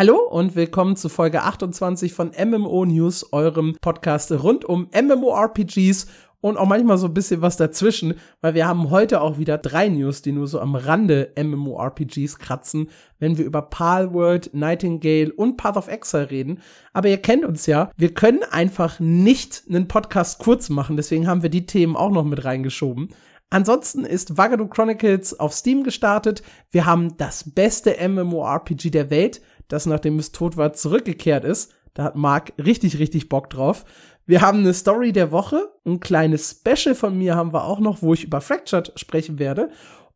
[0.00, 6.06] Hallo und willkommen zu Folge 28 von MMO News, eurem Podcast rund um MMORPGs
[6.40, 9.90] und auch manchmal so ein bisschen was dazwischen, weil wir haben heute auch wieder drei
[9.90, 15.76] News, die nur so am Rande MMORPGs kratzen, wenn wir über Palworld, Nightingale und Path
[15.76, 16.62] of Exile reden.
[16.94, 21.42] Aber ihr kennt uns ja, wir können einfach nicht einen Podcast kurz machen, deswegen haben
[21.42, 23.10] wir die Themen auch noch mit reingeschoben.
[23.50, 26.42] Ansonsten ist Vagado Chronicles auf Steam gestartet.
[26.70, 31.72] Wir haben das beste MMORPG der Welt, das nachdem es tot war zurückgekehrt ist.
[31.94, 33.84] Da hat Mark richtig, richtig Bock drauf.
[34.26, 38.02] Wir haben eine Story der Woche, ein kleines Special von mir haben wir auch noch,
[38.02, 39.70] wo ich über Fractured sprechen werde.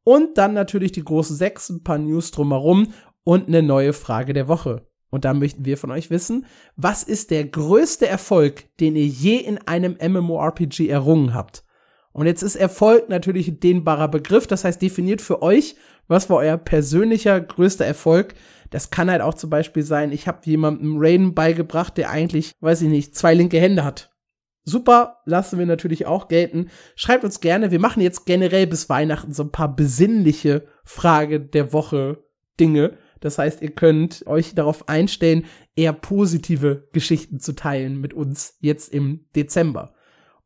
[0.04, 2.92] Und dann natürlich die große Sechs, ein paar News drumherum
[3.24, 4.86] und eine neue Frage der Woche.
[5.10, 6.46] Und da möchten wir von euch wissen,
[6.76, 11.64] was ist der größte Erfolg, den ihr je in einem MMORPG errungen habt?
[12.12, 16.38] Und jetzt ist Erfolg natürlich ein dehnbarer Begriff, das heißt definiert für euch, was war
[16.38, 18.34] euer persönlicher größter Erfolg.
[18.74, 22.82] Das kann halt auch zum Beispiel sein, ich habe jemandem Raiden beigebracht, der eigentlich, weiß
[22.82, 24.12] ich nicht, zwei linke Hände hat.
[24.64, 26.70] Super, lassen wir natürlich auch gelten.
[26.96, 31.72] Schreibt uns gerne, wir machen jetzt generell bis Weihnachten so ein paar besinnliche Frage der
[31.72, 32.24] Woche
[32.58, 32.98] Dinge.
[33.20, 35.44] Das heißt, ihr könnt euch darauf einstellen,
[35.76, 39.93] eher positive Geschichten zu teilen mit uns jetzt im Dezember.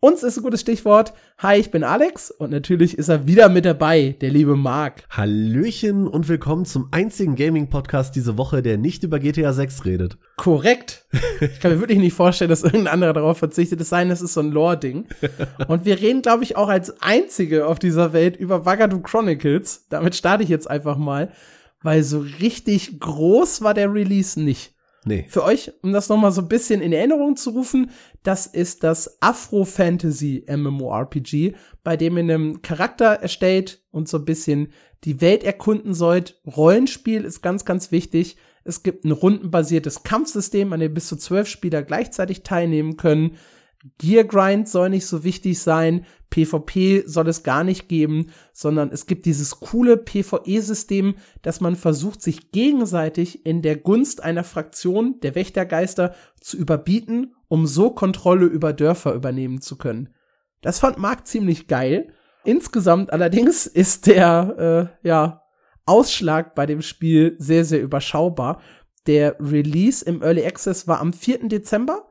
[0.00, 1.12] Uns ist ein gutes Stichwort.
[1.38, 5.02] Hi, ich bin Alex und natürlich ist er wieder mit dabei, der liebe Marc.
[5.10, 10.16] Hallöchen und willkommen zum einzigen Gaming-Podcast diese Woche, der nicht über GTA 6 redet.
[10.36, 11.04] Korrekt.
[11.41, 13.80] Ich kann mir wirklich nicht vorstellen, dass irgendein anderer darauf verzichtet.
[13.80, 15.08] Es sei denn, es ist so ein Lore-Ding.
[15.66, 19.86] Und wir reden, glaube ich, auch als einzige auf dieser Welt über Wagadu Chronicles.
[19.88, 21.32] Damit starte ich jetzt einfach mal,
[21.82, 24.78] weil so richtig groß war der Release nicht.
[25.09, 25.25] Nee.
[25.27, 27.91] Für euch, um das noch mal so ein bisschen in Erinnerung zu rufen,
[28.23, 34.70] das ist das Afro-Fantasy MMORPG, bei dem ihr einen Charakter erstellt und so ein bisschen
[35.05, 36.43] die Welt erkunden sollt.
[36.47, 38.37] Rollenspiel ist ganz, ganz wichtig.
[38.65, 43.38] Es gibt ein rundenbasiertes Kampfsystem, an dem bis zu zwölf Spieler gleichzeitig teilnehmen können.
[43.99, 49.06] Gear Grind soll nicht so wichtig sein, PvP soll es gar nicht geben, sondern es
[49.06, 55.34] gibt dieses coole PvE-System, dass man versucht, sich gegenseitig in der Gunst einer Fraktion der
[55.34, 60.15] Wächtergeister zu überbieten, um so Kontrolle über Dörfer übernehmen zu können.
[60.61, 62.12] Das fand Mark ziemlich geil.
[62.44, 65.43] Insgesamt allerdings ist der äh, ja,
[65.87, 68.61] Ausschlag bei dem Spiel sehr, sehr überschaubar.
[69.06, 71.49] Der Release im Early Access war am 4.
[71.49, 72.07] Dezember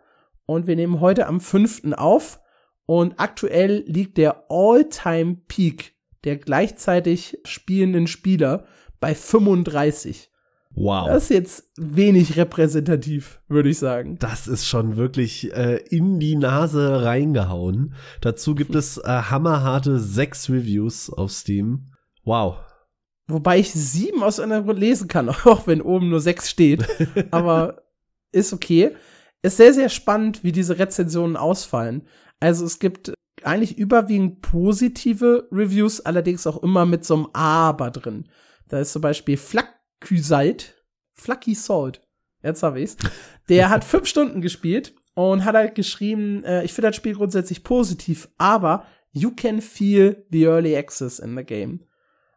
[0.47, 1.93] und wir nehmen heute am 5.
[1.95, 2.39] auf.
[2.87, 5.93] Und aktuell liegt der All-Time-Peak
[6.23, 8.65] der gleichzeitig spielenden Spieler
[8.99, 10.31] bei 35.
[10.71, 11.07] Wow.
[11.07, 14.17] Das ist jetzt wenig repräsentativ, würde ich sagen.
[14.19, 17.93] Das ist schon wirklich äh, in die Nase reingehauen.
[18.21, 21.91] Dazu gibt es äh, hammerharte sechs Reviews auf Steam.
[22.23, 22.57] Wow.
[23.27, 26.85] Wobei ich sieben aus einer lesen kann, auch wenn oben nur sechs steht.
[27.31, 27.83] Aber
[28.31, 28.95] ist okay
[29.41, 32.07] ist sehr, sehr spannend, wie diese Rezensionen ausfallen.
[32.39, 38.27] Also es gibt eigentlich überwiegend positive Reviews, allerdings auch immer mit so einem Aber drin.
[38.67, 40.75] Da ist zum Beispiel Flackysalt,
[41.13, 42.01] Flacky Salt,
[42.43, 42.97] jetzt habe ich's.
[43.49, 47.63] Der hat fünf Stunden gespielt und hat halt geschrieben, äh, ich finde das Spiel grundsätzlich
[47.63, 51.83] positiv, aber you can feel the early access in the game.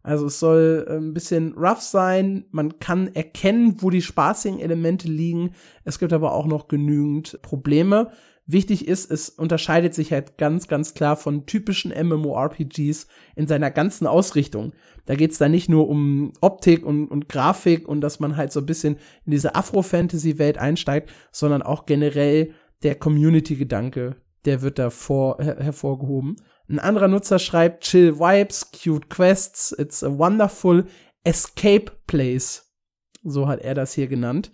[0.03, 2.45] Also es soll äh, ein bisschen rough sein.
[2.51, 5.53] Man kann erkennen, wo die spaßigen Elemente liegen.
[5.85, 8.11] Es gibt aber auch noch genügend Probleme.
[8.47, 13.07] Wichtig ist, es unterscheidet sich halt ganz, ganz klar von typischen MMORPGs
[13.37, 14.73] in seiner ganzen Ausrichtung.
[15.05, 18.61] Da geht's da nicht nur um Optik und, und Grafik und dass man halt so
[18.61, 22.53] ein bisschen in diese Afro-Fantasy-Welt einsteigt, sondern auch generell
[22.83, 26.37] der Community-Gedanke, der wird da vor, her hervorgehoben.
[26.71, 30.87] Ein anderer Nutzer schreibt Chill Vibes, Cute Quests, It's a Wonderful
[31.25, 32.73] Escape Place.
[33.25, 34.53] So hat er das hier genannt.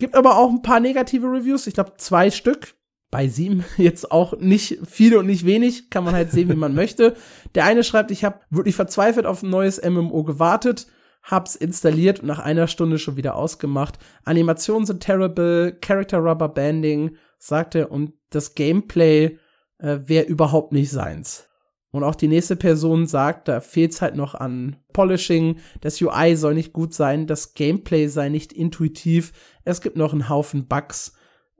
[0.00, 2.74] Gibt aber auch ein paar negative Reviews, ich glaube zwei Stück.
[3.12, 6.74] Bei sieben jetzt auch nicht viele und nicht wenig, kann man halt sehen, wie man
[6.74, 7.14] möchte.
[7.54, 10.88] Der eine schreibt, ich habe wirklich verzweifelt auf ein neues MMO gewartet,
[11.22, 14.00] hab's installiert und nach einer Stunde schon wieder ausgemacht.
[14.24, 19.38] Animationen sind terrible, Character Rubber Banding, sagt er, und das Gameplay
[19.84, 21.48] äh, wäre überhaupt nicht seins.
[21.90, 26.34] Und auch die nächste Person sagt, da fehlt es halt noch an Polishing, das UI
[26.34, 29.32] soll nicht gut sein, das Gameplay sei nicht intuitiv,
[29.64, 31.12] es gibt noch einen Haufen Bugs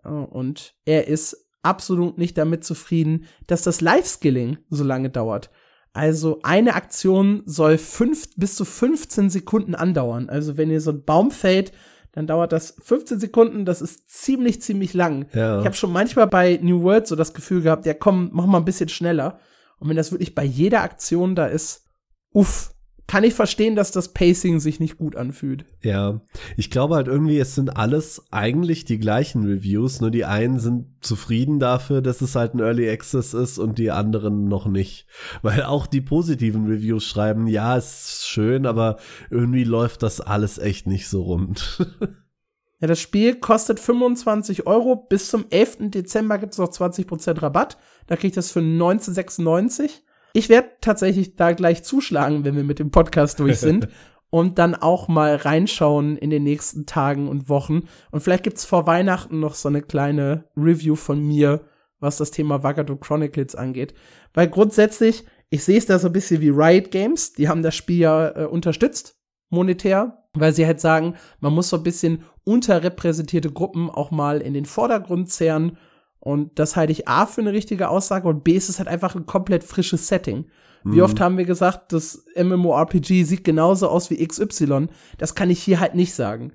[0.03, 5.51] äh, und er ist absolut nicht damit zufrieden, dass das Live-Skilling so lange dauert.
[5.93, 10.29] Also eine Aktion soll fünf bis zu 15 Sekunden andauern.
[10.29, 11.71] Also wenn ihr so ein Baum fällt,
[12.15, 15.27] dann dauert das 15 Sekunden, das ist ziemlich, ziemlich lang.
[15.33, 15.59] Ja.
[15.59, 18.59] Ich habe schon manchmal bei New World so das Gefühl gehabt, ja komm, mach mal
[18.59, 19.41] ein bisschen schneller.
[19.81, 21.91] Und wenn das wirklich bei jeder Aktion da ist,
[22.33, 22.74] uff,
[23.07, 25.67] kann ich verstehen, dass das Pacing sich nicht gut anfühlt.
[25.83, 26.23] Ja,
[26.57, 30.87] ich glaube halt irgendwie, es sind alles eigentlich die gleichen Reviews, nur die einen sind
[31.01, 35.07] zufrieden dafür, dass es halt ein Early Access ist und die anderen noch nicht.
[35.43, 38.97] Weil auch die positiven Reviews schreiben, ja, ist schön, aber
[39.31, 41.87] irgendwie läuft das alles echt nicht so rund.
[42.81, 44.97] ja, das Spiel kostet 25 Euro.
[44.97, 45.91] Bis zum 11.
[45.91, 47.77] Dezember gibt es noch 20% Rabatt.
[48.07, 50.04] Da kriegt das für 1996.
[50.37, 53.89] Ich werde tatsächlich da gleich zuschlagen, wenn wir mit dem Podcast durch sind.
[54.35, 57.83] und dann auch mal reinschauen in den nächsten Tagen und Wochen.
[58.11, 61.61] Und vielleicht gibt's vor Weihnachten noch so eine kleine Review von mir,
[62.01, 63.95] was das Thema Wagado Chronicles angeht.
[64.33, 67.77] Weil grundsätzlich, ich sehe es da so ein bisschen wie Riot Games, die haben das
[67.77, 69.17] Spiel ja äh, unterstützt,
[69.51, 74.53] monetär, weil sie halt sagen, man muss so ein bisschen unterrepräsentierte Gruppen auch mal in
[74.53, 75.79] den Vordergrund zehren
[76.25, 79.15] und das halte ich A für eine richtige Aussage und B ist es halt einfach
[79.15, 80.47] ein komplett frisches Setting.
[80.83, 81.03] Wie mhm.
[81.03, 84.89] oft haben wir gesagt, das MMORPG sieht genauso aus wie XY?
[85.19, 86.55] Das kann ich hier halt nicht sagen.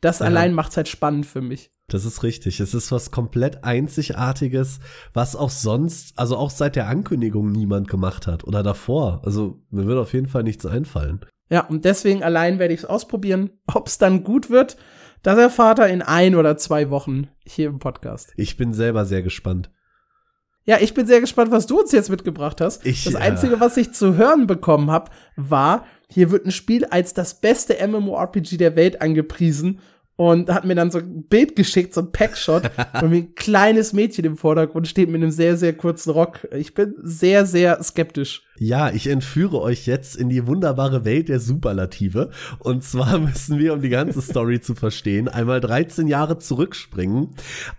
[0.00, 0.26] Das ja.
[0.26, 1.70] allein macht's halt spannend für mich.
[1.88, 2.58] Das ist richtig.
[2.60, 4.80] Es ist was komplett Einzigartiges,
[5.12, 9.20] was auch sonst, also auch seit der Ankündigung niemand gemacht hat oder davor.
[9.24, 11.20] Also mir wird auf jeden Fall nichts einfallen.
[11.50, 13.50] Ja, und deswegen allein werde ich es ausprobieren.
[13.74, 14.78] Ob's dann gut wird,
[15.22, 18.32] das erfahrt er in ein oder zwei Wochen hier im Podcast.
[18.36, 19.70] Ich bin selber sehr gespannt.
[20.64, 22.86] Ja, ich bin sehr gespannt, was du uns jetzt mitgebracht hast.
[22.86, 26.84] Ich, das Einzige, äh, was ich zu hören bekommen habe, war, hier wird ein Spiel
[26.84, 29.80] als das beste MMORPG der Welt angepriesen
[30.14, 32.70] und hat mir dann so ein Bild geschickt, so ein Packshot,
[33.00, 36.46] wo mir ein kleines Mädchen im Vordergrund steht mit einem sehr, sehr kurzen Rock.
[36.52, 38.46] Ich bin sehr, sehr skeptisch.
[38.64, 42.30] Ja, ich entführe euch jetzt in die wunderbare Welt der Superlative.
[42.60, 47.30] Und zwar müssen wir, um die ganze Story zu verstehen, einmal 13 Jahre zurückspringen,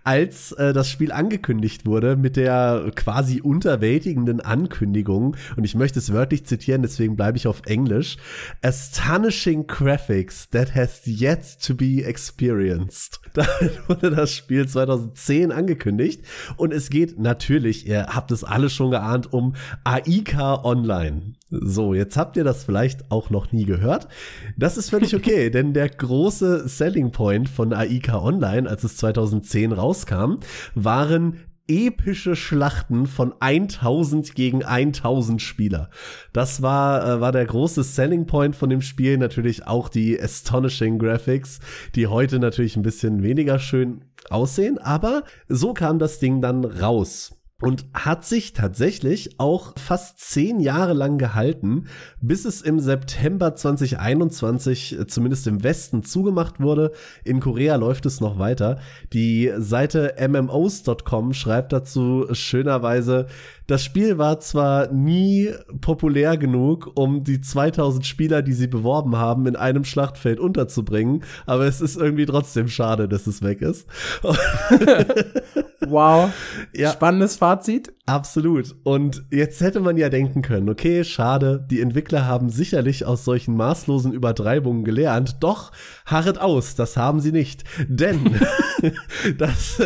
[0.02, 5.36] als äh, das Spiel angekündigt wurde mit der quasi unterwältigenden Ankündigung.
[5.56, 8.18] Und ich möchte es wörtlich zitieren, deswegen bleibe ich auf Englisch.
[8.60, 13.20] Astonishing graphics that has yet to be experienced.
[13.34, 13.46] Da
[13.88, 16.22] wurde das Spiel 2010 angekündigt.
[16.56, 21.34] Und es geht natürlich, ihr habt es alle schon geahnt, um Aika Online.
[21.50, 24.08] So, jetzt habt ihr das vielleicht auch noch nie gehört.
[24.56, 29.72] Das ist völlig okay, denn der große Selling Point von AIK Online, als es 2010
[29.72, 30.38] rauskam,
[30.74, 31.38] waren
[31.68, 35.90] epische Schlachten von 1000 gegen 1000 Spieler.
[36.32, 39.16] Das war, äh, war der große Selling Point von dem Spiel.
[39.16, 41.60] Natürlich auch die astonishing Graphics,
[41.94, 44.78] die heute natürlich ein bisschen weniger schön aussehen.
[44.78, 50.92] Aber so kam das Ding dann raus und hat sich tatsächlich auch fast zehn Jahre
[50.92, 51.86] lang gehalten,
[52.20, 56.92] bis es im September 2021 äh, zumindest im Westen zugemacht wurde.
[57.24, 58.78] In Korea läuft es noch weiter.
[59.12, 63.26] Die Seite mmos.com schreibt dazu schönerweise,
[63.66, 65.50] das Spiel war zwar nie
[65.80, 71.64] populär genug, um die 2000 Spieler, die sie beworben haben, in einem Schlachtfeld unterzubringen, aber
[71.64, 73.86] es ist irgendwie trotzdem schade, dass es weg ist.
[75.86, 76.30] wow.
[76.74, 76.92] Ja.
[76.92, 77.92] Spannendes Fazit.
[78.06, 78.76] Absolut.
[78.82, 83.56] Und jetzt hätte man ja denken können, okay, schade, die Entwickler haben sicherlich aus solchen
[83.56, 85.72] maßlosen Übertreibungen gelernt, doch
[86.04, 87.64] harret aus, das haben sie nicht.
[87.88, 88.38] Denn
[89.38, 89.82] das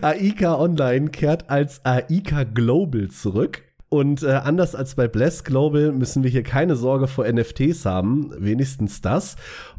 [0.00, 3.62] AIKA Online kehrt als AIKA Global zurück.
[3.92, 8.30] Und äh, anders als bei Bless Global müssen wir hier keine Sorge vor NFTs haben,
[8.38, 9.34] wenigstens das.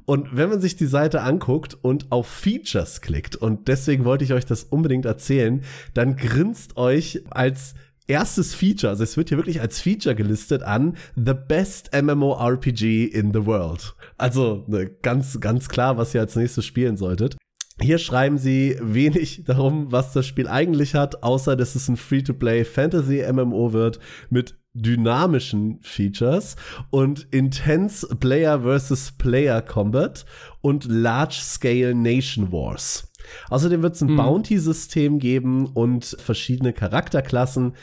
[0.05, 4.33] Und wenn man sich die Seite anguckt und auf Features klickt, und deswegen wollte ich
[4.33, 5.63] euch das unbedingt erzählen,
[5.93, 7.73] dann grinst euch als
[8.07, 13.31] erstes Feature, also es wird hier wirklich als Feature gelistet an The Best MMORPG in
[13.31, 13.95] the World.
[14.17, 17.37] Also ne, ganz, ganz klar, was ihr als nächstes spielen solltet.
[17.81, 22.63] Hier schreiben sie wenig darum, was das Spiel eigentlich hat, außer dass es ein Free-to-Play
[22.63, 26.55] Fantasy MMO wird mit dynamischen Features
[26.89, 30.25] und Intense Player versus Player Combat
[30.61, 33.11] und Large Scale Nation Wars.
[33.49, 34.17] Außerdem wird es ein hm.
[34.17, 37.73] Bounty-System geben und verschiedene Charakterklassen.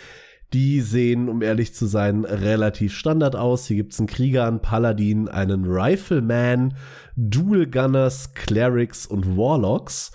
[0.52, 3.66] Die sehen, um ehrlich zu sein, relativ Standard aus.
[3.66, 6.74] Hier gibt's einen Krieger, einen Paladin, einen Rifleman,
[7.16, 10.12] Dual Gunners, Clerics und Warlocks.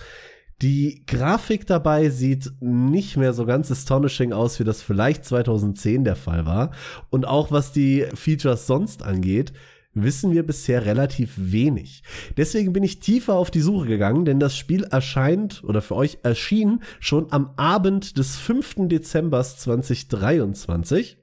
[0.63, 6.15] Die Grafik dabei sieht nicht mehr so ganz astonishing aus, wie das vielleicht 2010 der
[6.15, 6.71] Fall war.
[7.09, 9.53] Und auch was die Features sonst angeht,
[9.93, 12.03] wissen wir bisher relativ wenig.
[12.37, 16.19] Deswegen bin ich tiefer auf die Suche gegangen, denn das Spiel erscheint oder für euch
[16.23, 18.87] erschien schon am Abend des 5.
[18.87, 21.17] Dezember 2023.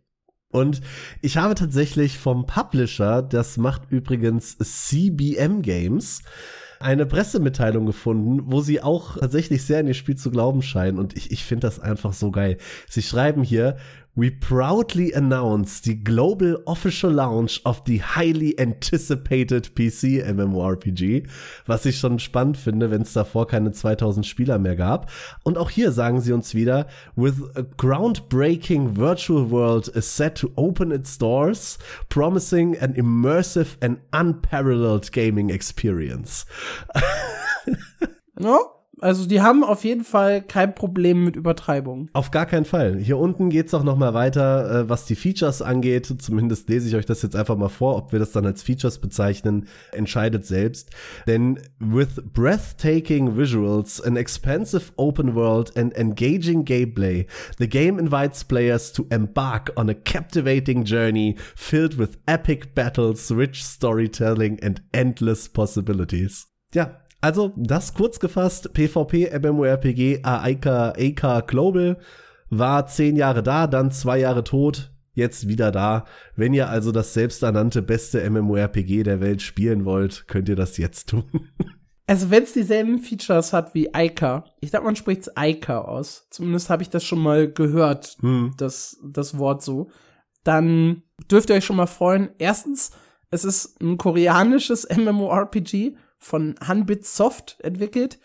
[0.53, 0.81] Und
[1.23, 6.23] ich habe tatsächlich vom Publisher, das macht übrigens CBM Games,
[6.81, 10.99] eine Pressemitteilung gefunden, wo sie auch tatsächlich sehr an ihr Spiel zu glauben scheinen.
[10.99, 12.57] Und ich, ich finde das einfach so geil.
[12.89, 13.77] Sie schreiben hier,
[14.21, 21.27] We proudly announce the global official launch of the highly anticipated PC MMORPG,
[21.65, 25.11] was ich schon spannend finde, wenn es davor keine 2000 Spieler mehr gab.
[25.43, 26.87] Und auch hier sagen sie uns wieder,
[27.17, 31.79] with a groundbreaking virtual world is set to open its doors,
[32.11, 36.45] promising an immersive and unparalleled gaming experience.
[38.39, 38.59] Ja,
[39.00, 42.09] also die haben auf jeden Fall kein Problem mit Übertreibung.
[42.12, 42.99] Auf gar keinen Fall.
[42.99, 46.14] Hier unten geht's auch noch mal weiter, äh, was die Features angeht.
[46.19, 47.97] Zumindest lese ich euch das jetzt einfach mal vor.
[47.97, 50.90] Ob wir das dann als Features bezeichnen, entscheidet selbst.
[51.26, 57.26] Denn with breathtaking visuals, an expansive open world and engaging gameplay,
[57.59, 63.64] the game invites players to embark on a captivating journey filled with epic battles, rich
[63.64, 66.47] storytelling and endless possibilities.
[66.73, 71.99] Ja, also, das kurz gefasst, PvP, MMORPG, Aika, AK Global
[72.49, 76.05] war zehn Jahre da, dann zwei Jahre tot, jetzt wieder da.
[76.35, 81.11] Wenn ihr also das selbsternannte beste MMORPG der Welt spielen wollt, könnt ihr das jetzt
[81.11, 81.25] tun.
[82.07, 86.27] Also, wenn es dieselben Features hat wie Aika, ich glaube, man spricht es Aika aus.
[86.31, 88.53] Zumindest habe ich das schon mal gehört, Hm.
[88.57, 89.93] das, das Wort so.
[90.43, 92.31] Dann dürft ihr euch schon mal freuen.
[92.39, 92.91] Erstens,
[93.31, 98.19] es ist ein koreanisches MMORPG von Hanbit Soft entwickelt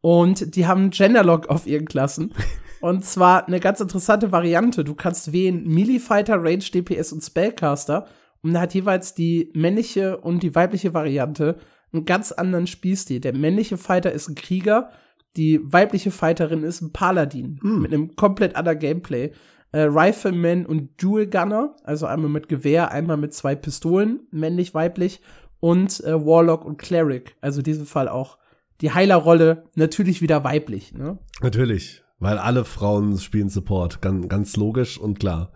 [0.00, 2.34] und die haben Genderlock auf ihren Klassen.
[2.80, 4.82] Und zwar eine ganz interessante Variante.
[4.82, 8.08] Du kannst wählen Melee Fighter, Range, DPS und Spellcaster.
[8.42, 11.58] Und da hat jeweils die männliche und die weibliche Variante
[11.92, 13.20] einen ganz anderen Spielstil.
[13.20, 14.90] Der männliche Fighter ist ein Krieger,
[15.36, 17.82] die weibliche Fighterin ist ein Paladin Hm.
[17.82, 19.32] mit einem komplett anderen Gameplay.
[19.70, 25.22] Äh, Rifleman und Dual Gunner, also einmal mit Gewehr, einmal mit zwei Pistolen, männlich, weiblich,
[25.62, 28.36] und äh, Warlock und Cleric, also in diesem Fall auch
[28.80, 31.20] die Heilerrolle, natürlich wieder weiblich, ne?
[31.40, 35.52] Natürlich, weil alle Frauen spielen Support, ganz, ganz logisch und klar.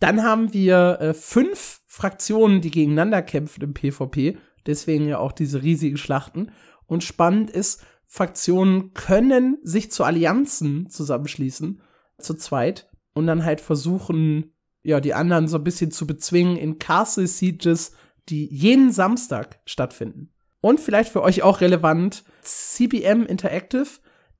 [0.00, 4.36] Dann haben wir äh, fünf Fraktionen, die gegeneinander kämpfen im PvP.
[4.66, 6.50] Deswegen ja auch diese riesigen Schlachten.
[6.86, 11.80] Und spannend ist, Fraktionen können sich zu Allianzen zusammenschließen,
[12.18, 16.78] zu zweit, und dann halt versuchen, ja, die anderen so ein bisschen zu bezwingen in
[16.80, 17.92] Castle Sieges,
[18.28, 20.32] die jeden Samstag stattfinden.
[20.60, 23.86] Und vielleicht für euch auch relevant, CBM Interactive,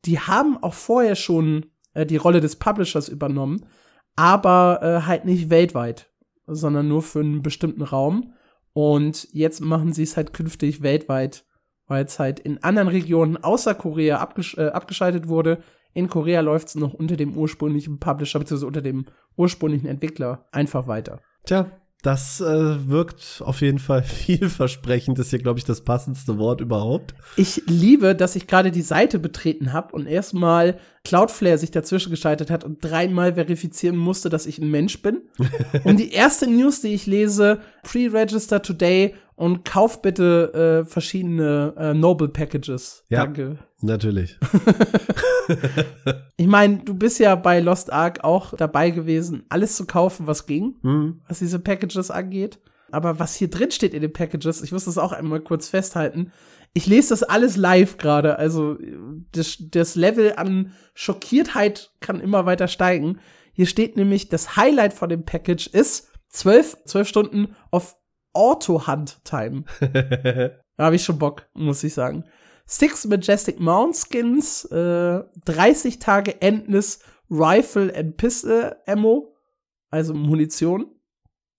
[0.04, 3.66] die haben auch vorher schon äh, die Rolle des Publishers übernommen,
[4.16, 6.10] aber äh, halt nicht weltweit,
[6.46, 8.32] sondern nur für einen bestimmten Raum.
[8.72, 11.44] Und jetzt machen sie es halt künftig weltweit,
[11.86, 15.62] weil es halt in anderen Regionen außer Korea abgesch äh, abgeschaltet wurde.
[15.94, 18.66] In Korea läuft es noch unter dem ursprünglichen Publisher bzw.
[18.66, 21.20] unter dem ursprünglichen Entwickler einfach weiter.
[21.46, 21.70] Tja,
[22.06, 25.18] das äh, wirkt auf jeden Fall vielversprechend.
[25.18, 27.14] Ist hier, glaube ich, das passendste Wort überhaupt.
[27.36, 32.48] Ich liebe, dass ich gerade die Seite betreten habe und erstmal Cloudflare sich dazwischen geschaltet
[32.48, 35.22] hat und dreimal verifizieren musste, dass ich ein Mensch bin.
[35.84, 41.92] und die erste News, die ich lese, pre-register today und kauf bitte äh, verschiedene äh,
[41.92, 43.04] Noble Packages.
[43.08, 43.24] Ja.
[43.24, 43.58] Danke.
[43.86, 44.38] Natürlich.
[46.36, 50.46] Ich meine, du bist ja bei Lost Ark auch dabei gewesen, alles zu kaufen, was
[50.46, 51.20] ging, Hm.
[51.28, 52.58] was diese Packages angeht.
[52.90, 56.32] Aber was hier drin steht in den Packages, ich muss das auch einmal kurz festhalten.
[56.72, 58.38] Ich lese das alles live gerade.
[58.40, 58.76] Also
[59.32, 63.20] das, das Level an Schockiertheit kann immer weiter steigen.
[63.52, 67.96] Hier steht nämlich, das Highlight von dem Package ist 12, 12 Stunden auf
[68.32, 69.64] Auto-Hunt-Time.
[70.78, 72.24] Da habe ich schon Bock, muss ich sagen.
[72.66, 76.98] Six Majestic Mount Skins, äh, 30 Tage Endless
[77.30, 79.36] Rifle and Pistol Ammo,
[79.90, 80.86] also Munition.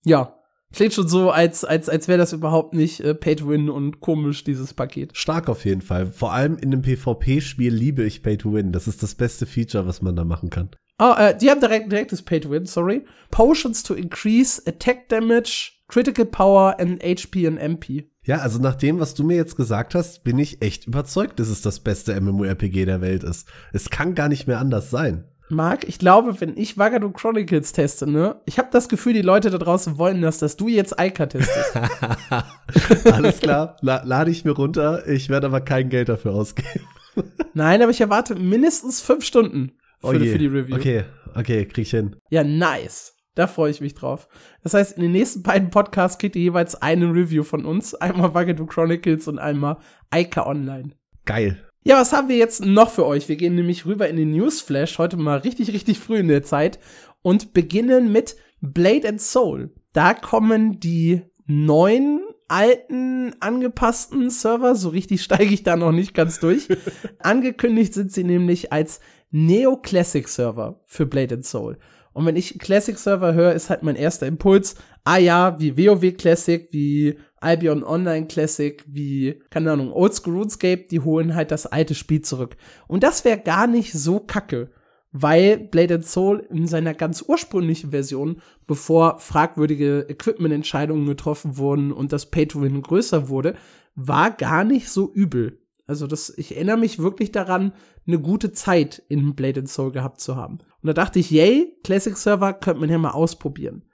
[0.04, 0.38] Ja,
[0.72, 4.00] klingt schon so, als, als, als wäre das überhaupt nicht äh, Pay to Win und
[4.00, 5.16] komisch, dieses Paket.
[5.16, 6.06] Stark auf jeden Fall.
[6.06, 8.72] Vor allem in einem PvP-Spiel liebe ich Pay to Win.
[8.72, 10.70] Das ist das beste Feature, was man da machen kann.
[10.98, 13.04] Oh, äh, die haben direkt, direktes Pay to Win, sorry.
[13.30, 18.10] Potions to increase Attack Damage, Critical Power and HP and MP.
[18.22, 21.48] Ja, also nach dem, was du mir jetzt gesagt hast, bin ich echt überzeugt, dass
[21.48, 23.48] es das beste MMORPG der Welt ist.
[23.72, 25.24] Es kann gar nicht mehr anders sein.
[25.50, 29.48] Marc, ich glaube, wenn ich Vagado Chronicles teste, ne, ich habe das Gefühl, die Leute
[29.48, 31.74] da draußen wollen das, dass du jetzt Ica testest.
[33.10, 35.08] Alles klar, La lade ich mir runter.
[35.08, 36.84] Ich werde aber kein Geld dafür ausgeben.
[37.54, 40.76] Nein, aber ich erwarte mindestens fünf Stunden für, Oh für die Review.
[40.76, 41.04] Okay,
[41.34, 42.16] okay, krieg ich hin.
[42.28, 43.14] Ja, nice.
[43.38, 44.26] Da freue ich mich drauf.
[44.64, 47.94] Das heißt, in den nächsten beiden Podcasts kriegt ihr jeweils eine Review von uns.
[47.94, 49.76] Einmal Vagado Chronicles und einmal
[50.12, 50.90] Ica Online.
[51.24, 51.64] Geil.
[51.84, 53.28] Ja, was haben wir jetzt noch für euch?
[53.28, 56.80] Wir gehen nämlich rüber in den Newsflash, heute mal richtig, richtig früh in der Zeit
[57.22, 59.72] und beginnen mit Blade and Soul.
[59.92, 62.18] Da kommen die neuen
[62.48, 66.66] alten angepassten Server, so richtig steige ich da noch nicht ganz durch.
[67.20, 68.98] Angekündigt sind sie nämlich als
[69.30, 71.78] Neo Classic Server für Blade and Soul.
[72.18, 76.66] Und wenn ich Classic-Server höre, ist halt mein erster Impuls, ah ja, wie WoW Classic,
[76.72, 82.20] wie Albion Online Classic, wie, keine Ahnung, Oldschool RuneScape, die holen halt das alte Spiel
[82.22, 82.56] zurück.
[82.88, 84.72] Und das wäre gar nicht so kacke,
[85.12, 92.12] weil Blade and Soul in seiner ganz ursprünglichen Version, bevor fragwürdige Equipment-Entscheidungen getroffen wurden und
[92.12, 93.54] das Pay-to-Win größer wurde,
[93.94, 95.60] war gar nicht so übel.
[95.86, 97.74] Also das, ich erinnere mich wirklich daran,
[98.08, 100.58] eine gute Zeit in Blade and Soul gehabt zu haben.
[100.82, 103.84] Und da dachte ich, yay, Classic Server könnte man ja mal ausprobieren.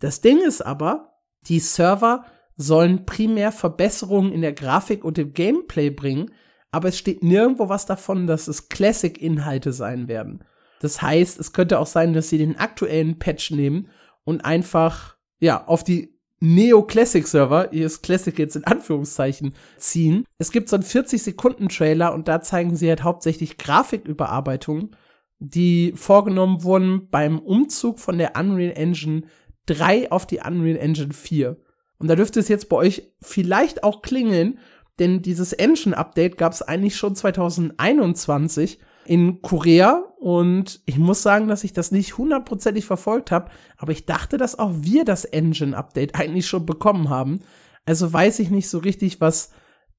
[0.00, 2.24] Das Ding ist aber, die Server
[2.56, 6.30] sollen primär Verbesserungen in der Grafik und dem Gameplay bringen,
[6.70, 10.44] aber es steht nirgendwo was davon, dass es Classic-Inhalte sein werden.
[10.80, 13.88] Das heißt, es könnte auch sein, dass sie den aktuellen Patch nehmen
[14.24, 20.24] und einfach, ja, auf die Neo-Classic-Server, hier ist Classic jetzt in Anführungszeichen, ziehen.
[20.38, 24.96] Es gibt so einen 40-Sekunden-Trailer und da zeigen sie halt hauptsächlich Grafiküberarbeitungen,
[25.44, 29.22] die vorgenommen wurden beim Umzug von der Unreal Engine
[29.66, 31.56] 3 auf die Unreal Engine 4.
[31.98, 34.60] Und da dürfte es jetzt bei euch vielleicht auch klingeln,
[35.00, 41.64] denn dieses Engine-Update gab es eigentlich schon 2021 in Korea und ich muss sagen, dass
[41.64, 46.46] ich das nicht hundertprozentig verfolgt habe, aber ich dachte, dass auch wir das Engine-Update eigentlich
[46.46, 47.40] schon bekommen haben.
[47.84, 49.50] Also weiß ich nicht so richtig, was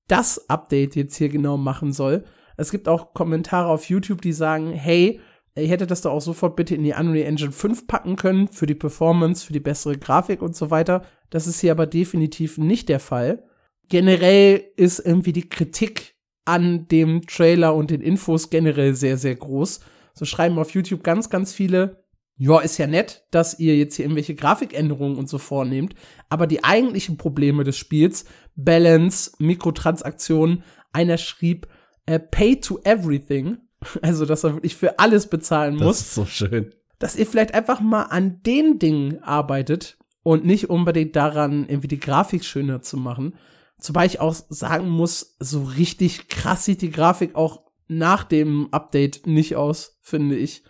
[0.07, 2.23] das Update jetzt hier genau machen soll.
[2.55, 5.19] Es gibt auch Kommentare auf YouTube, die sagen, hey,
[5.55, 8.65] ihr hättet das doch auch sofort bitte in die Unreal Engine 5 packen können, für
[8.65, 11.03] die Performance, für die bessere Grafik und so weiter.
[11.29, 13.43] Das ist hier aber definitiv nicht der Fall.
[13.89, 19.81] Generell ist irgendwie die Kritik an dem Trailer und den Infos generell sehr, sehr groß.
[20.13, 22.03] So schreiben auf YouTube ganz, ganz viele,
[22.35, 25.93] ja, ist ja nett, dass ihr jetzt hier irgendwelche Grafikänderungen und so vornehmt,
[26.29, 31.67] aber die eigentlichen Probleme des Spiels, Balance, Mikrotransaktionen, einer schrieb,
[32.05, 33.57] äh, pay to everything,
[34.01, 35.97] also dass er wirklich für alles bezahlen muss.
[35.97, 36.73] Das ist so schön.
[36.99, 41.99] Dass ihr vielleicht einfach mal an den Dingen arbeitet und nicht unbedingt daran, irgendwie die
[41.99, 43.35] Grafik schöner zu machen.
[43.79, 49.27] Zumal ich auch sagen muss, so richtig krass sieht die Grafik auch nach dem Update
[49.27, 50.63] nicht aus, finde ich.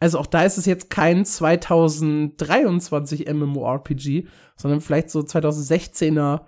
[0.00, 4.26] Also auch da ist es jetzt kein 2023 MMORPG,
[4.56, 6.42] sondern vielleicht so 2016er.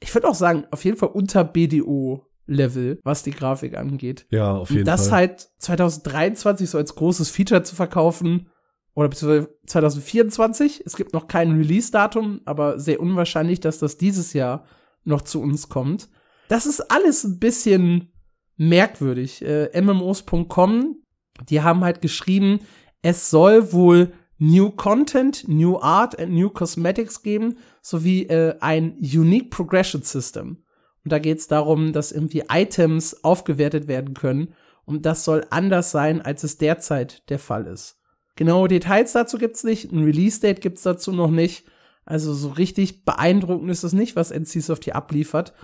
[0.00, 4.26] Ich würde auch sagen, auf jeden Fall unter BDO Level, was die Grafik angeht.
[4.30, 5.18] Ja, auf jeden Und das Fall.
[5.18, 8.48] halt 2023 so als großes Feature zu verkaufen,
[8.94, 10.82] oder beziehungsweise 2024.
[10.86, 14.64] Es gibt noch kein Release-Datum, aber sehr unwahrscheinlich, dass das dieses Jahr
[15.04, 16.08] noch zu uns kommt.
[16.48, 18.12] Das ist alles ein bisschen
[18.56, 19.42] merkwürdig.
[19.42, 21.02] Äh, MMOs.com,
[21.48, 22.60] die haben halt geschrieben,
[23.02, 29.50] es soll wohl New Content, New Art and New Cosmetics geben, sowie äh, ein Unique
[29.50, 30.63] Progression System.
[31.04, 34.54] Und da geht es darum, dass irgendwie Items aufgewertet werden können.
[34.86, 37.98] Und das soll anders sein, als es derzeit der Fall ist.
[38.36, 39.92] Genaue Details dazu gibt's nicht.
[39.92, 41.66] Ein Release-Date gibt's dazu noch nicht.
[42.04, 45.54] Also so richtig beeindruckend ist es nicht, was NCSoft hier abliefert.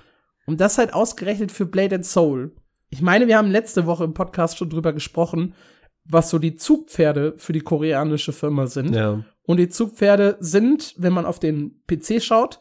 [0.46, 2.54] Und das halt ausgerechnet für Blade and Soul.
[2.88, 5.54] Ich meine, wir haben letzte Woche im Podcast schon drüber gesprochen,
[6.04, 8.94] was so die Zugpferde für die koreanische Firma sind.
[8.94, 9.22] Ja.
[9.44, 12.60] Und die Zugpferde sind, wenn man auf den PC schaut,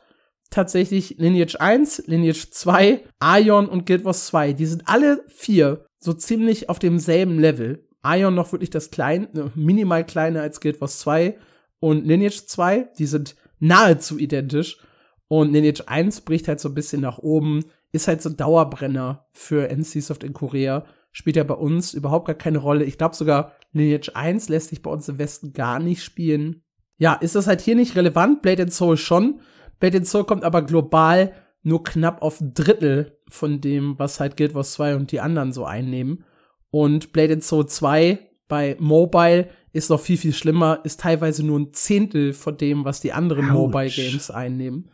[0.49, 4.53] tatsächlich Lineage 1, Lineage 2, Ion und Guild Wars 2.
[4.53, 7.85] Die sind alle vier so ziemlich auf demselben Level.
[8.05, 11.38] Ion noch wirklich das klein, äh, minimal kleiner als Guild Wars 2
[11.79, 14.79] und Lineage 2, die sind nahezu identisch.
[15.27, 19.69] Und Lineage 1 bricht halt so ein bisschen nach oben, ist halt so Dauerbrenner für
[19.69, 20.85] NCSoft in Korea.
[21.12, 22.85] Spielt ja bei uns überhaupt gar keine Rolle.
[22.85, 26.63] Ich glaube sogar, Lineage 1 lässt sich bei uns im Westen gar nicht spielen.
[26.97, 28.41] Ja, ist das halt hier nicht relevant?
[28.41, 29.41] Blade and Soul schon.
[29.79, 34.37] Blade and Soul kommt aber global nur knapp auf ein Drittel von dem, was halt
[34.37, 36.23] Guild Wars 2 und die anderen so einnehmen.
[36.71, 41.59] Und Blade and Soul 2 bei Mobile ist noch viel, viel schlimmer, ist teilweise nur
[41.59, 43.53] ein Zehntel von dem, was die anderen Ouch.
[43.53, 44.89] Mobile Games einnehmen.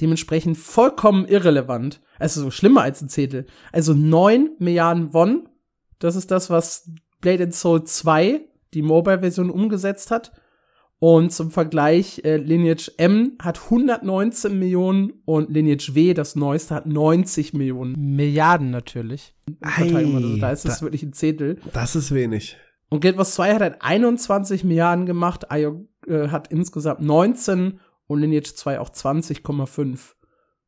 [0.00, 2.00] Dementsprechend vollkommen irrelevant.
[2.18, 3.46] Also so schlimmer als ein Zehntel.
[3.72, 5.48] Also 9 Milliarden Won.
[5.98, 6.90] Das ist das, was
[7.20, 8.40] Blade and Soul 2,
[8.72, 10.32] die Mobile-Version, umgesetzt hat.
[11.00, 16.84] Und zum Vergleich, äh, Lineage M hat 119 Millionen und Lineage W, das neueste, hat
[16.84, 17.94] 90 Millionen.
[17.98, 19.34] Milliarden natürlich.
[19.62, 21.58] Verteilung, also da ist es wirklich ein Zehntel.
[21.72, 22.58] Das ist wenig.
[22.90, 28.20] Und Guild Wars 2 hat halt 21 Milliarden gemacht, IO äh, hat insgesamt 19 und
[28.20, 30.16] Lineage 2 auch 20,5.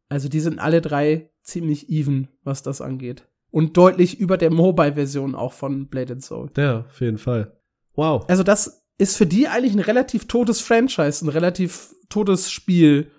[0.09, 3.29] Also die sind alle drei ziemlich even, was das angeht.
[3.51, 6.49] Und deutlich über der Mobile-Version auch von Blade and Soul.
[6.57, 7.53] Ja, auf jeden Fall.
[7.95, 8.25] Wow.
[8.29, 13.11] Also das ist für die eigentlich ein relativ totes Franchise, ein relativ totes Spiel.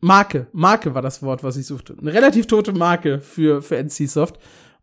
[0.00, 1.96] Marke, Marke war das Wort, was ich suchte.
[1.98, 4.38] Eine relativ tote Marke für, für NCSoft.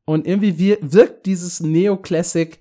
[0.05, 2.59] Und irgendwie wir, wirkt dieses Neo-Classic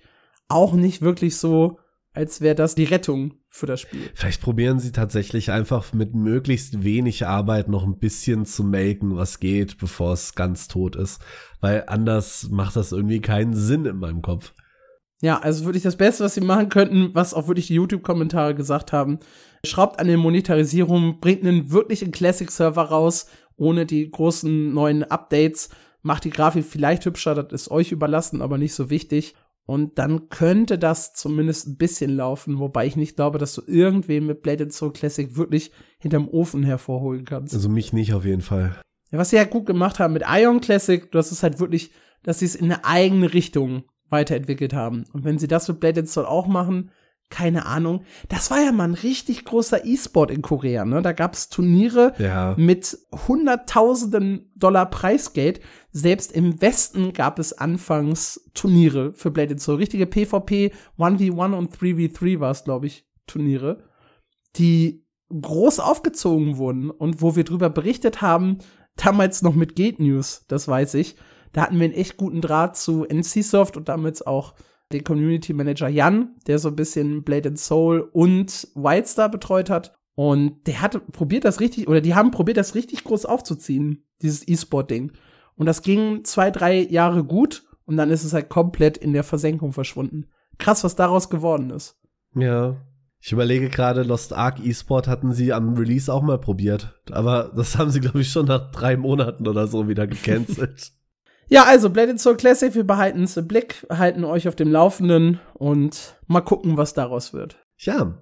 [0.49, 1.79] auch nicht wirklich so,
[2.13, 4.11] als wäre das die Rettung für das Spiel.
[4.13, 9.41] Vielleicht probieren sie tatsächlich einfach mit möglichst wenig Arbeit noch ein bisschen zu melken, was
[9.41, 11.23] geht, bevor es ganz tot ist.
[11.61, 14.53] Weil anders macht das irgendwie keinen Sinn in meinem Kopf.
[15.21, 18.93] Ja, also wirklich das Beste, was sie machen könnten, was auch wirklich die YouTube-Kommentare gesagt
[18.93, 19.19] haben,
[19.65, 23.27] schraubt an der Monetarisierung, bringt einen wirklichen Classic-Server raus,
[23.57, 25.71] ohne die großen neuen Updates,
[26.03, 29.35] macht die Grafik vielleicht hübscher, das ist euch überlassen, aber nicht so wichtig.
[29.67, 34.25] Und dann könnte das zumindest ein bisschen laufen, wobei ich nicht glaube, dass du irgendwen
[34.25, 37.53] mit Blade Soul Classic wirklich hinterm Ofen hervorholen kannst.
[37.53, 38.81] Also mich nicht auf jeden Fall.
[39.11, 41.91] Ja, was sie ja halt gut gemacht haben mit Ion Classic, das ist halt wirklich,
[42.23, 45.05] dass sie es in eine eigene Richtung weiterentwickelt haben.
[45.13, 46.91] Und wenn sie das mit Blade Soul auch machen,
[47.31, 48.05] keine Ahnung.
[48.29, 51.03] Das war ja mal ein richtig großer E-Sport in Korea, ne?
[51.03, 52.55] Da gab's Turniere ja.
[52.57, 55.61] mit hunderttausenden Dollar Preisgeld.
[55.91, 59.77] Selbst im Westen gab es anfangs Turniere für Blade Soul.
[59.77, 63.85] Richtige PvP 1v1 und 3v3 war es, glaube ich, Turniere,
[64.57, 68.59] die groß aufgezogen wurden und wo wir drüber berichtet haben,
[68.97, 71.17] damals noch mit Gate News, das weiß ich
[71.53, 74.55] da hatten wir einen echt guten Draht zu NCSoft und damit auch
[74.93, 79.95] den Community Manager Jan, der so ein bisschen Blade and Soul und Wildstar betreut hat.
[80.15, 84.47] Und der hat probiert das richtig, oder die haben probiert das richtig groß aufzuziehen, dieses
[84.49, 85.13] E-Sport-Ding.
[85.55, 89.25] Und das ging zwei, drei Jahre gut und dann ist es halt komplett in der
[89.25, 90.27] Versenkung verschwunden.
[90.59, 91.97] Krass, was daraus geworden ist.
[92.35, 92.77] Ja.
[93.21, 97.01] Ich überlege gerade, Lost Ark E-Sport hatten sie am Release auch mal probiert.
[97.11, 100.93] Aber das haben sie, glaube ich, schon nach drei Monaten oder so wieder gecancelt.
[101.51, 105.41] Ja, also Blade Soul Classic, wir behalten es im Blick, halten euch auf dem Laufenden
[105.55, 107.57] und mal gucken, was daraus wird.
[107.81, 108.19] Ja,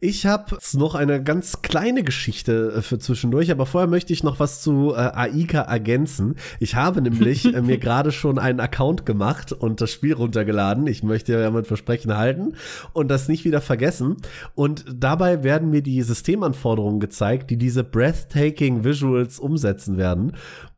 [0.00, 4.40] ich habe noch eine ganz kleine Geschichte äh, für zwischendurch, aber vorher möchte ich noch
[4.40, 6.34] was zu äh, Aika ergänzen.
[6.58, 10.88] Ich habe nämlich äh, mir gerade schon einen Account gemacht und das Spiel runtergeladen.
[10.88, 12.56] Ich möchte ja mein Versprechen halten
[12.94, 14.16] und das nicht wieder vergessen.
[14.56, 20.32] Und dabei werden mir die Systemanforderungen gezeigt, die diese breathtaking Visuals umsetzen werden.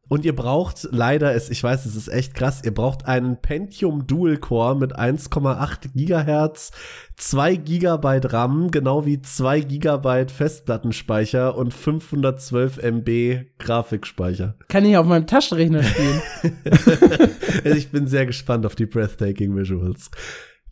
[0.09, 4.07] Und ihr braucht leider, es, ich weiß, es ist echt krass, ihr braucht einen Pentium
[4.07, 6.73] Dual Core mit 1,8 Gigahertz,
[7.16, 14.55] 2 Gigabyte RAM, genau wie 2 Gigabyte Festplattenspeicher und 512 MB Grafikspeicher.
[14.68, 16.23] Kann ich auf meinem Taschenrechner spielen?
[17.77, 20.11] ich bin sehr gespannt auf die Breathtaking Visuals.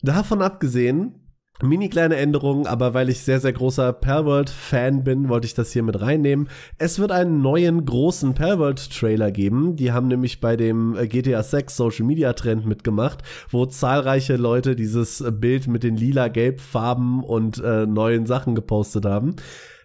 [0.03, 1.26] Davon abgesehen,
[1.63, 5.83] Mini kleine Änderungen, aber weil ich sehr, sehr großer Perworld-Fan bin, wollte ich das hier
[5.83, 6.49] mit reinnehmen.
[6.77, 9.75] Es wird einen neuen großen Perworld-Trailer geben.
[9.77, 14.77] Die haben nämlich bei dem äh, GTA 6 Social Media Trend mitgemacht, wo zahlreiche Leute
[14.77, 19.37] dieses Bild mit den lila-gelb Farben und äh, neuen Sachen gepostet haben.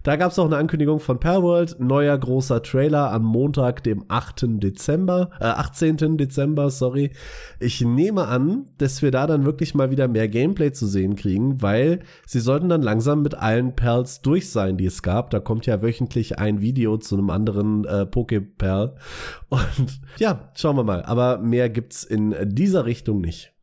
[0.03, 4.59] Da gab es auch eine Ankündigung von Perworld, neuer großer Trailer am Montag, dem 8.
[4.59, 6.17] Dezember, äh, 18.
[6.17, 7.11] Dezember, sorry.
[7.59, 11.61] Ich nehme an, dass wir da dann wirklich mal wieder mehr Gameplay zu sehen kriegen,
[11.61, 15.29] weil sie sollten dann langsam mit allen Perls durch sein, die es gab.
[15.29, 18.95] Da kommt ja wöchentlich ein Video zu einem anderen äh, Pokeperl.
[19.49, 21.03] Und ja, schauen wir mal.
[21.03, 23.53] Aber mehr gibt's in dieser Richtung nicht.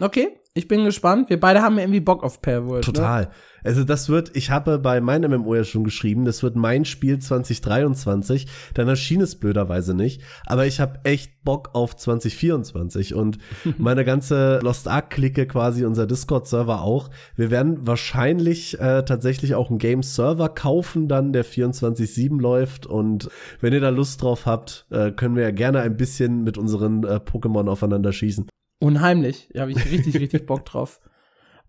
[0.00, 1.30] Okay, ich bin gespannt.
[1.30, 2.86] Wir beide haben irgendwie Bock auf Perworld.
[2.86, 2.92] Ne?
[2.92, 3.22] Total.
[3.22, 3.30] Ne?
[3.64, 7.18] Also das wird, ich habe bei meinem MMO ja schon geschrieben, das wird mein Spiel
[7.18, 8.46] 2023.
[8.72, 10.22] Dann erschien es blöderweise nicht.
[10.46, 13.38] Aber ich habe echt Bock auf 2024 und
[13.78, 17.10] meine ganze Lost Ark-Clique quasi, unser Discord-Server auch.
[17.34, 22.86] Wir werden wahrscheinlich äh, tatsächlich auch einen Game-Server kaufen, dann der 24-7 läuft.
[22.86, 23.28] Und
[23.60, 27.02] wenn ihr da Lust drauf habt, äh, können wir ja gerne ein bisschen mit unseren
[27.02, 28.46] äh, Pokémon aufeinander schießen.
[28.84, 29.48] Unheimlich.
[29.54, 31.00] Da habe ich richtig, richtig Bock drauf.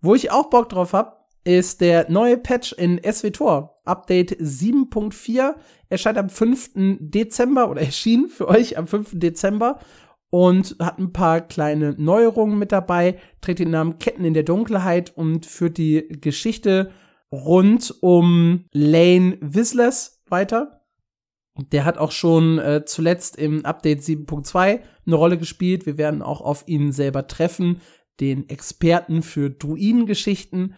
[0.02, 3.80] Wo ich auch Bock drauf hab, ist der neue Patch in SWTOR.
[3.86, 5.54] Update 7.4
[5.88, 6.72] erscheint am 5.
[7.00, 9.12] Dezember oder erschien für euch am 5.
[9.14, 9.78] Dezember
[10.28, 15.16] und hat ein paar kleine Neuerungen mit dabei, trägt den Namen Ketten in der Dunkelheit
[15.16, 16.92] und führt die Geschichte
[17.32, 20.82] rund um Lane Whistlers weiter.
[21.72, 25.86] Der hat auch schon äh, zuletzt im Update 7.2 eine Rolle gespielt.
[25.86, 27.80] Wir werden auch auf ihn selber treffen,
[28.20, 30.74] den Experten für Druidengeschichten.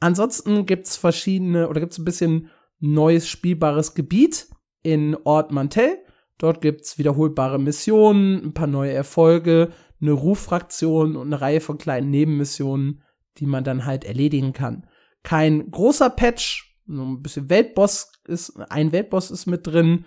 [0.00, 4.48] Ansonsten gibt's verschiedene oder gibt's ein bisschen neues spielbares Gebiet
[4.82, 5.98] in Ort Mantel.
[6.38, 12.10] Dort gibt's wiederholbare Missionen, ein paar neue Erfolge, eine Ruffraktion und eine Reihe von kleinen
[12.10, 13.02] Nebenmissionen,
[13.38, 14.86] die man dann halt erledigen kann.
[15.22, 20.04] Kein großer Patch, nur ein bisschen Weltboss ist, ein Weltboss ist mit drin,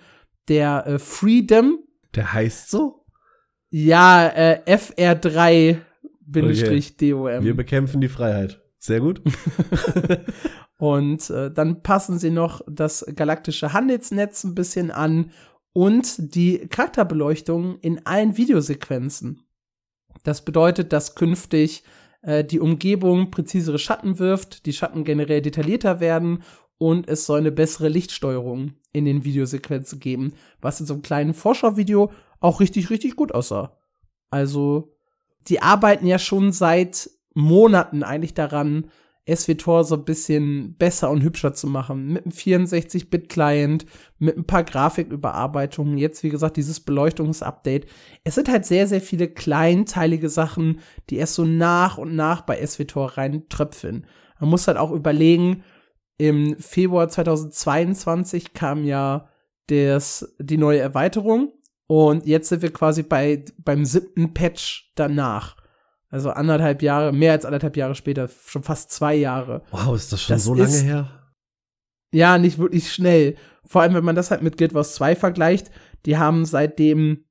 [0.47, 1.79] der äh, Freedom.
[2.15, 2.98] Der heißt so?
[3.69, 5.77] Ja, äh, FR3
[6.21, 7.43] Bindestrich DOM.
[7.43, 8.61] Wir bekämpfen die Freiheit.
[8.77, 9.21] Sehr gut.
[10.77, 15.31] und äh, dann passen sie noch das galaktische Handelsnetz ein bisschen an
[15.73, 19.43] und die Charakterbeleuchtung in allen Videosequenzen.
[20.23, 21.83] Das bedeutet, dass künftig
[22.21, 26.43] äh, die Umgebung präzisere Schatten wirft, die Schatten generell detaillierter werden
[26.77, 31.33] und es soll eine bessere Lichtsteuerung in den Videosequenzen geben, was in so einem kleinen
[31.33, 33.77] Vorschauvideo auch richtig, richtig gut aussah.
[34.29, 34.95] Also,
[35.47, 38.89] die arbeiten ja schon seit Monaten eigentlich daran,
[39.35, 42.07] SWTOR so ein bisschen besser und hübscher zu machen.
[42.07, 43.85] Mit einem 64-Bit-Client,
[44.17, 45.97] mit ein paar Grafiküberarbeitungen.
[45.97, 47.85] Jetzt, wie gesagt, dieses Beleuchtungsupdate.
[48.23, 52.65] Es sind halt sehr, sehr viele kleinteilige Sachen, die erst so nach und nach bei
[52.65, 54.07] SWTOR reintröpfeln.
[54.39, 55.63] Man muss halt auch überlegen,
[56.17, 59.29] im Februar 2022 kam ja
[59.67, 61.53] das, die neue Erweiterung
[61.91, 65.55] und jetzt sind wir quasi bei, beim siebten Patch danach.
[66.09, 69.63] Also anderthalb Jahre, mehr als anderthalb Jahre später, schon fast zwei Jahre.
[69.71, 71.33] Wow, ist das schon das so lange ist, her?
[72.13, 73.37] Ja, nicht wirklich schnell.
[73.65, 75.71] Vor allem, wenn man das halt mit Guild Wars 2 vergleicht.
[76.05, 77.25] Die haben seitdem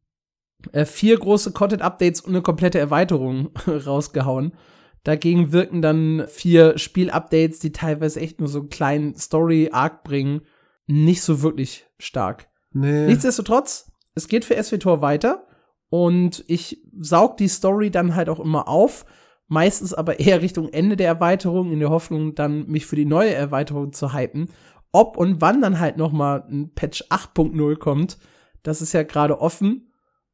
[0.73, 4.57] äh, vier große Content-Updates und eine komplette Erweiterung rausgehauen.
[5.05, 10.41] Dagegen wirken dann vier Spiel-Updates, die teilweise echt nur so einen kleinen Story-Arc bringen,
[10.89, 12.49] nicht so wirklich stark.
[12.73, 13.07] Nee.
[13.07, 13.88] Nichtsdestotrotz,
[14.19, 15.47] es geht für SWTOR weiter
[15.91, 19.07] und ich saug die Story dann halt auch immer auf,
[19.47, 23.33] meistens aber eher Richtung Ende der Erweiterung, in der Hoffnung, dann mich für die neue
[23.33, 24.51] Erweiterung zu hypen.
[24.93, 28.19] Ob und wann dann halt noch mal ein Patch 8.0 kommt,
[28.63, 29.93] das ist ja gerade offen,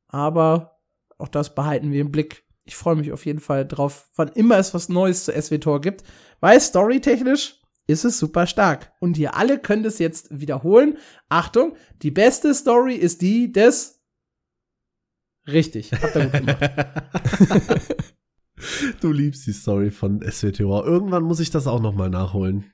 [0.08, 0.80] aber
[1.18, 2.44] auch das behalten wir im Blick.
[2.64, 6.02] Ich freue mich auf jeden Fall drauf, wann immer es was Neues zu SWTOR gibt,
[6.40, 8.92] weil storytechnisch ist es super stark.
[9.00, 10.98] Und ihr alle könnt es jetzt wiederholen.
[11.28, 14.00] Achtung, die beste Story ist die des
[15.46, 16.70] Richtig, habt ihr gut gemacht.
[19.00, 20.86] du liebst die Story von SWTOR.
[20.86, 22.64] Irgendwann muss ich das auch noch mal nachholen.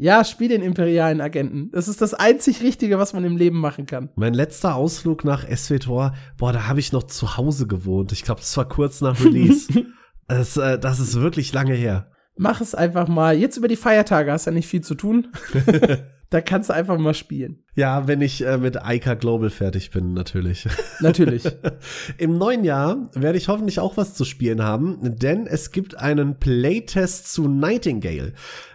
[0.00, 1.70] Ja, spiel den imperialen Agenten.
[1.72, 4.10] Das ist das einzig Richtige, was man im Leben machen kann.
[4.14, 8.12] Mein letzter Ausflug nach SWTOR, boah, da habe ich noch zu Hause gewohnt.
[8.12, 9.68] Ich glaube, das war kurz nach Release.
[10.28, 12.12] das, äh, das ist wirklich lange her.
[12.38, 13.36] Mach es einfach mal.
[13.36, 15.28] Jetzt über die Feiertage hast du ja nicht viel zu tun.
[16.30, 17.64] da kannst du einfach mal spielen.
[17.74, 20.66] Ja, wenn ich äh, mit Ica Global fertig bin, natürlich.
[21.00, 21.44] Natürlich.
[22.18, 26.38] Im neuen Jahr werde ich hoffentlich auch was zu spielen haben, denn es gibt einen
[26.38, 28.34] Playtest zu Nightingale.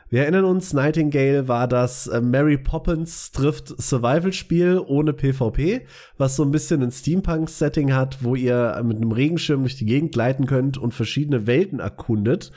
[0.10, 6.44] Wir erinnern uns, Nightingale war das äh, Mary Poppins trifft Survival-Spiel ohne PvP, was so
[6.44, 10.78] ein bisschen ein Steampunk-Setting hat, wo ihr mit einem Regenschirm durch die Gegend gleiten könnt
[10.78, 12.52] und verschiedene Welten erkundet.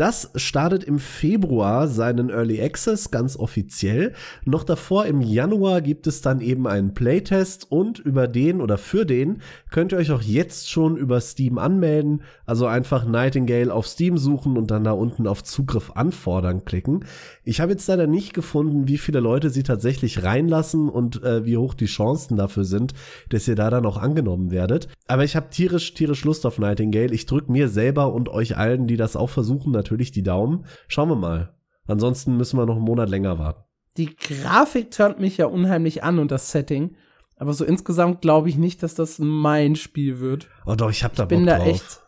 [0.00, 4.14] Das startet im Februar seinen Early Access ganz offiziell.
[4.46, 9.04] Noch davor im Januar gibt es dann eben einen Playtest und über den oder für
[9.04, 12.22] den könnt ihr euch auch jetzt schon über Steam anmelden.
[12.46, 17.04] Also einfach Nightingale auf Steam suchen und dann da unten auf Zugriff anfordern klicken.
[17.44, 21.58] Ich habe jetzt leider nicht gefunden, wie viele Leute sie tatsächlich reinlassen und äh, wie
[21.58, 22.94] hoch die Chancen dafür sind,
[23.28, 24.88] dass ihr da dann auch angenommen werdet.
[25.08, 27.12] Aber ich habe tierisch, tierisch Lust auf Nightingale.
[27.12, 30.64] Ich drücke mir selber und euch allen, die das auch versuchen, natürlich natürlich die Daumen.
[30.86, 31.54] Schauen wir mal.
[31.86, 33.64] Ansonsten müssen wir noch einen Monat länger warten.
[33.96, 36.94] Die Grafik turnt mich ja unheimlich an und das Setting.
[37.36, 40.46] Aber so insgesamt glaube ich nicht, dass das mein Spiel wird.
[40.64, 41.66] Oh doch, ich hab da ich bin Bock da drauf.
[41.66, 42.02] echt.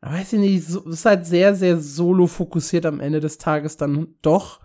[0.00, 4.14] Weiß ich nicht, so, ist halt sehr, sehr solo fokussiert am Ende des Tages dann
[4.22, 4.60] doch.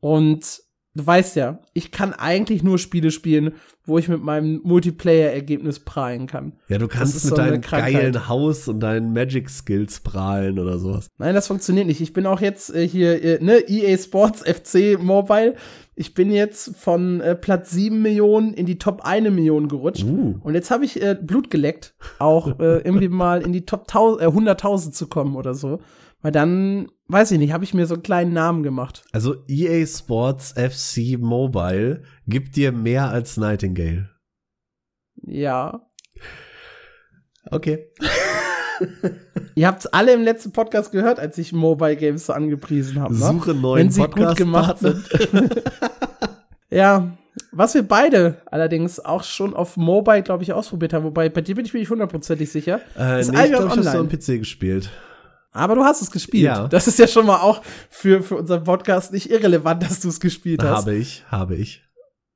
[0.00, 0.62] Und
[0.96, 3.52] du weißt ja, ich kann eigentlich nur Spiele spielen,
[3.84, 6.54] wo ich mit meinem Multiplayer-Ergebnis prahlen kann.
[6.68, 11.08] Ja, du kannst mit so deinem geilen Haus und deinen Magic-Skills prahlen oder sowas.
[11.18, 12.00] Nein, das funktioniert nicht.
[12.00, 15.54] Ich bin auch jetzt äh, hier, äh, ne, EA Sports FC Mobile.
[15.94, 20.04] Ich bin jetzt von äh, Platz 7 Millionen in die Top 1 Million gerutscht.
[20.04, 20.36] Uh.
[20.42, 24.88] Und jetzt habe ich äh, Blut geleckt, auch äh, irgendwie mal in die Top 100.000
[24.88, 25.78] äh, zu kommen oder so.
[26.22, 29.04] Weil dann, weiß ich nicht, habe ich mir so einen kleinen Namen gemacht.
[29.12, 34.10] Also EA Sports FC Mobile gibt dir mehr als Nightingale.
[35.22, 35.86] Ja.
[37.50, 37.90] Okay.
[39.54, 43.14] Ihr habt es alle im letzten Podcast gehört, als ich Mobile Games so angepriesen habe.
[43.14, 43.20] Ne?
[43.20, 45.08] Suche neuen Wenn sie Podcast gut gemacht sind.
[46.70, 47.16] ja,
[47.52, 51.04] was wir beide allerdings auch schon auf Mobile, glaube ich, ausprobiert haben.
[51.04, 52.80] Wobei, bei dir bin ich mir nicht hundertprozentig sicher.
[52.98, 54.90] Äh, ist nee, ich glaube, ich habe am PC gespielt.
[55.56, 56.44] Aber du hast es gespielt.
[56.44, 56.68] Ja.
[56.68, 60.20] Das ist ja schon mal auch für, für unseren Podcast nicht irrelevant, dass du es
[60.20, 60.78] gespielt hast.
[60.78, 61.82] Habe ich, habe ich.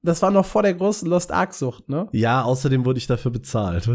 [0.03, 2.09] Das war noch vor der großen Lost Ark-Sucht, ne?
[2.13, 3.89] Ja, außerdem wurde ich dafür bezahlt.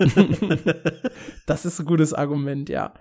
[1.46, 2.92] das ist ein gutes Argument, ja.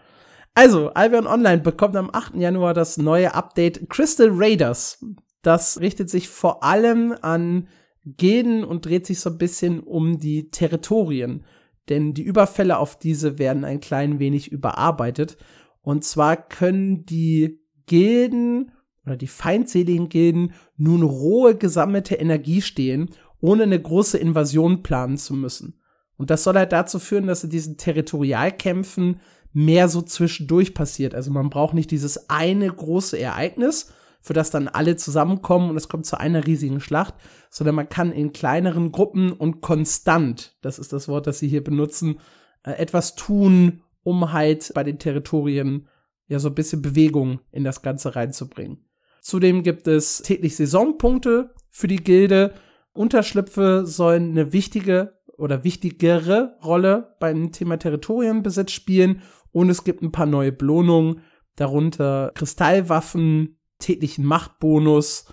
[0.53, 2.35] Also, Albion Online bekommt am 8.
[2.35, 5.03] Januar das neue Update Crystal Raiders.
[5.41, 7.67] Das richtet sich vor allem an
[8.05, 11.45] Gilden und dreht sich so ein bisschen um die Territorien.
[11.89, 15.37] Denn die Überfälle auf diese werden ein klein wenig überarbeitet.
[15.83, 18.71] Und zwar können die Gilden
[19.05, 23.09] oder die feindseligen Gilden nun rohe gesammelte Energie stehen,
[23.41, 25.79] ohne eine große Invasion planen zu müssen.
[26.15, 29.19] Und das soll halt dazu führen, dass in diesen Territorialkämpfen
[29.51, 31.13] mehr so zwischendurch passiert.
[31.13, 33.91] Also man braucht nicht dieses eine große Ereignis,
[34.21, 37.13] für das dann alle zusammenkommen und es kommt zu einer riesigen Schlacht,
[37.49, 41.61] sondern man kann in kleineren Gruppen und konstant, das ist das Wort, das sie hier
[41.61, 42.19] benutzen,
[42.63, 45.87] äh, etwas tun, um halt bei den Territorien
[46.27, 48.85] ja so ein bisschen Bewegung in das Ganze reinzubringen.
[49.21, 52.53] Zudem gibt es täglich Saisonpunkte für die Gilde.
[52.93, 60.11] Unterschlüpfe sollen eine wichtige oder wichtigere Rolle beim Thema Territorienbesitz spielen und es gibt ein
[60.11, 61.21] paar neue Belohnungen,
[61.55, 65.25] darunter Kristallwaffen, täglichen Machtbonus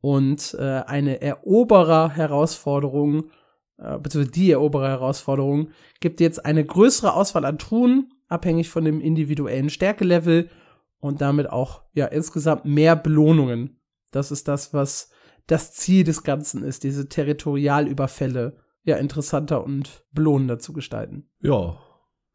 [0.00, 3.30] und äh, eine Eroberer-Herausforderung,
[3.78, 9.70] äh, beziehungsweise die Eroberer-Herausforderung, gibt jetzt eine größere Auswahl an Truhen, abhängig von dem individuellen
[9.70, 10.50] Stärkelevel
[10.98, 13.80] und damit auch ja insgesamt mehr Belohnungen.
[14.10, 15.10] Das ist das, was
[15.46, 21.28] das Ziel des Ganzen ist, diese Territorialüberfälle ja interessanter und belohnender zu gestalten.
[21.40, 21.78] Ja,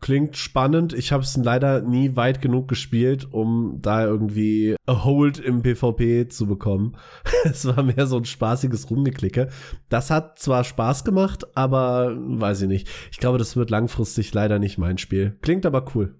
[0.01, 0.93] klingt spannend.
[0.93, 6.27] Ich habe es leider nie weit genug gespielt, um da irgendwie a Hold im PvP
[6.29, 6.97] zu bekommen.
[7.43, 9.49] es war mehr so ein spaßiges Rumgeklicke.
[9.89, 12.89] Das hat zwar Spaß gemacht, aber weiß ich nicht.
[13.11, 15.37] Ich glaube, das wird langfristig leider nicht mein Spiel.
[15.41, 16.15] Klingt aber cool.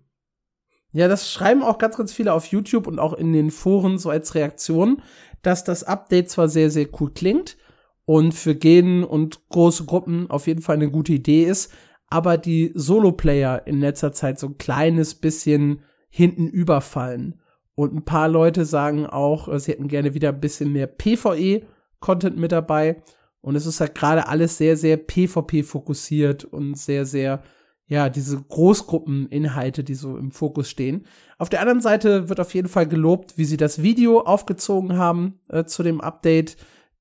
[0.92, 4.10] Ja, das schreiben auch ganz, ganz viele auf YouTube und auch in den Foren so
[4.10, 5.02] als Reaktion,
[5.42, 7.58] dass das Update zwar sehr, sehr cool klingt
[8.06, 11.72] und für Genen und große Gruppen auf jeden Fall eine gute Idee ist,
[12.10, 17.40] aber die Solo-Player in letzter Zeit so ein kleines bisschen hinten überfallen.
[17.76, 22.38] Und ein paar Leute sagen auch, äh, sie hätten gerne wieder ein bisschen mehr PvE-Content
[22.38, 23.02] mit dabei.
[23.42, 27.42] Und es ist halt gerade alles sehr, sehr PvP fokussiert und sehr, sehr,
[27.88, 31.06] ja, diese Großgruppeninhalte, die so im Fokus stehen.
[31.38, 35.40] Auf der anderen Seite wird auf jeden Fall gelobt, wie sie das Video aufgezogen haben
[35.48, 36.58] äh, zu dem Update.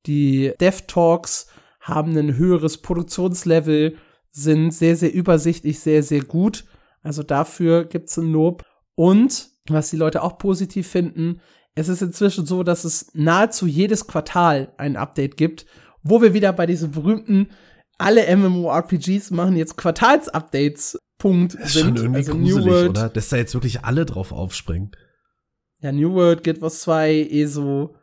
[0.06, 1.48] Die Dev Talks
[1.80, 3.96] haben ein höheres Produktionslevel
[4.30, 6.64] sind sehr, sehr übersichtlich, sehr, sehr gut.
[7.02, 8.62] Also dafür gibt's ein Lob.
[8.94, 11.40] Und was die Leute auch positiv finden,
[11.74, 15.66] es ist inzwischen so, dass es nahezu jedes Quartal ein Update gibt,
[16.02, 17.48] wo wir wieder bei diesem berühmten
[17.98, 21.84] alle MMORPGs machen jetzt Quartalsupdates Punkt das ist sind.
[21.84, 23.08] Schon irgendwie also gruselig, New World, oder?
[23.08, 24.92] Dass da jetzt wirklich alle drauf aufspringen.
[25.80, 27.96] Ja, New World, Guild Wars 2, ESO,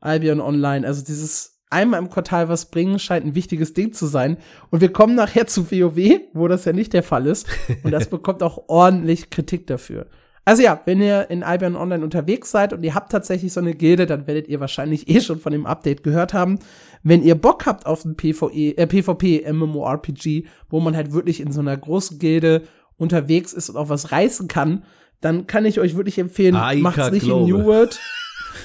[0.00, 4.36] Albion Online, also dieses einmal im Quartal was bringen, scheint ein wichtiges Ding zu sein.
[4.70, 7.46] Und wir kommen nachher zu WoW, wo das ja nicht der Fall ist.
[7.82, 10.06] Und das bekommt auch ordentlich Kritik dafür.
[10.44, 13.74] Also ja, wenn ihr in Albion Online unterwegs seid und ihr habt tatsächlich so eine
[13.74, 16.58] Gilde, dann werdet ihr wahrscheinlich eh schon von dem Update gehört haben.
[17.02, 21.52] Wenn ihr Bock habt auf ein PvE, äh, PvP MMORPG, wo man halt wirklich in
[21.52, 22.62] so einer großen Gilde
[22.96, 24.82] unterwegs ist und auch was reißen kann,
[25.20, 27.42] dann kann ich euch wirklich empfehlen, Aika macht's nicht Glaube.
[27.42, 28.00] in New World.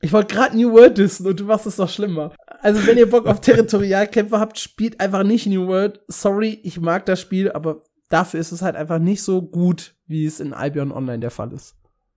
[0.00, 2.32] Ich wollte gerade New World dissen und du machst es noch schlimmer.
[2.60, 6.00] Also, wenn ihr Bock auf Territorialkämpfer habt, spielt einfach nicht New World.
[6.08, 10.26] Sorry, ich mag das Spiel, aber dafür ist es halt einfach nicht so gut, wie
[10.26, 11.76] es in Albion Online der Fall ist.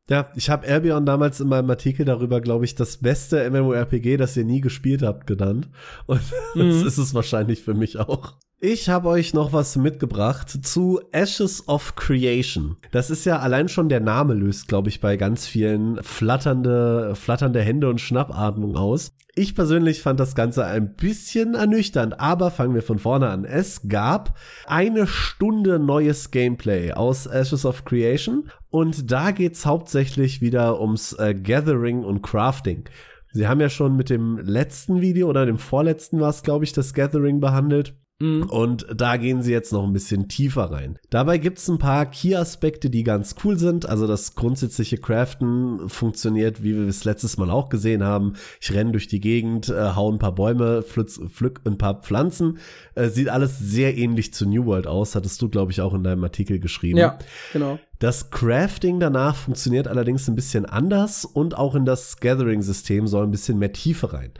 [0.09, 4.35] Ja, ich habe Albion damals in meinem Artikel darüber, glaube ich, das beste MMORPG, das
[4.35, 5.69] ihr nie gespielt habt, genannt.
[6.07, 6.21] Und
[6.55, 6.69] mhm.
[6.69, 8.35] das ist es wahrscheinlich für mich auch.
[8.61, 12.75] Ich habe euch noch was mitgebracht zu Ashes of Creation.
[12.91, 17.61] Das ist ja allein schon der Name löst, glaube ich, bei ganz vielen flatternde, flatternde
[17.61, 19.15] Hände und Schnappatmung aus.
[19.33, 23.45] Ich persönlich fand das Ganze ein bisschen ernüchternd, aber fangen wir von vorne an.
[23.45, 30.81] Es gab eine Stunde neues Gameplay aus Ashes of Creation und da geht's hauptsächlich wieder
[30.81, 32.83] ums äh, Gathering und Crafting.
[33.31, 36.73] Sie haben ja schon mit dem letzten Video oder dem vorletzten war es, glaube ich,
[36.73, 37.95] das Gathering behandelt.
[38.19, 38.43] Mhm.
[38.43, 40.99] Und da gehen sie jetzt noch ein bisschen tiefer rein.
[41.09, 43.87] Dabei gibt es ein paar Key-Aspekte, die ganz cool sind.
[43.87, 48.33] Also das grundsätzliche Craften funktioniert, wie wir es letztes Mal auch gesehen haben.
[48.59, 52.57] Ich renne durch die Gegend, äh, hau ein paar Bäume, pflück, pflück ein paar Pflanzen.
[52.95, 56.03] Äh, sieht alles sehr ähnlich zu New World aus, hattest du, glaube ich, auch in
[56.03, 56.97] deinem Artikel geschrieben.
[56.97, 57.17] Ja,
[57.53, 57.79] genau.
[57.99, 63.31] Das Crafting danach funktioniert allerdings ein bisschen anders und auch in das Gathering-System soll ein
[63.31, 64.31] bisschen mehr Tiefe rein.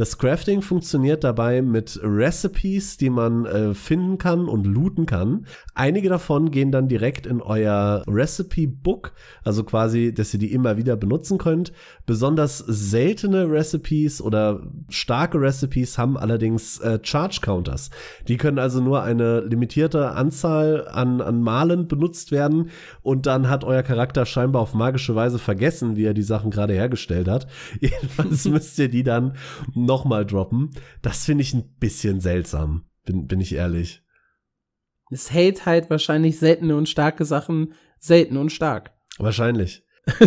[0.00, 5.44] Das Crafting funktioniert dabei mit Recipes, die man äh, finden kann und looten kann.
[5.74, 9.12] Einige davon gehen dann direkt in euer Recipe Book,
[9.44, 11.74] also quasi, dass ihr die immer wieder benutzen könnt.
[12.06, 17.90] Besonders seltene Recipes oder starke Recipes haben allerdings äh, Charge Counters.
[18.26, 22.70] Die können also nur eine limitierte Anzahl an, an Malen benutzt werden
[23.02, 26.72] und dann hat euer Charakter scheinbar auf magische Weise vergessen, wie er die Sachen gerade
[26.72, 27.48] hergestellt hat.
[27.80, 29.34] Jedenfalls müsst ihr die dann
[29.90, 30.70] nochmal droppen.
[31.02, 34.04] Das finde ich ein bisschen seltsam, bin, bin ich ehrlich.
[35.10, 38.92] Es hält halt wahrscheinlich seltene und starke Sachen selten und stark.
[39.18, 39.84] Wahrscheinlich.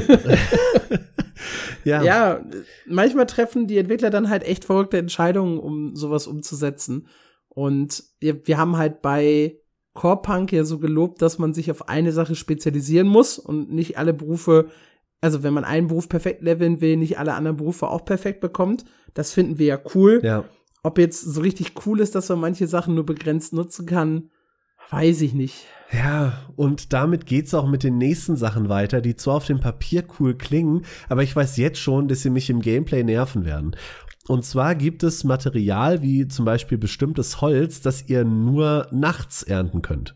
[1.86, 2.04] ja.
[2.04, 2.46] ja,
[2.86, 7.08] manchmal treffen die Entwickler dann halt echt verrückte Entscheidungen, um sowas umzusetzen.
[7.48, 9.58] Und wir, wir haben halt bei
[9.94, 13.98] Core Punk ja so gelobt, dass man sich auf eine Sache spezialisieren muss und nicht
[13.98, 14.70] alle Berufe,
[15.24, 18.84] also wenn man einen Beruf perfekt leveln will, nicht alle anderen Berufe auch perfekt bekommt.
[19.14, 20.20] Das finden wir ja cool.
[20.22, 20.44] Ja.
[20.84, 24.32] Ob jetzt so richtig cool ist, dass man manche Sachen nur begrenzt nutzen kann,
[24.90, 25.66] weiß ich nicht.
[25.94, 30.04] Ja, und damit geht's auch mit den nächsten Sachen weiter, die zwar auf dem Papier
[30.20, 33.78] cool klingen, aber ich weiß jetzt schon, dass sie mich im Gameplay nerven werden.
[34.28, 39.82] Und zwar gibt es Material wie zum Beispiel bestimmtes Holz, das ihr nur nachts ernten
[39.82, 40.16] könnt.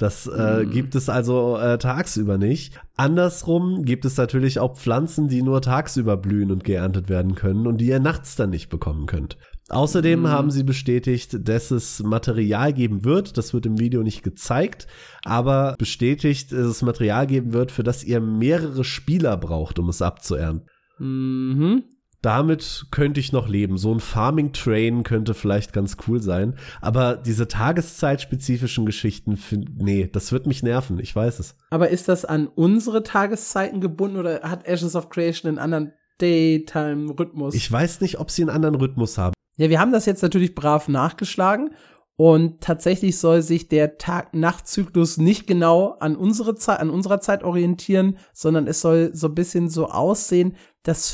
[0.00, 0.70] Das äh, Mhm.
[0.70, 2.80] gibt es also äh, tagsüber nicht.
[2.96, 7.78] Andersrum gibt es natürlich auch Pflanzen, die nur tagsüber blühen und geerntet werden können und
[7.82, 9.36] die ihr nachts dann nicht bekommen könnt.
[9.68, 10.28] Außerdem Mhm.
[10.28, 13.36] haben sie bestätigt, dass es Material geben wird.
[13.36, 14.86] Das wird im Video nicht gezeigt,
[15.22, 20.00] aber bestätigt, dass es Material geben wird, für das ihr mehrere Spieler braucht, um es
[20.00, 20.66] abzuernten.
[20.98, 21.84] Mhm.
[22.22, 23.78] Damit könnte ich noch leben.
[23.78, 26.56] So ein Farming Train könnte vielleicht ganz cool sein.
[26.82, 29.38] Aber diese tageszeitspezifischen Geschichten,
[29.78, 30.98] nee, das wird mich nerven.
[30.98, 31.56] Ich weiß es.
[31.70, 37.54] Aber ist das an unsere Tageszeiten gebunden oder hat Ashes of Creation einen anderen Daytime-Rhythmus?
[37.54, 39.34] Ich weiß nicht, ob sie einen anderen Rhythmus haben.
[39.56, 41.70] Ja, wir haben das jetzt natürlich brav nachgeschlagen
[42.16, 48.18] und tatsächlich soll sich der Tag-Nacht-Zyklus nicht genau an unsere Zeit, an unserer Zeit orientieren,
[48.34, 51.10] sondern es soll so ein bisschen so aussehen, dass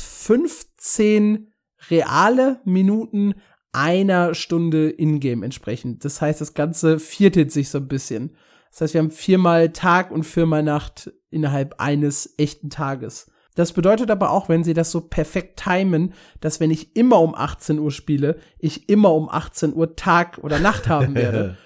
[0.77, 1.51] 15
[1.89, 3.35] reale Minuten
[3.71, 5.99] einer Stunde Ingame entsprechen.
[5.99, 8.35] Das heißt, das Ganze viertelt sich so ein bisschen.
[8.71, 13.31] Das heißt, wir haben viermal Tag und viermal Nacht innerhalb eines echten Tages.
[13.55, 17.33] Das bedeutet aber auch, wenn sie das so perfekt timen, dass wenn ich immer um
[17.33, 21.57] 18 Uhr spiele, ich immer um 18 Uhr Tag oder Nacht haben werde.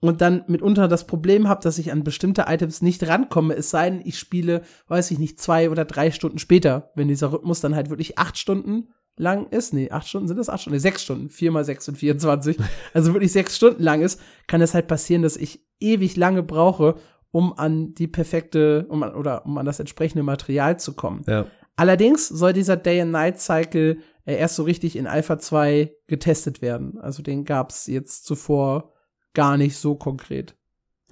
[0.00, 3.90] Und dann mitunter das Problem habe, dass ich an bestimmte Items nicht rankomme, es sei
[3.90, 7.74] denn, ich spiele, weiß ich nicht, zwei oder drei Stunden später, wenn dieser Rhythmus dann
[7.74, 9.74] halt wirklich acht Stunden lang ist.
[9.74, 12.56] Nee, acht Stunden sind das acht Stunden, nee, sechs Stunden, vier mal sechs und 24.
[12.94, 16.94] also wirklich sechs Stunden lang ist, kann es halt passieren, dass ich ewig lange brauche,
[17.32, 21.24] um an die perfekte, um an, oder um an das entsprechende Material zu kommen.
[21.26, 21.46] Ja.
[21.76, 26.98] Allerdings soll dieser Day-and-Night-Cycle äh, erst so richtig in Alpha 2 getestet werden.
[26.98, 28.92] Also den gab's jetzt zuvor
[29.38, 30.56] gar nicht so konkret.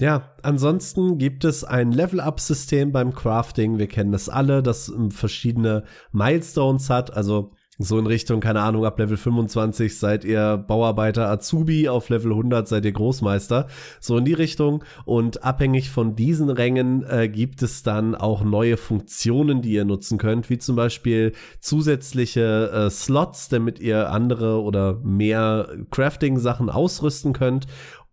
[0.01, 3.79] Ja, ansonsten gibt es ein Level-Up-System beim Crafting.
[3.79, 7.17] Wir kennen das alle, das ähm, verschiedene Milestones hat.
[7.17, 12.33] Also so in Richtung, keine Ahnung, ab Level 25 seid ihr Bauarbeiter Azubi, auf Level
[12.33, 13.69] 100 seid ihr Großmeister.
[14.01, 14.83] So in die Richtung.
[15.05, 20.17] Und abhängig von diesen Rängen äh, gibt es dann auch neue Funktionen, die ihr nutzen
[20.17, 27.67] könnt, wie zum Beispiel zusätzliche äh, Slots, damit ihr andere oder mehr Crafting-Sachen ausrüsten könnt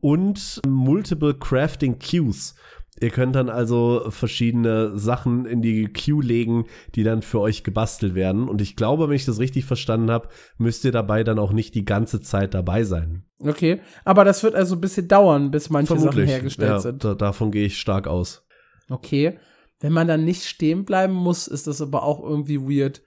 [0.03, 2.55] und Multiple Crafting Queues.
[2.99, 8.13] Ihr könnt dann also verschiedene Sachen in die Queue legen, die dann für euch gebastelt
[8.13, 8.49] werden.
[8.49, 10.27] Und ich glaube, wenn ich das richtig verstanden habe,
[10.57, 13.23] müsst ihr dabei dann auch nicht die ganze Zeit dabei sein.
[13.39, 17.03] Okay, aber das wird also ein bisschen dauern, bis manche Sachen hergestellt ja, sind.
[17.03, 18.45] Da, davon gehe ich stark aus.
[18.89, 19.39] Okay.
[19.79, 23.01] Wenn man dann nicht stehen bleiben muss, ist das aber auch irgendwie weird.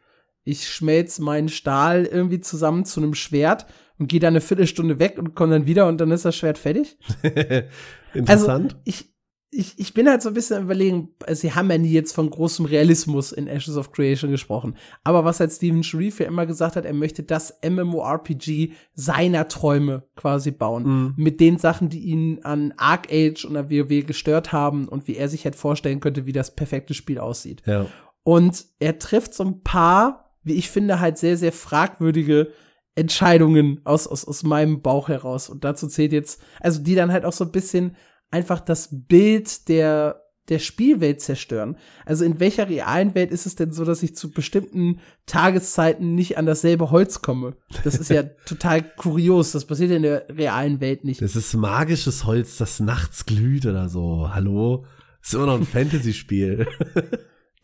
[0.44, 3.66] Ich schmelz meinen Stahl irgendwie zusammen zu einem Schwert
[3.98, 6.58] und gehe dann eine Viertelstunde weg und komme dann wieder und dann ist das Schwert
[6.58, 6.98] fertig.
[8.14, 8.74] Interessant.
[8.74, 9.16] Also ich,
[9.50, 12.66] ich, ich bin halt so ein bisschen überlegen, sie haben ja nie jetzt von großem
[12.66, 14.76] Realismus in Ashes of Creation gesprochen.
[15.04, 20.02] Aber was halt Steven Sharif ja immer gesagt hat, er möchte das MMORPG seiner Träume
[20.16, 20.84] quasi bauen.
[20.84, 21.14] Mhm.
[21.16, 25.16] Mit den Sachen, die ihn an Arc Age und an WoW gestört haben und wie
[25.16, 27.62] er sich halt vorstellen könnte, wie das perfekte Spiel aussieht.
[27.66, 27.86] ja.
[28.26, 32.48] Und er trifft so ein paar, wie ich finde, halt sehr, sehr fragwürdige
[32.96, 35.48] Entscheidungen aus, aus, aus meinem Bauch heraus.
[35.48, 37.94] Und dazu zählt jetzt, also die dann halt auch so ein bisschen
[38.30, 41.76] einfach das Bild der, der Spielwelt zerstören.
[42.04, 46.38] Also in welcher realen Welt ist es denn so, dass ich zu bestimmten Tageszeiten nicht
[46.38, 47.56] an dasselbe Holz komme?
[47.84, 49.52] Das ist ja total kurios.
[49.52, 51.20] Das passiert ja in der realen Welt nicht.
[51.20, 54.30] Das ist magisches Holz, das nachts glüht oder so.
[54.32, 54.84] Hallo?
[55.26, 56.66] ist immer noch ein Fantasy-Spiel.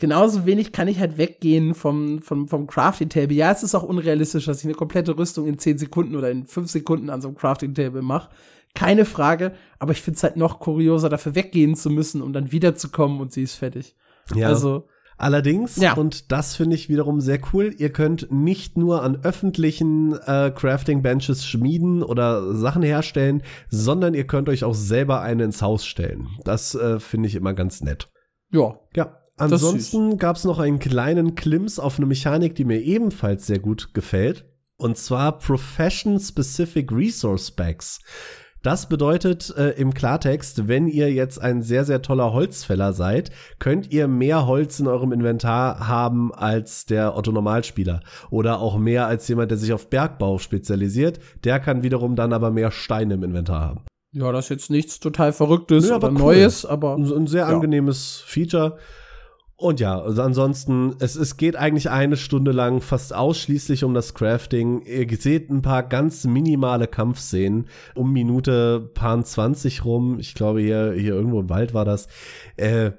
[0.03, 3.37] Genauso wenig kann ich halt weggehen vom, vom, vom Crafting Table.
[3.37, 6.45] Ja, es ist auch unrealistisch, dass ich eine komplette Rüstung in 10 Sekunden oder in
[6.45, 8.29] 5 Sekunden an so einem Crafting Table mache.
[8.75, 12.51] Keine Frage, aber ich finde es halt noch kurioser, dafür weggehen zu müssen, um dann
[12.51, 13.95] wiederzukommen und sie ist fertig.
[14.35, 14.49] ja.
[14.49, 14.89] Also,
[15.19, 15.93] Allerdings, Ja.
[15.95, 21.47] und das finde ich wiederum sehr cool, ihr könnt nicht nur an öffentlichen äh, Crafting-Benches
[21.47, 26.27] schmieden oder Sachen herstellen, sondern ihr könnt euch auch selber eine ins Haus stellen.
[26.43, 28.11] Das äh, finde ich immer ganz nett.
[28.51, 28.75] ja.
[28.97, 33.59] Ja, ansonsten gab es noch einen kleinen Klims auf eine Mechanik, die mir ebenfalls sehr
[33.59, 34.45] gut gefällt.
[34.77, 38.01] Und zwar Profession Specific Resource Packs.
[38.63, 43.93] Das bedeutet äh, im Klartext, wenn ihr jetzt ein sehr, sehr toller Holzfäller seid, könnt
[43.93, 48.01] ihr mehr Holz in eurem Inventar haben als der Otto-Normalspieler.
[48.31, 51.19] Oder auch mehr als jemand, der sich auf Bergbau spezialisiert.
[51.43, 53.81] Der kann wiederum dann aber mehr Steine im Inventar haben.
[54.13, 56.19] Ja, das ist jetzt nichts total Verrücktes Nö, oder cool.
[56.19, 57.49] Neues, aber Ein, ein sehr Ja.
[57.49, 58.77] angenehmes Feature.
[59.63, 64.13] Und ja, also ansonsten, es, es geht eigentlich eine Stunde lang fast ausschließlich um das
[64.13, 64.83] Crafting.
[64.83, 70.19] Ihr seht ein paar ganz minimale Kampfszenen um Minute paar 20 rum.
[70.19, 72.09] Ich glaube, hier, hier irgendwo im Wald war das.
[72.57, 72.91] Äh,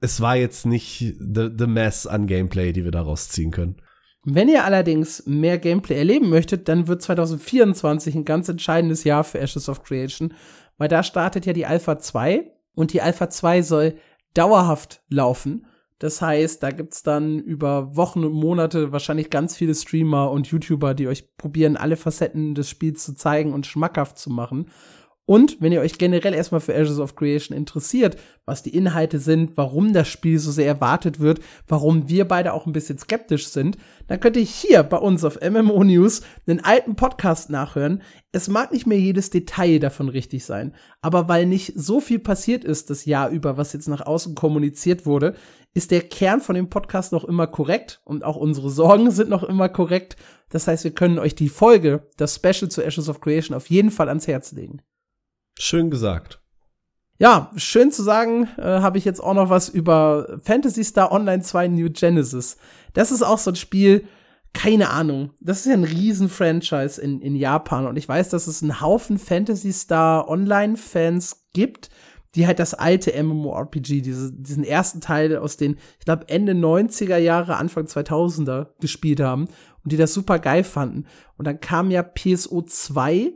[0.00, 3.76] es war jetzt nicht the, the mess an Gameplay, die wir daraus ziehen können.
[4.24, 9.38] Wenn ihr allerdings mehr Gameplay erleben möchtet, dann wird 2024 ein ganz entscheidendes Jahr für
[9.38, 10.34] Ashes of Creation,
[10.78, 13.94] weil da startet ja die Alpha 2 und die Alpha 2 soll
[14.34, 15.66] dauerhaft laufen.
[16.02, 20.94] Das heißt, da gibt's dann über Wochen und Monate wahrscheinlich ganz viele Streamer und YouTuber,
[20.94, 24.66] die euch probieren, alle Facetten des Spiels zu zeigen und schmackhaft zu machen.
[25.24, 29.56] Und wenn ihr euch generell erstmal für Ashes of Creation interessiert, was die Inhalte sind,
[29.56, 31.38] warum das Spiel so sehr erwartet wird,
[31.68, 33.78] warum wir beide auch ein bisschen skeptisch sind,
[34.08, 38.02] dann könnt ihr hier bei uns auf MMO News einen alten Podcast nachhören.
[38.32, 42.64] Es mag nicht mehr jedes Detail davon richtig sein, aber weil nicht so viel passiert
[42.64, 45.36] ist das Jahr über, was jetzt nach außen kommuniziert wurde,
[45.74, 49.42] ist der Kern von dem Podcast noch immer korrekt und auch unsere Sorgen sind noch
[49.42, 50.16] immer korrekt.
[50.50, 53.90] Das heißt, wir können euch die Folge, das Special zu Ashes of Creation auf jeden
[53.90, 54.82] Fall ans Herz legen.
[55.58, 56.40] Schön gesagt.
[57.18, 61.42] Ja, schön zu sagen, äh, habe ich jetzt auch noch was über Phantasy Star Online
[61.42, 62.56] 2 New Genesis.
[62.94, 64.06] Das ist auch so ein Spiel,
[64.52, 65.30] keine Ahnung.
[65.40, 69.18] Das ist ja ein Riesen-Franchise in, in Japan und ich weiß, dass es einen Haufen
[69.18, 71.90] Phantasy Star Online-Fans gibt,
[72.34, 77.18] die halt das alte MMORPG, diese, diesen ersten Teil aus den, ich glaube, Ende 90er
[77.18, 79.48] Jahre, Anfang 2000er gespielt haben
[79.84, 81.04] und die das super geil fanden.
[81.36, 83.34] Und dann kam ja PSO 2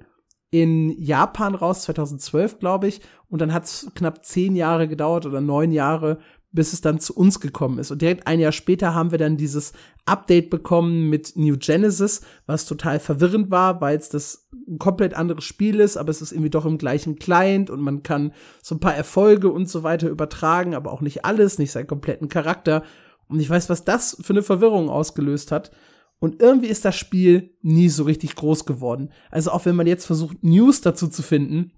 [0.51, 3.01] in Japan raus, 2012, glaube ich.
[3.29, 6.19] Und dann hat es knapp zehn Jahre gedauert oder neun Jahre,
[6.57, 7.93] bis es dann zu uns gekommen ist.
[7.93, 9.73] Und direkt ein Jahr später haben wir dann dieses
[10.07, 14.49] Update bekommen mit New Genesis, was total verwirrend war, weil es das
[14.81, 18.33] komplett anderes Spiel ist, aber es ist irgendwie doch im gleichen Client und man kann
[18.63, 22.29] so ein paar Erfolge und so weiter übertragen, aber auch nicht alles, nicht seinen kompletten
[22.29, 22.83] Charakter.
[23.29, 25.71] Und ich weiß, was das für eine Verwirrung ausgelöst hat.
[26.19, 29.11] Und irgendwie ist das Spiel nie so richtig groß geworden.
[29.31, 31.73] Also auch wenn man jetzt versucht, News dazu zu finden,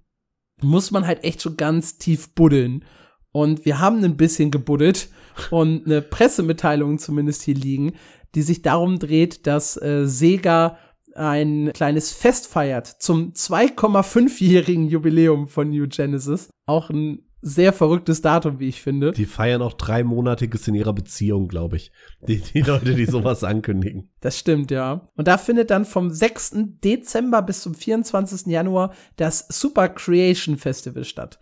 [0.61, 2.85] muss man halt echt schon ganz tief buddeln.
[3.31, 5.09] Und wir haben ein bisschen gebuddelt
[5.51, 7.93] und eine Pressemitteilung zumindest hier liegen,
[8.35, 10.77] die sich darum dreht, dass äh, Sega
[11.15, 16.49] ein kleines Fest feiert zum 2,5-jährigen Jubiläum von New Genesis.
[16.65, 19.11] Auch ein sehr verrücktes Datum, wie ich finde.
[19.11, 21.91] Die feiern auch dreimonatiges in ihrer Beziehung, glaube ich.
[22.27, 24.09] Die, die Leute, die sowas ankündigen.
[24.19, 25.09] Das stimmt, ja.
[25.15, 26.55] Und da findet dann vom 6.
[26.83, 28.47] Dezember bis zum 24.
[28.47, 31.39] Januar das Super Creation Festival statt.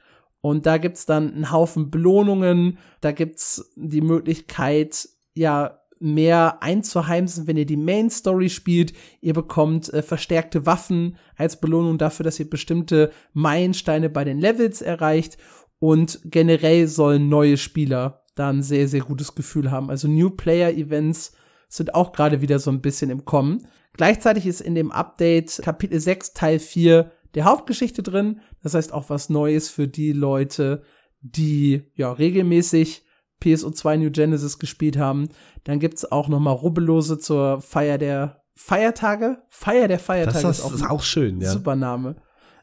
[0.48, 7.58] Und da gibt's dann einen Haufen Belohnungen, da gibt's die Möglichkeit, ja, mehr einzuheimsen, wenn
[7.58, 8.94] ihr die Main Story spielt.
[9.20, 14.82] Ihr bekommt äh, verstärkte Waffen als Belohnung dafür, dass ihr bestimmte Meilensteine bei den Levels
[14.82, 15.38] erreicht.
[15.80, 19.90] Und generell sollen neue Spieler da ein sehr, sehr gutes Gefühl haben.
[19.90, 21.34] Also New Player Events
[21.68, 23.68] sind auch gerade wieder so ein bisschen im Kommen.
[23.98, 28.42] Gleichzeitig ist in dem Update Kapitel 6 Teil 4 der Hauptgeschichte drin.
[28.68, 30.84] Das heißt auch was Neues für die Leute,
[31.22, 33.06] die ja regelmäßig
[33.42, 35.30] PSO2 New Genesis gespielt haben.
[35.64, 39.38] Dann gibt's auch noch mal Rubbellose zur Feier der Feiertage.
[39.50, 41.50] Feier der Feiertage Das, ist auch ist auch schön, ja.
[41.50, 42.18] Super Name.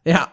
[0.04, 0.30] Ja.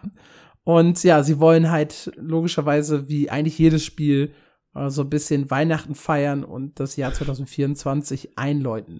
[0.65, 4.33] Und ja, sie wollen halt logischerweise wie eigentlich jedes Spiel
[4.75, 8.99] äh, so ein bisschen Weihnachten feiern und das Jahr 2024 einläuten.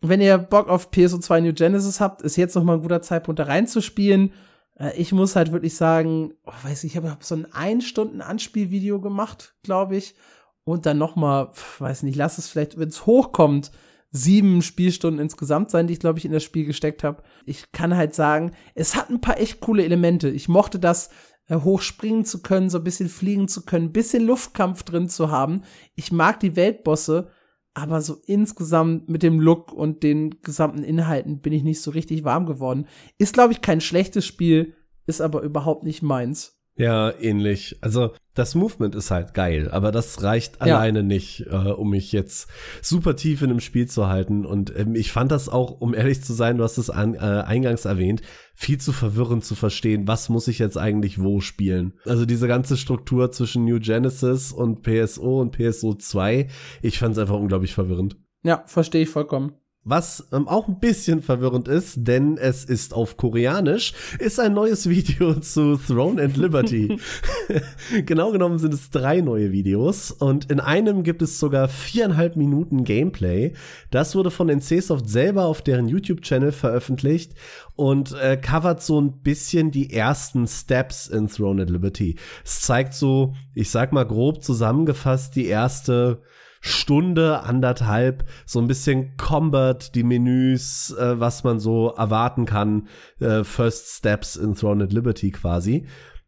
[0.00, 3.38] Wenn ihr Bock auf PSO2 New Genesis habt, ist jetzt noch mal ein guter Zeitpunkt
[3.38, 4.32] da reinzuspielen.
[4.80, 7.80] Äh, ich muss halt wirklich sagen, oh, weiß ich, ich habe hab so ein ein
[7.80, 10.16] Stunden Anspielvideo gemacht, glaube ich,
[10.64, 13.70] und dann noch mal, weiß nicht, lass es vielleicht, wenn es hochkommt,
[14.12, 17.22] sieben Spielstunden insgesamt sein, die ich, glaube ich, in das Spiel gesteckt habe.
[17.46, 20.28] Ich kann halt sagen, es hat ein paar echt coole Elemente.
[20.28, 21.10] Ich mochte das,
[21.46, 25.30] äh, hochspringen zu können, so ein bisschen fliegen zu können, ein bisschen Luftkampf drin zu
[25.30, 25.62] haben.
[25.94, 27.30] Ich mag die Weltbosse,
[27.74, 32.24] aber so insgesamt mit dem Look und den gesamten Inhalten bin ich nicht so richtig
[32.24, 32.86] warm geworden.
[33.18, 34.74] Ist, glaube ich, kein schlechtes Spiel,
[35.06, 36.59] ist aber überhaupt nicht meins.
[36.80, 37.76] Ja, ähnlich.
[37.82, 40.76] Also das Movement ist halt geil, aber das reicht Ja.
[40.76, 42.48] alleine nicht, äh, um mich jetzt
[42.80, 44.46] super tief in einem Spiel zu halten.
[44.46, 47.18] Und ähm, ich fand das auch, um ehrlich zu sein, du hast es an, äh,
[47.18, 48.22] eingangs erwähnt,
[48.54, 51.92] viel zu verwirrend zu verstehen, was muss ich jetzt eigentlich wo spielen.
[52.06, 56.48] Also diese ganze Struktur zwischen New Genesis und PSO und PSO 2,
[56.80, 58.16] ich fand es einfach unglaublich verwirrend.
[58.42, 59.52] Ja, verstehe ich vollkommen.
[59.82, 64.88] Was ähm, auch ein bisschen verwirrend ist, denn es ist auf Koreanisch, ist ein neues
[64.90, 66.98] Video zu Throne and Liberty.
[68.06, 72.84] genau genommen sind es drei neue Videos und in einem gibt es sogar viereinhalb Minuten
[72.84, 73.54] Gameplay.
[73.90, 77.34] Das wurde von NCSoft selber auf deren YouTube-Channel veröffentlicht
[77.76, 82.16] und äh, covert so ein bisschen die ersten Steps in Throne and Liberty.
[82.44, 86.22] Es zeigt so, ich sag mal grob zusammengefasst, die erste
[86.60, 92.88] Stunde, anderthalb, so ein bisschen Combat, die Menüs, äh, was man so erwarten kann,
[93.18, 95.86] äh, First Steps in Throne and Liberty quasi.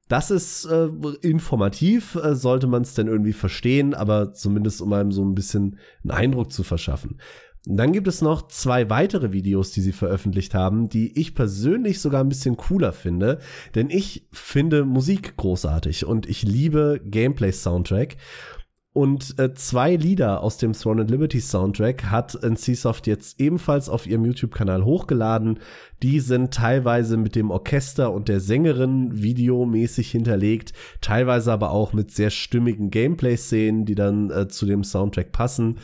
[0.09, 0.89] Das ist äh,
[1.23, 5.79] informativ, äh, sollte man es denn irgendwie verstehen, aber zumindest um einem so ein bisschen
[6.03, 7.19] einen Eindruck zu verschaffen.
[7.65, 12.23] Dann gibt es noch zwei weitere Videos, die sie veröffentlicht haben, die ich persönlich sogar
[12.23, 13.39] ein bisschen cooler finde,
[13.77, 18.17] denn ich finde Musik großartig und ich liebe Gameplay-Soundtrack.
[18.95, 24.07] Und äh, zwei Lieder aus dem Throne and Liberty Soundtrack hat NCSoft jetzt ebenfalls auf
[24.07, 25.61] ihrem YouTube-Kanal hochgeladen.
[26.03, 32.11] Die sind teilweise mit dem Orchester und der Sängerin videomäßig hinterlegt, teilweise aber auch mit
[32.11, 35.79] sehr stimmigen Gameplay-Szenen, die dann äh, zu dem Soundtrack passen.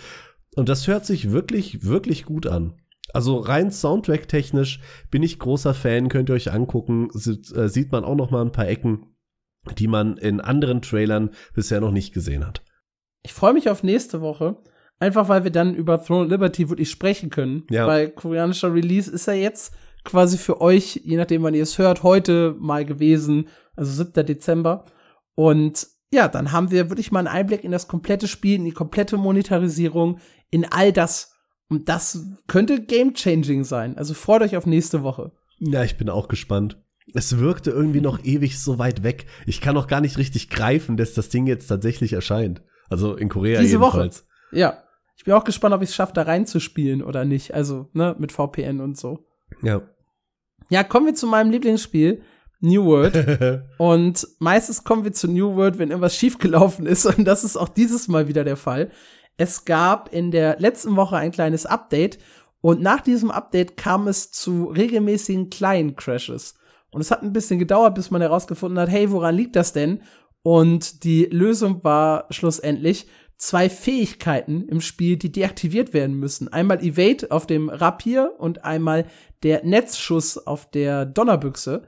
[0.54, 2.74] Und das hört sich wirklich, wirklich gut an.
[3.14, 4.80] Also rein Soundtrack-technisch
[5.10, 7.08] bin ich großer Fan, könnt ihr euch angucken.
[7.12, 9.14] Sieht, äh, sieht man auch noch mal ein paar Ecken,
[9.78, 12.62] die man in anderen Trailern bisher noch nicht gesehen hat.
[13.22, 14.56] Ich freue mich auf nächste Woche.
[15.00, 17.64] Einfach weil wir dann über Throne Liberty wirklich sprechen können.
[17.70, 17.86] Ja.
[17.86, 19.72] Weil koreanischer Release ist ja jetzt
[20.04, 24.26] quasi für euch, je nachdem wann ihr es hört, heute mal gewesen, also 7.
[24.26, 24.86] Dezember.
[25.34, 28.72] Und ja, dann haben wir wirklich mal einen Einblick in das komplette Spiel, in die
[28.72, 30.18] komplette Monetarisierung,
[30.50, 31.34] in all das.
[31.68, 33.96] Und das könnte game-changing sein.
[33.98, 35.32] Also freut euch auf nächste Woche.
[35.58, 36.82] Ja, ich bin auch gespannt.
[37.14, 39.26] Es wirkte irgendwie noch ewig so weit weg.
[39.46, 42.62] Ich kann noch gar nicht richtig greifen, dass das Ding jetzt tatsächlich erscheint.
[42.88, 44.22] Also in Korea Diese jedenfalls.
[44.22, 44.58] Woche.
[44.58, 44.82] Ja.
[45.16, 47.52] Ich bin auch gespannt, ob ich es schaffe, da reinzuspielen oder nicht.
[47.52, 49.26] Also, ne, mit VPN und so.
[49.62, 49.82] Ja.
[50.70, 52.22] Ja, kommen wir zu meinem Lieblingsspiel,
[52.60, 53.62] New World.
[53.78, 57.06] und meistens kommen wir zu New World, wenn irgendwas schiefgelaufen ist.
[57.06, 58.90] Und das ist auch dieses Mal wieder der Fall.
[59.36, 62.18] Es gab in der letzten Woche ein kleines Update.
[62.60, 66.54] Und nach diesem Update kam es zu regelmäßigen kleinen Crashes.
[66.90, 70.02] Und es hat ein bisschen gedauert, bis man herausgefunden hat, hey, woran liegt das denn?
[70.42, 76.48] Und die Lösung war schlussendlich zwei Fähigkeiten im Spiel, die deaktiviert werden müssen.
[76.52, 79.06] Einmal Evade auf dem Rapier und einmal
[79.42, 81.86] der Netzschuss auf der Donnerbüchse.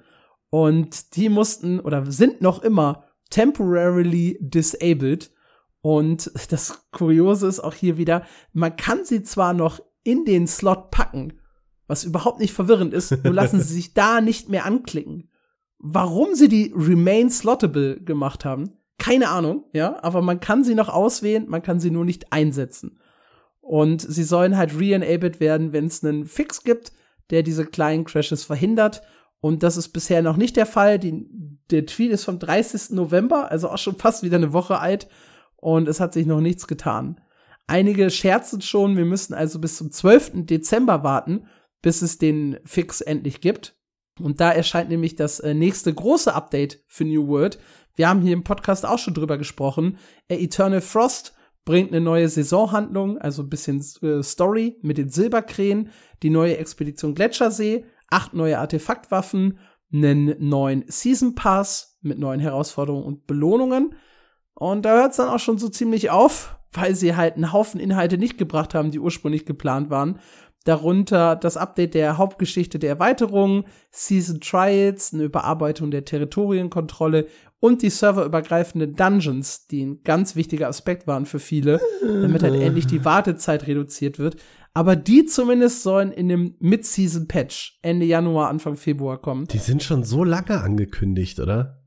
[0.50, 5.30] Und die mussten oder sind noch immer temporarily disabled.
[5.82, 10.90] Und das Kuriose ist auch hier wieder, man kann sie zwar noch in den Slot
[10.90, 11.34] packen,
[11.86, 15.29] was überhaupt nicht verwirrend ist, nur lassen sie sich da nicht mehr anklicken.
[15.82, 20.90] Warum sie die Remain Slottable gemacht haben, keine Ahnung, ja, aber man kann sie noch
[20.90, 23.00] auswählen, man kann sie nur nicht einsetzen.
[23.62, 26.92] Und sie sollen halt re-enabled werden, wenn es einen Fix gibt,
[27.30, 29.02] der diese kleinen Crashes verhindert.
[29.40, 30.98] Und das ist bisher noch nicht der Fall.
[30.98, 31.26] Die,
[31.70, 32.90] der Tweet ist vom 30.
[32.90, 35.08] November, also auch schon fast wieder eine Woche alt.
[35.56, 37.20] Und es hat sich noch nichts getan.
[37.66, 40.44] Einige scherzen schon, wir müssen also bis zum 12.
[40.46, 41.46] Dezember warten,
[41.80, 43.79] bis es den Fix endlich gibt.
[44.22, 47.58] Und da erscheint nämlich das äh, nächste große Update für New World.
[47.94, 49.98] Wir haben hier im Podcast auch schon drüber gesprochen.
[50.28, 55.90] Äh, Eternal Frost bringt eine neue Saisonhandlung, also ein bisschen äh, Story mit den Silberkrähen,
[56.22, 59.58] die neue Expedition Gletschersee, acht neue Artefaktwaffen,
[59.92, 63.94] einen neuen Season Pass mit neuen Herausforderungen und Belohnungen.
[64.54, 67.80] Und da hört es dann auch schon so ziemlich auf, weil sie halt einen Haufen
[67.80, 70.20] Inhalte nicht gebracht haben, die ursprünglich geplant waren.
[70.64, 77.28] Darunter das Update der Hauptgeschichte der Erweiterung, Season Trials, eine Überarbeitung der Territorienkontrolle
[77.60, 82.86] und die serverübergreifenden Dungeons, die ein ganz wichtiger Aspekt waren für viele, damit halt endlich
[82.86, 84.36] die Wartezeit reduziert wird.
[84.74, 89.46] Aber die zumindest sollen in dem Mid-Season-Patch Ende Januar, Anfang Februar kommen.
[89.46, 91.82] Die sind schon so lange angekündigt, oder?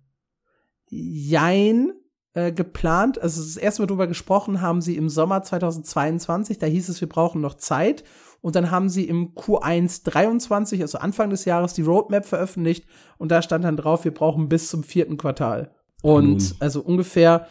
[0.90, 1.94] Jein,
[2.34, 3.22] äh, geplant.
[3.22, 6.58] Also das erste Mal drüber gesprochen haben sie im Sommer 2022.
[6.58, 8.04] Da hieß es, wir brauchen noch Zeit.
[8.42, 12.86] Und dann haben sie im Q1 23, also Anfang des Jahres, die Roadmap veröffentlicht.
[13.18, 15.72] Und da stand dann drauf, wir brauchen bis zum vierten Quartal.
[16.02, 16.56] Und mhm.
[16.60, 17.48] also ungefähr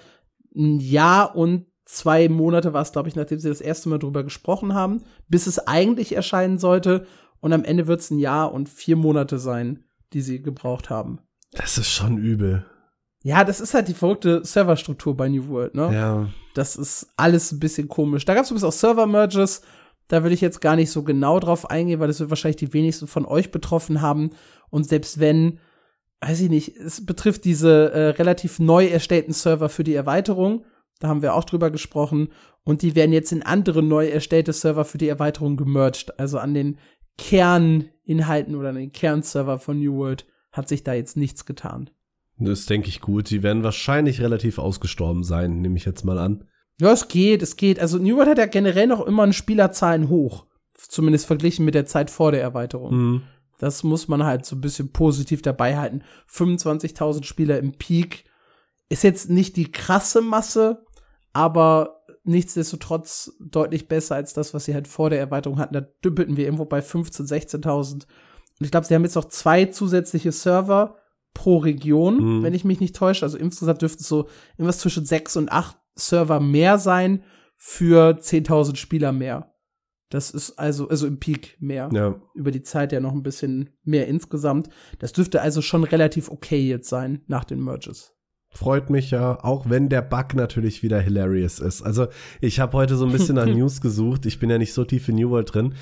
[0.54, 4.22] ein Jahr und zwei Monate war es, glaube ich, nachdem sie das erste Mal drüber
[4.22, 7.06] gesprochen haben, bis es eigentlich erscheinen sollte.
[7.40, 11.20] Und am Ende wird es ein Jahr und vier Monate sein, die sie gebraucht haben.
[11.52, 12.66] Das ist schon übel.
[13.22, 15.94] Ja, das ist halt die verrückte Serverstruktur bei New World, ne?
[15.94, 16.28] Ja.
[16.54, 18.24] Das ist alles ein bisschen komisch.
[18.24, 19.62] Da gab es übrigens auch Server-Merges
[20.12, 22.74] da will ich jetzt gar nicht so genau drauf eingehen, weil das wird wahrscheinlich die
[22.74, 24.28] wenigsten von euch betroffen haben.
[24.68, 25.58] Und selbst wenn,
[26.20, 30.66] weiß ich nicht, es betrifft diese äh, relativ neu erstellten Server für die Erweiterung,
[31.00, 32.28] Da haben wir auch drüber gesprochen.
[32.62, 36.18] Und die werden jetzt in andere neu erstellte Server für die Erweiterung gemerged.
[36.20, 36.78] Also an den
[37.16, 41.88] Kerninhalten oder an den Kernserver von New World hat sich da jetzt nichts getan.
[42.38, 43.30] Das denke ich gut.
[43.30, 46.44] Die werden wahrscheinlich relativ ausgestorben sein, nehme ich jetzt mal an.
[46.80, 47.78] Ja, es geht, es geht.
[47.78, 50.46] Also New World hat ja generell noch immer ein Spielerzahlen hoch.
[50.74, 52.94] Zumindest verglichen mit der Zeit vor der Erweiterung.
[52.94, 53.22] Mhm.
[53.58, 56.02] Das muss man halt so ein bisschen positiv dabei halten.
[56.28, 58.24] 25.000 Spieler im Peak
[58.88, 60.84] ist jetzt nicht die krasse Masse,
[61.32, 65.74] aber nichtsdestotrotz deutlich besser als das, was sie halt vor der Erweiterung hatten.
[65.74, 67.92] Da dümpelten wir irgendwo bei 15.000, 16.000.
[67.92, 68.04] Und
[68.60, 70.96] ich glaube, sie haben jetzt noch zwei zusätzliche Server
[71.34, 72.42] pro Region, Mhm.
[72.42, 73.24] wenn ich mich nicht täusche.
[73.24, 77.22] Also insgesamt dürften es so irgendwas zwischen sechs und acht Server mehr sein
[77.56, 79.48] für 10.000 Spieler mehr.
[80.10, 81.88] Das ist also, also im Peak mehr.
[81.92, 82.20] Ja.
[82.34, 84.68] Über die Zeit ja noch ein bisschen mehr insgesamt.
[84.98, 88.12] Das dürfte also schon relativ okay jetzt sein nach den Merges.
[88.54, 91.80] Freut mich ja, auch wenn der Bug natürlich wieder hilarious ist.
[91.80, 92.08] Also
[92.42, 94.26] ich habe heute so ein bisschen nach News gesucht.
[94.26, 95.74] Ich bin ja nicht so tief in New World drin.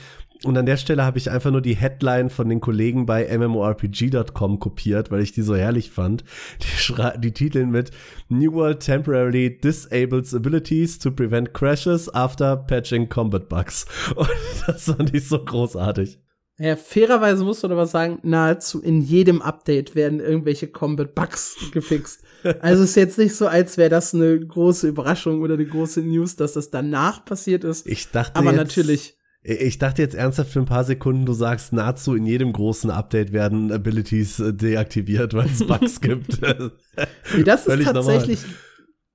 [0.44, 4.58] Und an der Stelle habe ich einfach nur die Headline von den Kollegen bei MMORPG.com
[4.58, 6.24] kopiert, weil ich die so herrlich fand.
[6.62, 7.90] Die, die titeln mit
[8.30, 13.84] New World temporarily disables abilities to prevent crashes after patching combat bugs.
[14.16, 14.28] Und
[14.66, 16.18] das fand ich so großartig.
[16.60, 22.22] Ja, fairerweise muss man aber sagen, nahezu in jedem Update werden irgendwelche Combat-Bugs gefixt.
[22.60, 26.36] Also ist jetzt nicht so, als wäre das eine große Überraschung oder eine große News,
[26.36, 27.86] dass das danach passiert ist.
[27.86, 29.16] Ich dachte aber natürlich.
[29.42, 33.32] Ich dachte jetzt ernsthaft für ein paar Sekunden, du sagst, nahezu in jedem großen Update
[33.32, 36.40] werden Abilities äh, deaktiviert, weil es Bugs gibt.
[36.42, 38.02] Nee, das ist Völlig normal.
[38.04, 38.40] tatsächlich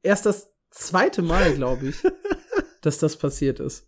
[0.02, 1.96] erst das zweite Mal, glaube ich,
[2.82, 3.88] dass das passiert ist.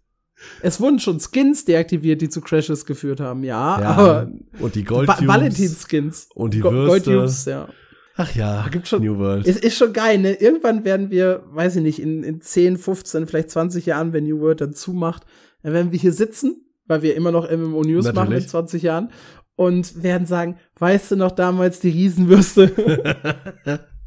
[0.61, 4.83] Es wurden schon Skins deaktiviert, die zu Crashes geführt haben, ja, Ja, aber und die
[4.83, 6.29] Gold Valentin-Skins.
[6.35, 7.09] und die Go- Würste.
[7.11, 7.67] Gold-Tubes, ja.
[8.15, 9.47] Ach ja, gibt schon- New World.
[9.47, 10.33] Es ist schon geil, ne?
[10.33, 14.39] Irgendwann werden wir, weiß ich nicht, in, in 10, 15, vielleicht 20 Jahren, wenn New
[14.39, 15.23] World dann zumacht,
[15.63, 18.49] dann werden wir hier sitzen, weil wir immer noch MMO News machen in Natürlich.
[18.49, 19.11] 20 Jahren
[19.55, 23.87] und werden sagen, weißt du noch damals die Riesenwürste?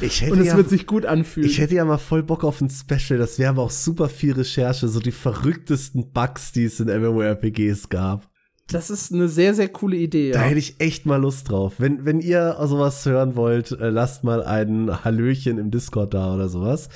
[0.00, 1.48] Ich hätte, und es ja, wird sich gut anfühlen.
[1.48, 3.18] ich hätte ja mal voll Bock auf ein Special.
[3.18, 7.88] Das wäre aber auch super viel Recherche, so die verrücktesten Bugs, die es in MMORPGs
[7.88, 8.28] gab.
[8.68, 10.46] Das ist eine sehr, sehr coole Idee, Da ja.
[10.46, 11.74] hätte ich echt mal Lust drauf.
[11.78, 16.48] Wenn, wenn ihr sowas hören wollt, äh, lasst mal ein Hallöchen im Discord da oder
[16.48, 16.88] sowas.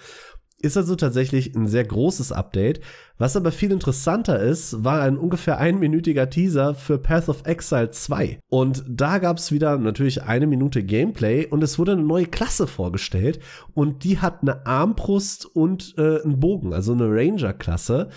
[0.59, 2.81] Ist also tatsächlich ein sehr großes Update.
[3.19, 8.41] Was aber viel interessanter ist, war ein ungefähr einminütiger Teaser für Path of Exile 2.
[8.49, 12.67] Und da gab es wieder natürlich eine Minute Gameplay und es wurde eine neue Klasse
[12.67, 13.41] vorgestellt
[13.73, 18.11] und die hat eine Armbrust und äh, einen Bogen, also eine Ranger-Klasse.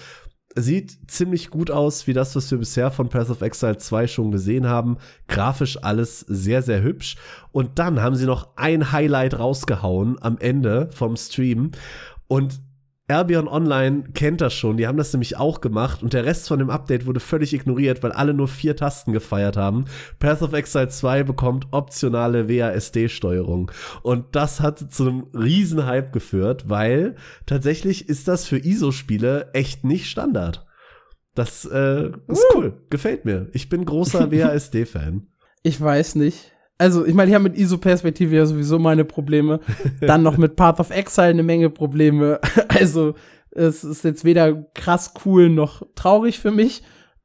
[0.56, 4.32] Sieht ziemlich gut aus, wie das, was wir bisher von Path of Exile 2 schon
[4.32, 4.98] gesehen haben.
[5.30, 7.16] Grafisch alles sehr, sehr hübsch.
[7.54, 11.72] Und dann haben sie noch ein Highlight rausgehauen am Ende vom Stream.
[12.28, 12.60] Und
[13.10, 16.60] Albion Online kennt das schon, die haben das nämlich auch gemacht und der Rest von
[16.60, 19.86] dem Update wurde völlig ignoriert, weil alle nur vier Tasten gefeiert haben.
[20.20, 23.72] Path of Exile 2 bekommt optionale WASD-Steuerung
[24.04, 29.84] und das hat zu einem riesen Hype geführt, weil tatsächlich ist das für ISO-Spiele echt
[29.84, 30.66] nicht Standard.
[31.36, 33.48] Das äh, ist cool, gefällt mir.
[33.54, 35.28] Ich bin großer WASD-Fan.
[35.64, 36.52] Ich weiß nicht.
[36.80, 39.60] Also, ich meine, ich habe mit ISO-Perspektive ja sowieso meine Probleme.
[40.02, 42.40] Dann noch mit Path of Exile eine Menge Probleme.
[42.70, 43.16] Also,
[43.52, 46.82] es ist jetzt weder krass cool noch traurig für mich.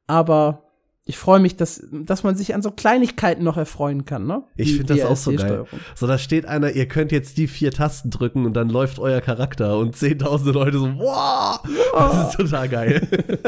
[0.07, 0.63] Aber
[1.05, 4.43] ich freue mich, dass, dass man sich an so Kleinigkeiten noch erfreuen kann, ne?
[4.55, 5.65] Ich finde das auch so geil.
[5.93, 9.21] So, da steht einer, ihr könnt jetzt die vier Tasten drücken und dann läuft euer
[9.21, 11.59] Charakter und zehntausende Leute so, wow,
[11.93, 13.07] das ist total geil.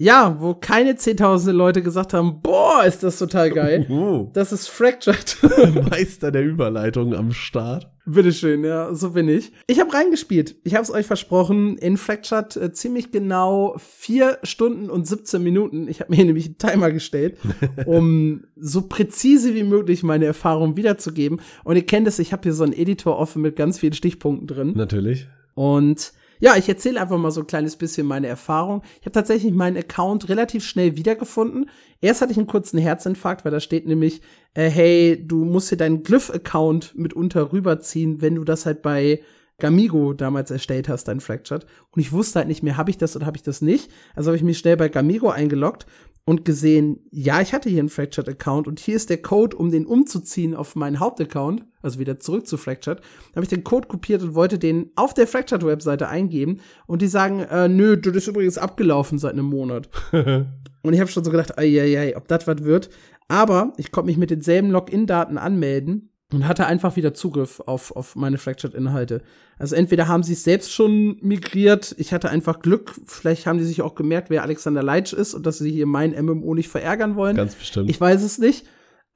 [0.00, 3.86] Ja, wo keine zehntausende Leute gesagt haben, boah, ist das total geil.
[3.90, 4.30] Oh.
[4.32, 5.36] Das ist Fractured.
[5.90, 7.90] Meister der Überleitung am Start.
[8.06, 9.52] Bitteschön, ja, so bin ich.
[9.66, 10.56] Ich habe reingespielt.
[10.64, 11.76] Ich habe es euch versprochen.
[11.76, 15.86] In Fractured äh, ziemlich genau vier Stunden und 17 Minuten.
[15.86, 17.36] Ich habe mir nämlich einen Timer gestellt,
[17.84, 21.42] um so präzise wie möglich meine Erfahrungen wiederzugeben.
[21.62, 24.46] Und ihr kennt es, ich habe hier so einen Editor offen mit ganz vielen Stichpunkten
[24.46, 24.72] drin.
[24.74, 25.28] Natürlich.
[25.54, 28.82] Und ja, ich erzähle einfach mal so ein kleines bisschen meine Erfahrung.
[29.00, 31.70] Ich habe tatsächlich meinen Account relativ schnell wiedergefunden.
[32.00, 34.22] Erst hatte ich einen kurzen Herzinfarkt, weil da steht nämlich,
[34.54, 39.20] äh, hey, du musst hier deinen Glyph-Account mitunter rüberziehen, wenn du das halt bei
[39.58, 41.66] Gamigo damals erstellt hast, dein Fractured.
[41.90, 43.90] Und ich wusste halt nicht mehr, habe ich das oder habe ich das nicht.
[44.16, 45.86] Also habe ich mich schnell bei Gamigo eingeloggt
[46.24, 49.86] und gesehen, ja, ich hatte hier einen Fractured-Account und hier ist der Code, um den
[49.86, 53.00] umzuziehen auf meinen Hauptaccount, also wieder zurück zu Fractured.
[53.00, 57.08] Da habe ich den Code kopiert und wollte den auf der Fractured-Webseite eingeben und die
[57.08, 59.88] sagen, äh, nö, das ist übrigens abgelaufen seit einem Monat.
[60.12, 62.90] und ich habe schon so gedacht, ei, ei, ei, ob das was wird.
[63.28, 68.16] Aber ich konnte mich mit denselben Login-Daten anmelden und hatte einfach wieder Zugriff auf, auf
[68.16, 69.22] meine Fractured-Inhalte.
[69.60, 73.64] Also entweder haben sie es selbst schon migriert, ich hatte einfach Glück, vielleicht haben die
[73.64, 77.14] sich auch gemerkt, wer Alexander Leitsch ist und dass sie hier mein MMO nicht verärgern
[77.14, 77.36] wollen.
[77.36, 77.90] Ganz bestimmt.
[77.90, 78.66] Ich weiß es nicht,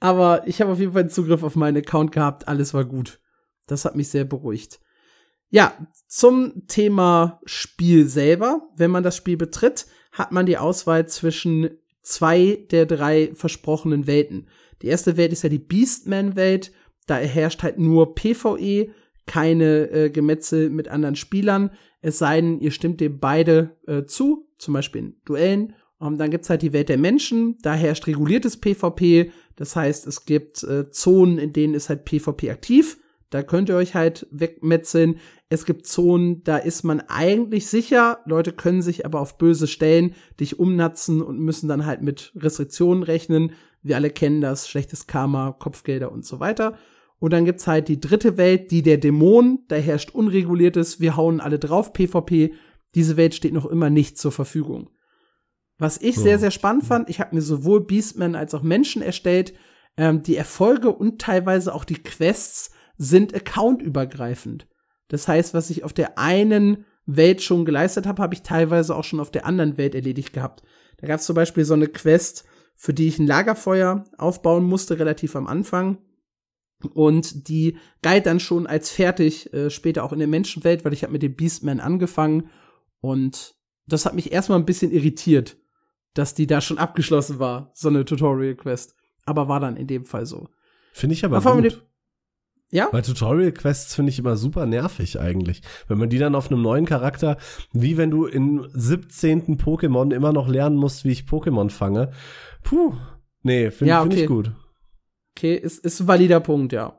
[0.00, 3.20] aber ich habe auf jeden Fall Zugriff auf meinen Account gehabt, alles war gut.
[3.66, 4.80] Das hat mich sehr beruhigt.
[5.48, 5.72] Ja,
[6.08, 8.68] zum Thema Spiel selber.
[8.76, 11.70] Wenn man das Spiel betritt, hat man die Auswahl zwischen
[12.02, 14.48] zwei der drei versprochenen Welten.
[14.82, 16.70] Die erste Welt ist ja die Beastman-Welt
[17.06, 18.88] da herrscht halt nur PvE,
[19.26, 21.70] keine äh, Gemetzel mit anderen Spielern.
[22.00, 25.74] Es sei denn, ihr stimmt dem beide äh, zu, zum Beispiel in Duellen.
[25.98, 27.56] Und dann gibt's halt die Welt der Menschen.
[27.62, 29.30] Da herrscht reguliertes PvP.
[29.56, 32.98] Das heißt, es gibt äh, Zonen, in denen ist halt PvP aktiv.
[33.30, 35.18] Da könnt ihr euch halt wegmetzeln.
[35.48, 38.20] Es gibt Zonen, da ist man eigentlich sicher.
[38.26, 43.02] Leute können sich aber auf böse Stellen dich umnatzen und müssen dann halt mit Restriktionen
[43.02, 43.52] rechnen.
[43.82, 44.68] Wir alle kennen das.
[44.68, 46.76] Schlechtes Karma, Kopfgelder und so weiter.
[47.18, 51.40] Und dann gibt's halt die dritte Welt, die der Dämon, da herrscht unreguliertes, wir hauen
[51.40, 52.54] alle drauf, PvP.
[52.94, 54.90] Diese Welt steht noch immer nicht zur Verfügung.
[55.78, 59.54] Was ich sehr, sehr spannend fand, ich habe mir sowohl Beastman als auch Menschen erstellt.
[59.96, 64.68] Ähm, die Erfolge und teilweise auch die Quests sind accountübergreifend.
[65.08, 69.04] Das heißt, was ich auf der einen Welt schon geleistet habe, habe ich teilweise auch
[69.04, 70.62] schon auf der anderen Welt erledigt gehabt.
[70.98, 72.44] Da gab es zum Beispiel so eine Quest,
[72.76, 75.98] für die ich ein Lagerfeuer aufbauen musste, relativ am Anfang.
[76.92, 81.02] Und die galt dann schon als fertig, äh, später auch in der Menschenwelt, weil ich
[81.02, 82.50] habe mit dem Beastman angefangen.
[83.00, 83.54] Und
[83.86, 85.56] das hat mich erstmal ein bisschen irritiert,
[86.14, 88.94] dass die da schon abgeschlossen war, so eine Tutorial-Quest.
[89.24, 90.48] Aber war dann in dem Fall so.
[90.92, 91.82] Finde ich aber wir gut.
[92.70, 92.88] Ja?
[92.90, 95.62] Weil Tutorial-Quests finde ich immer super nervig eigentlich.
[95.86, 97.36] Wenn man die dann auf einem neuen Charakter,
[97.72, 99.58] wie wenn du im 17.
[99.58, 102.10] Pokémon immer noch lernen musst, wie ich Pokémon fange.
[102.62, 102.94] Puh.
[103.42, 104.26] Nee, finde Ja, find ich okay.
[104.26, 104.52] gut.
[105.36, 106.98] Okay, ist, ist ein valider Punkt, ja.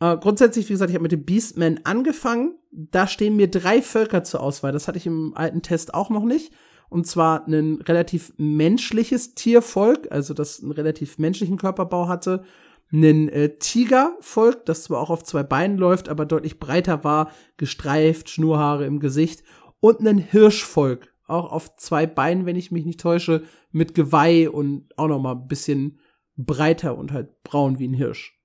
[0.00, 2.58] Äh, grundsätzlich, wie gesagt, ich habe mit dem Beastman angefangen.
[2.70, 4.72] Da stehen mir drei Völker zur Auswahl.
[4.72, 6.52] Das hatte ich im alten Test auch noch nicht.
[6.88, 12.44] Und zwar ein relativ menschliches Tiervolk, also das einen relativ menschlichen Körperbau hatte.
[12.92, 18.30] Ein äh, Tigervolk, das zwar auch auf zwei Beinen läuft, aber deutlich breiter war, gestreift,
[18.30, 19.42] Schnurhaare im Gesicht.
[19.80, 23.42] Und ein Hirschvolk, auch auf zwei Beinen, wenn ich mich nicht täusche,
[23.72, 25.98] mit Geweih und auch noch mal ein bisschen
[26.36, 28.38] breiter und halt braun wie ein Hirsch.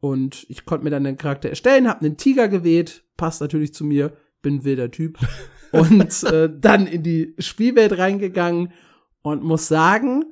[0.00, 3.84] Und ich konnte mir dann den Charakter erstellen, hab einen Tiger gewählt, passt natürlich zu
[3.84, 5.18] mir, bin ein wilder Typ.
[5.72, 8.72] und äh, dann in die Spielwelt reingegangen
[9.22, 10.24] und muss sagen,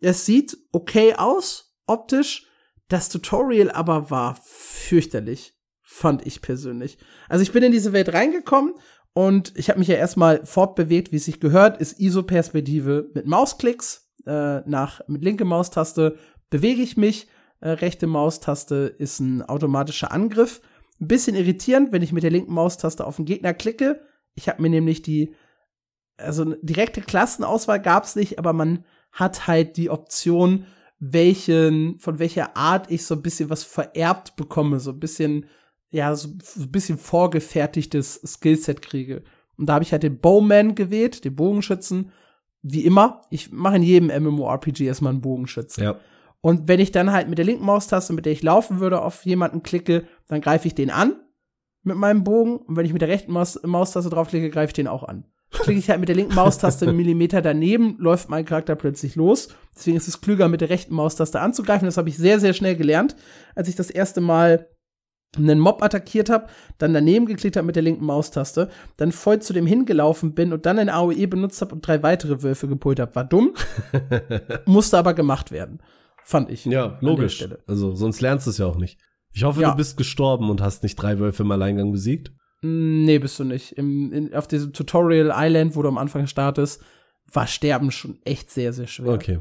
[0.00, 2.46] es sieht okay aus, optisch.
[2.88, 6.98] Das Tutorial aber war fürchterlich, fand ich persönlich.
[7.28, 8.74] Also ich bin in diese Welt reingekommen
[9.12, 14.05] und ich habe mich ja erstmal fortbewegt, wie es sich gehört, ist ISO-Perspektive mit Mausklicks
[14.26, 16.16] äh, nach mit linke Maustaste
[16.50, 17.28] bewege ich mich,
[17.60, 20.60] äh, rechte Maustaste ist ein automatischer Angriff.
[21.00, 24.00] Ein bisschen irritierend, wenn ich mit der linken Maustaste auf den Gegner klicke.
[24.34, 25.34] Ich habe mir nämlich die
[26.18, 30.66] also eine direkte Klassenauswahl gab's nicht, aber man hat halt die Option,
[30.98, 35.46] welchen von welcher Art ich so ein bisschen was vererbt bekomme, so ein bisschen
[35.90, 39.22] ja, so ein bisschen vorgefertigtes Skillset kriege.
[39.56, 42.12] Und da habe ich halt den Bowman gewählt, den Bogenschützen.
[42.68, 45.84] Wie immer, ich mache in jedem MMORPG erstmal einen Bogenschützen.
[45.84, 45.96] Ja.
[46.40, 49.24] Und wenn ich dann halt mit der linken Maustaste, mit der ich laufen würde, auf
[49.24, 51.16] jemanden klicke, dann greife ich den an
[51.82, 52.56] mit meinem Bogen.
[52.56, 55.24] Und wenn ich mit der rechten Maus Maustaste draufklicke, greife ich den auch an.
[55.50, 59.48] Klicke ich halt mit der linken Maustaste einen Millimeter daneben, läuft mein Charakter plötzlich los.
[59.76, 61.86] Deswegen ist es klüger, mit der rechten Maustaste anzugreifen.
[61.86, 63.16] Das habe ich sehr, sehr schnell gelernt,
[63.54, 64.68] als ich das erste Mal
[65.38, 66.46] einen Mob attackiert habe,
[66.78, 70.66] dann daneben geklickt habe mit der linken Maustaste, dann voll zu dem hingelaufen bin und
[70.66, 73.14] dann ein AOE benutzt habe und drei weitere Wölfe gepult habe.
[73.14, 73.54] War dumm,
[74.66, 75.80] musste aber gemacht werden,
[76.22, 76.64] fand ich.
[76.64, 77.46] Ja, logisch.
[77.66, 78.98] Also sonst lernst du es ja auch nicht.
[79.32, 79.70] Ich hoffe, ja.
[79.70, 82.32] du bist gestorben und hast nicht drei Wölfe im Alleingang besiegt.
[82.62, 83.72] Mm, nee, bist du nicht.
[83.72, 86.82] Im, in, auf diesem Tutorial Island, wo du am Anfang startest,
[87.32, 89.12] war Sterben schon echt sehr, sehr schwer.
[89.12, 89.40] Okay.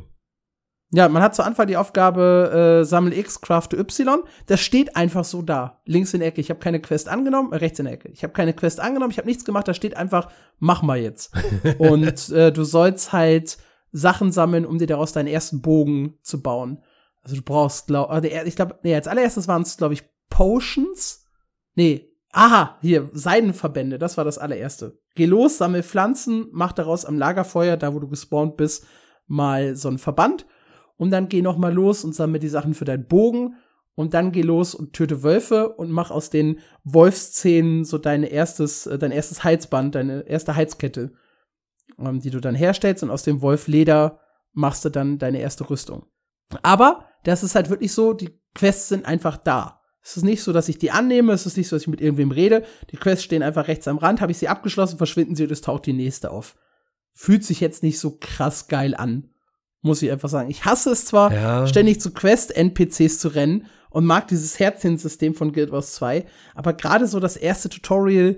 [0.91, 4.19] Ja, man hat zu Anfang die Aufgabe, äh, sammel X, crafte Y.
[4.45, 5.81] Das steht einfach so da.
[5.86, 6.41] Links in der Ecke.
[6.41, 8.09] Ich habe keine Quest angenommen, äh, rechts in der Ecke.
[8.09, 9.67] Ich habe keine Quest angenommen, ich habe nichts gemacht.
[9.67, 10.29] Da steht einfach,
[10.59, 11.33] mach mal jetzt.
[11.79, 13.57] Und äh, du sollst halt
[13.91, 16.83] Sachen sammeln, um dir daraus deinen ersten Bogen zu bauen.
[17.23, 21.25] Also du brauchst, glaub, äh, ich glaube, nee, als allererstes waren es, glaube ich, Potions.
[21.73, 24.99] Nee, aha, hier, Seidenverbände, das war das allererste.
[25.15, 28.86] Geh los, sammel Pflanzen, mach daraus am Lagerfeuer, da wo du gespawnt bist,
[29.27, 30.45] mal so einen Verband
[30.97, 33.55] und dann geh noch mal los und sammle die Sachen für deinen Bogen
[33.95, 38.85] und dann geh los und töte Wölfe und mach aus den Wolfszähnen so dein erstes,
[38.85, 41.13] äh, dein erstes Heizband, deine erste Heizkette,
[41.97, 44.19] ähm, die du dann herstellst und aus dem Wolfleder
[44.53, 46.05] machst du dann deine erste Rüstung.
[46.61, 49.81] Aber das ist halt wirklich so, die Quests sind einfach da.
[50.01, 51.99] Es ist nicht so, dass ich die annehme, es ist nicht so, dass ich mit
[51.99, 52.63] irgendwem rede.
[52.91, 55.61] Die Quests stehen einfach rechts am Rand, habe ich sie abgeschlossen, verschwinden sie und es
[55.61, 56.55] taucht die nächste auf.
[57.13, 59.34] Fühlt sich jetzt nicht so krass geil an
[59.86, 60.49] muss ich einfach sagen.
[60.49, 61.67] Ich hasse es zwar, ja.
[61.67, 66.25] ständig zu Quest-NPCs zu rennen und mag dieses Herzchen-System von Guild Wars 2,
[66.55, 68.38] aber gerade so das erste Tutorial,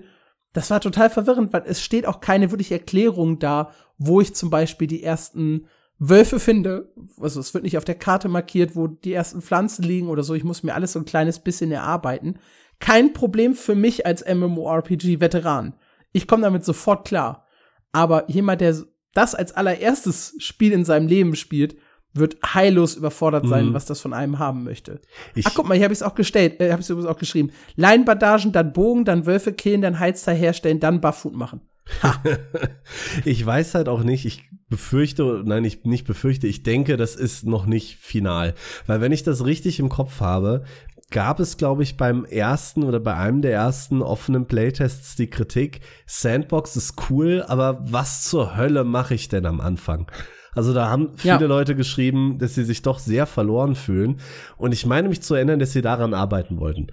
[0.53, 4.49] das war total verwirrend, weil es steht auch keine wirkliche Erklärung da, wo ich zum
[4.49, 5.67] Beispiel die ersten
[5.99, 6.93] Wölfe finde.
[7.19, 10.33] Also es wird nicht auf der Karte markiert, wo die ersten Pflanzen liegen oder so.
[10.33, 12.39] Ich muss mir alles so ein kleines bisschen erarbeiten.
[12.79, 15.73] Kein Problem für mich als MMORPG-Veteran.
[16.11, 17.45] Ich komme damit sofort klar.
[17.91, 18.75] Aber jemand, der
[19.17, 21.75] das als allererstes Spiel in seinem Leben spielt,
[22.13, 23.73] wird heillos überfordert sein, mhm.
[23.73, 25.01] was das von einem haben möchte.
[25.35, 27.17] Ich Ach, guck mal, hier habe ich es auch gestellt, äh, habe ich übrigens auch
[27.17, 27.51] geschrieben.
[27.75, 31.61] Leinbandagen, dann Bogen, dann Wölfe killen, dann Heizteil herstellen, dann Bufffood machen.
[33.25, 37.45] ich weiß halt auch nicht, ich befürchte, nein, ich nicht befürchte, ich denke, das ist
[37.45, 38.53] noch nicht final.
[38.85, 40.63] Weil wenn ich das richtig im Kopf habe,
[41.09, 45.81] gab es, glaube ich, beim ersten oder bei einem der ersten offenen Playtests die Kritik,
[46.05, 50.11] Sandbox ist cool, aber was zur Hölle mache ich denn am Anfang?
[50.53, 51.45] Also da haben viele ja.
[51.45, 54.19] Leute geschrieben, dass sie sich doch sehr verloren fühlen.
[54.57, 56.87] Und ich meine mich zu erinnern, dass sie daran arbeiten wollten.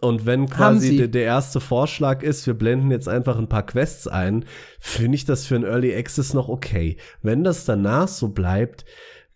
[0.00, 4.08] Und wenn quasi der, der, erste Vorschlag ist, wir blenden jetzt einfach ein paar Quests
[4.08, 4.46] ein,
[4.78, 6.96] finde ich das für ein Early Access noch okay.
[7.20, 8.86] Wenn das danach so bleibt,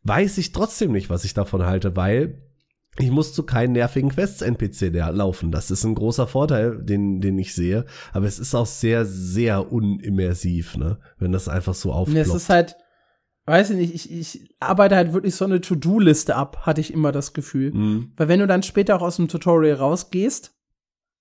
[0.05, 2.44] weiß ich trotzdem nicht, was ich davon halte, weil
[2.99, 5.51] ich muss zu keinen nervigen Quests-NPC laufen.
[5.51, 7.87] Das ist ein großer Vorteil, den, den ich sehe.
[8.13, 10.99] Aber es ist auch sehr, sehr unimmersiv, ne?
[11.19, 12.29] Wenn das einfach so aufploppt.
[12.29, 12.77] Es ist halt,
[13.47, 17.11] weiß ich nicht, ich, ich arbeite halt wirklich so eine To-Do-Liste ab, hatte ich immer
[17.11, 17.73] das Gefühl.
[17.73, 18.13] Mhm.
[18.17, 20.55] Weil wenn du dann später auch aus dem Tutorial rausgehst,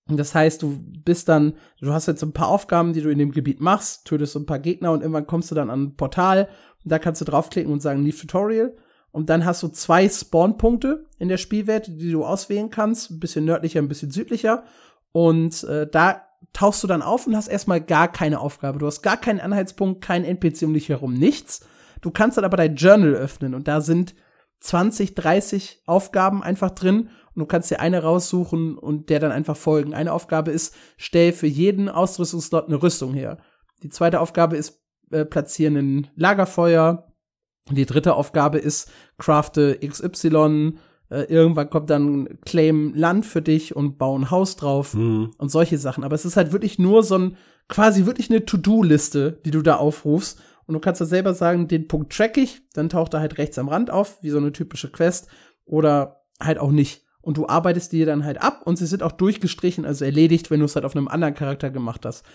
[0.07, 3.31] das heißt, du bist dann, du hast jetzt ein paar Aufgaben, die du in dem
[3.31, 6.49] Gebiet machst, tötest ein paar Gegner und irgendwann kommst du dann an ein Portal
[6.83, 8.75] und da kannst du draufklicken und sagen, Leave Tutorial.
[9.13, 13.11] Und dann hast du zwei Spawnpunkte in der Spielwelt, die du auswählen kannst.
[13.11, 14.63] Ein bisschen nördlicher, ein bisschen südlicher.
[15.11, 18.79] Und äh, da tauchst du dann auf und hast erstmal gar keine Aufgabe.
[18.79, 21.65] Du hast gar keinen Anhaltspunkt, keinen NPC um dich herum, nichts.
[22.01, 24.15] Du kannst dann aber dein Journal öffnen und da sind
[24.61, 29.55] 20, 30 Aufgaben einfach drin und du kannst dir eine raussuchen und der dann einfach
[29.55, 29.93] folgen.
[29.93, 33.37] Eine Aufgabe ist, stell für jeden Ausrüstungslot eine Rüstung her.
[33.83, 37.12] Die zweite Aufgabe ist, äh, platzieren ein Lagerfeuer.
[37.71, 40.73] Die dritte Aufgabe ist, crafte XY,
[41.09, 45.31] äh, irgendwann kommt dann Claim Land für dich und bau ein Haus drauf mhm.
[45.37, 46.03] und solche Sachen.
[46.03, 47.37] Aber es ist halt wirklich nur so ein,
[47.69, 50.41] quasi wirklich eine To-Do-Liste, die du da aufrufst.
[50.65, 53.57] Und du kannst da selber sagen, den Punkt track ich, dann taucht er halt rechts
[53.57, 55.27] am Rand auf, wie so eine typische Quest,
[55.65, 57.03] oder halt auch nicht.
[57.21, 60.59] Und du arbeitest die dann halt ab und sie sind auch durchgestrichen, also erledigt, wenn
[60.59, 62.25] du es halt auf einem anderen Charakter gemacht hast.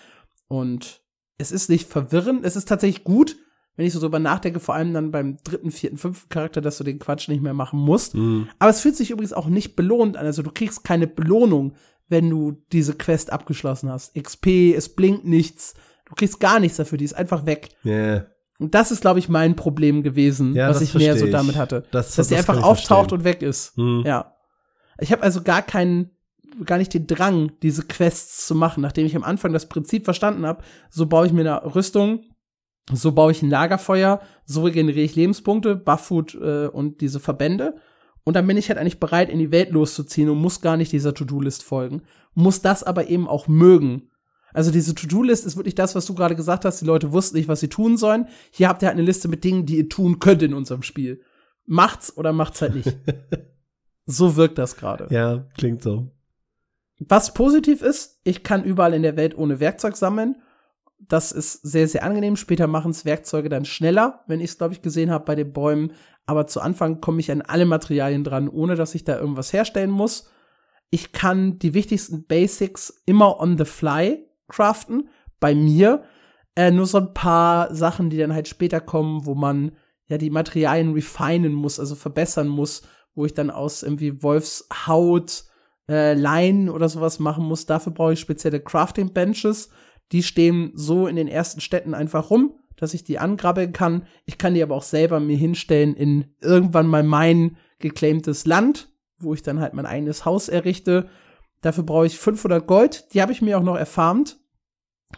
[0.47, 1.01] Und
[1.37, 3.35] es ist nicht verwirrend, es ist tatsächlich gut,
[3.79, 6.83] wenn ich so drüber nachdenke, vor allem dann beim dritten, vierten, fünften Charakter, dass du
[6.83, 8.13] den Quatsch nicht mehr machen musst.
[8.13, 8.49] Mhm.
[8.59, 10.25] Aber es fühlt sich übrigens auch nicht belohnt an.
[10.25, 11.75] Also du kriegst keine Belohnung,
[12.09, 14.21] wenn du diese Quest abgeschlossen hast.
[14.21, 15.75] XP, es blinkt nichts.
[16.03, 17.69] Du kriegst gar nichts dafür, die ist einfach weg.
[17.85, 18.25] Yeah.
[18.59, 21.85] Und das ist, glaube ich, mein Problem gewesen, ja, was ich mehr so damit hatte.
[21.91, 23.77] Das, dass das die einfach auftaucht und weg ist.
[23.77, 24.03] Mhm.
[24.05, 24.35] Ja.
[24.99, 26.09] Ich habe also gar keinen,
[26.65, 28.81] gar nicht den Drang, diese Quests zu machen.
[28.81, 32.25] Nachdem ich am Anfang das Prinzip verstanden habe, so baue ich mir eine Rüstung,
[32.91, 37.75] so baue ich ein Lagerfeuer, so regeneriere ich Lebenspunkte, Bufffood äh, und diese Verbände.
[38.23, 40.91] Und dann bin ich halt eigentlich bereit, in die Welt loszuziehen und muss gar nicht
[40.91, 42.03] dieser To-Do-List folgen.
[42.33, 44.09] Muss das aber eben auch mögen.
[44.53, 46.81] Also diese To-Do-List ist wirklich das, was du gerade gesagt hast.
[46.81, 48.27] Die Leute wussten nicht, was sie tun sollen.
[48.51, 51.21] Hier habt ihr halt eine Liste mit Dingen, die ihr tun könnt in unserem Spiel.
[51.65, 52.97] Macht's oder macht's halt nicht.
[54.05, 55.07] so wirkt das gerade.
[55.13, 56.11] Ja, klingt so.
[56.99, 60.35] Was positiv ist, ich kann überall in der Welt ohne Werkzeug sammeln.
[60.99, 62.35] Das ist sehr, sehr angenehm.
[62.35, 65.53] Später machen es Werkzeuge dann schneller, wenn ich es, glaube ich, gesehen habe bei den
[65.53, 65.93] Bäumen.
[66.25, 69.91] Aber zu Anfang komme ich an alle Materialien dran, ohne dass ich da irgendwas herstellen
[69.91, 70.29] muss.
[70.91, 75.09] Ich kann die wichtigsten Basics immer on the fly craften.
[75.39, 76.03] Bei mir
[76.55, 79.71] äh, nur so ein paar Sachen, die dann halt später kommen, wo man
[80.07, 82.81] ja die Materialien refinen muss, also verbessern muss,
[83.15, 85.45] wo ich dann aus irgendwie Wolfshaut
[85.87, 87.65] äh, Leinen oder sowas machen muss.
[87.65, 89.69] Dafür brauche ich spezielle Crafting Benches.
[90.11, 94.05] Die stehen so in den ersten Städten einfach rum, dass ich die angrabbeln kann.
[94.25, 98.89] Ich kann die aber auch selber mir hinstellen in irgendwann mal mein geclaimtes Land,
[99.19, 101.09] wo ich dann halt mein eigenes Haus errichte.
[101.61, 103.13] Dafür brauche ich 500 Gold.
[103.13, 104.39] Die habe ich mir auch noch erfarmt.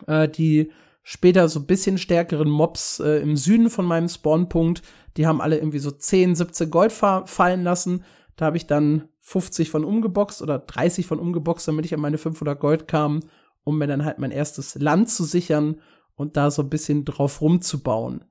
[0.07, 0.71] Äh, die
[1.03, 4.81] später so bisschen stärkeren Mobs äh, im Süden von meinem Spawnpunkt,
[5.17, 8.03] die haben alle irgendwie so 10, 17 Gold fa fallen lassen.
[8.35, 12.17] Da habe ich dann 50 von umgeboxt oder 30 von umgeboxt, damit ich an meine
[12.17, 13.21] 500 Gold kam,
[13.63, 15.81] um mir dann halt mein erstes Land zu sichern
[16.15, 18.25] und da so ein bisschen drauf rumzubauen.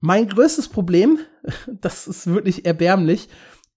[0.00, 1.18] Mein größtes Problem,
[1.66, 3.28] das ist wirklich erbärmlich,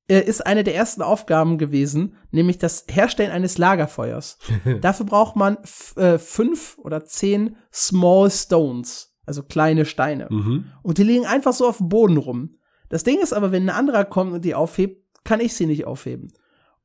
[0.08, 4.38] äh, ist eine der ersten Aufgaben gewesen, nämlich das Herstellen eines Lagerfeuers.
[4.82, 5.58] Dafür braucht man
[5.96, 10.28] äh, fünf oder zehn Small Stones, also kleine Steine.
[10.30, 10.66] Mhm.
[10.82, 12.58] Und die liegen einfach so auf dem Boden rum.
[12.90, 15.86] Das Ding ist aber, wenn ein anderer kommt und die aufhebt, kann ich sie nicht
[15.86, 16.34] aufheben.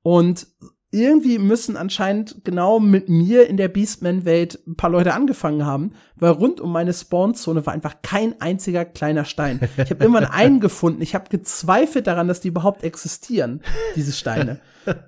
[0.03, 0.47] Und
[0.91, 6.31] irgendwie müssen anscheinend genau mit mir in der Beastman-Welt ein paar Leute angefangen haben, weil
[6.31, 9.61] rund um meine Spawnzone war einfach kein einziger kleiner Stein.
[9.77, 11.03] Ich habe irgendwann einen gefunden.
[11.03, 13.61] Ich habe gezweifelt daran, dass die überhaupt existieren,
[13.97, 14.61] diese Steine.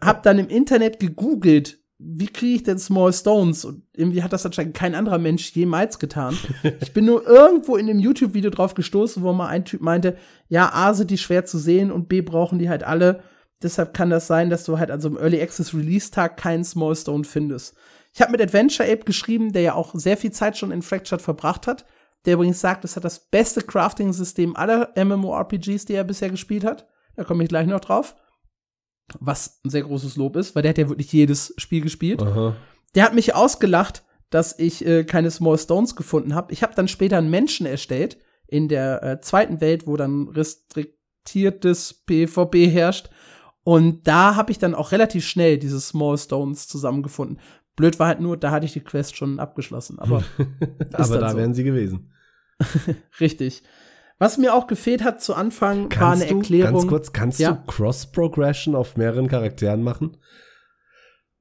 [0.02, 3.64] hab dann im Internet gegoogelt, wie kriege ich denn Small Stones?
[3.64, 6.36] Und irgendwie hat das anscheinend kein anderer Mensch jemals getan.
[6.80, 10.16] Ich bin nur irgendwo in dem YouTube-Video drauf gestoßen, wo mal ein Typ meinte,
[10.48, 13.22] ja, A sind die schwer zu sehen und B brauchen die halt alle.
[13.62, 16.64] Deshalb kann das sein, dass du halt an so einem Early Access Release Tag keinen
[16.64, 17.74] Small Stone findest.
[18.12, 21.22] Ich habe mit Adventure Ape geschrieben, der ja auch sehr viel Zeit schon in Fractured
[21.22, 21.84] verbracht hat.
[22.24, 26.86] Der übrigens sagt, es hat das beste Crafting-System aller MMORPGs, die er bisher gespielt hat.
[27.16, 28.14] Da komme ich gleich noch drauf
[29.18, 32.22] was ein sehr großes Lob ist, weil der hat ja wirklich jedes Spiel gespielt.
[32.22, 32.54] Aha.
[32.94, 36.52] Der hat mich ausgelacht, dass ich äh, keine Small Stones gefunden habe.
[36.52, 42.04] Ich habe dann später einen Menschen erstellt in der äh, zweiten Welt, wo dann restriktiertes
[42.06, 43.11] PvP herrscht.
[43.70, 47.38] Und da habe ich dann auch relativ schnell diese Small Stones zusammengefunden.
[47.76, 50.00] Blöd war halt nur, da hatte ich die Quest schon abgeschlossen.
[50.00, 50.24] Aber,
[50.92, 51.36] aber da so.
[51.36, 52.12] wären sie gewesen.
[53.20, 53.62] Richtig.
[54.18, 56.80] Was mir auch gefehlt hat zu Anfang, kannst war eine du, Erklärung.
[56.80, 57.52] Ganz kurz, kannst ja?
[57.52, 60.16] du Cross-Progression auf mehreren Charakteren machen?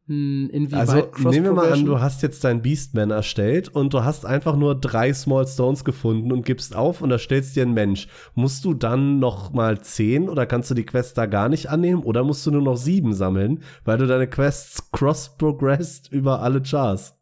[0.09, 4.03] Hm, inwieweit also nehmen wir mal an, du hast jetzt dein Beastman erstellt und du
[4.03, 8.07] hast einfach nur drei Small Stones gefunden und gibst auf und erstellst dir einen Mensch.
[8.33, 12.01] Musst du dann noch mal zehn oder kannst du die Quest da gar nicht annehmen
[12.01, 17.13] oder musst du nur noch sieben sammeln, weil du deine Quests cross-progressed über alle Chars?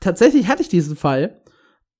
[0.00, 1.40] Tatsächlich hatte ich diesen Fall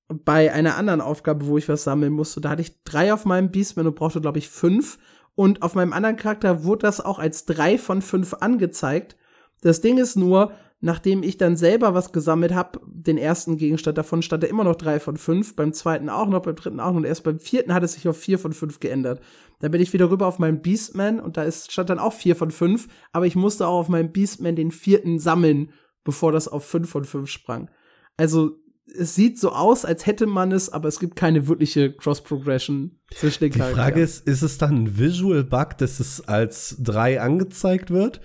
[0.09, 3.51] bei einer anderen Aufgabe, wo ich was sammeln musste, da hatte ich drei auf meinem
[3.51, 4.99] Beastman und brauchte, glaube ich, fünf.
[5.35, 9.17] Und auf meinem anderen Charakter wurde das auch als drei von fünf angezeigt.
[9.61, 14.23] Das Ding ist nur, nachdem ich dann selber was gesammelt habe, den ersten Gegenstand davon
[14.23, 16.99] stand er immer noch drei von fünf, beim zweiten auch noch, beim dritten auch noch
[16.99, 19.21] und erst beim vierten hat es sich auf vier von fünf geändert.
[19.59, 22.35] Dann bin ich wieder rüber auf meinen Beastman und da ist, stand dann auch vier
[22.35, 26.65] von fünf, aber ich musste auch auf meinem Beastman den vierten sammeln, bevor das auf
[26.65, 27.71] fünf von fünf sprang.
[28.17, 28.57] Also
[28.99, 33.45] es sieht so aus, als hätte man es, aber es gibt keine wirkliche Cross-Progression zwischen
[33.45, 33.77] den Charakteren.
[33.77, 38.21] Die Frage ist, ist es dann ein Visual Bug, dass es als drei angezeigt wird?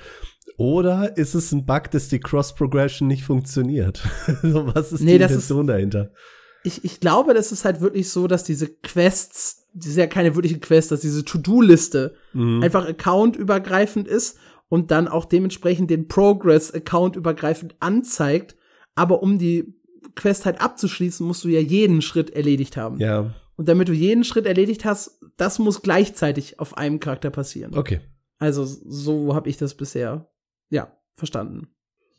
[0.58, 4.04] Oder ist es ein Bug, dass die Cross-Progression nicht funktioniert?
[4.42, 6.12] Was ist nee, die Intention dahinter?
[6.64, 10.36] Ich, ich glaube, das ist halt wirklich so, dass diese Quests, die ist ja keine
[10.36, 12.64] wirkliche Quest, dass diese To-Do-Liste mhm.
[12.64, 14.38] einfach accountübergreifend ist
[14.70, 18.56] und dann auch dementsprechend den Progress accountübergreifend anzeigt.
[18.96, 19.76] Aber um die
[20.16, 23.00] Quest halt abzuschließen, musst du ja jeden Schritt erledigt haben.
[23.00, 23.36] Ja.
[23.58, 27.78] Und damit du jeden Schritt erledigt hast, das muss gleichzeitig auf einem Charakter passieren.
[27.78, 28.00] Okay.
[28.38, 30.30] Also so habe ich das bisher
[30.70, 31.68] ja verstanden.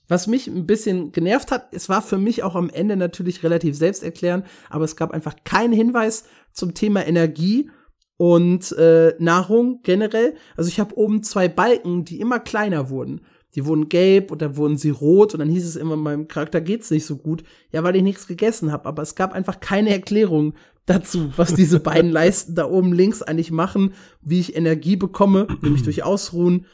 [0.09, 3.77] Was mich ein bisschen genervt hat, es war für mich auch am Ende natürlich relativ
[3.77, 7.71] selbsterklärend, aber es gab einfach keinen Hinweis zum Thema Energie
[8.17, 10.37] und äh, Nahrung generell.
[10.57, 13.21] Also ich habe oben zwei Balken, die immer kleiner wurden
[13.57, 16.61] die wurden gelb und dann wurden sie rot und dann hieß es immer, meinem Charakter
[16.61, 17.43] geht's nicht so gut.
[17.73, 20.53] Ja, weil ich nichts gegessen habe, aber es gab einfach keine Erklärung
[20.85, 25.83] dazu, was diese beiden Leisten da oben links eigentlich machen, wie ich Energie bekomme, nämlich
[25.85, 26.67] durch Ausruhen.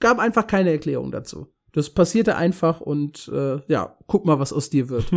[0.00, 1.48] Gab einfach keine Erklärung dazu.
[1.72, 5.10] Das passierte einfach und äh, ja, guck mal, was aus dir wird.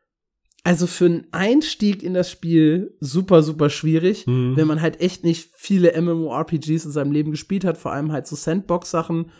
[0.64, 4.56] also für einen Einstieg in das Spiel super, super schwierig, mhm.
[4.56, 8.26] wenn man halt echt nicht viele MMORPGs in seinem Leben gespielt hat, vor allem halt
[8.26, 9.30] so Sandbox-Sachen.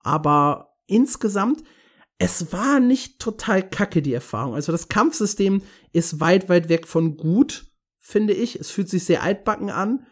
[0.00, 1.62] Aber insgesamt,
[2.18, 4.54] es war nicht total kacke, die Erfahrung.
[4.54, 5.62] Also das Kampfsystem
[5.92, 7.66] ist weit, weit weg von gut,
[7.98, 8.56] finde ich.
[8.56, 10.06] Es fühlt sich sehr altbacken an.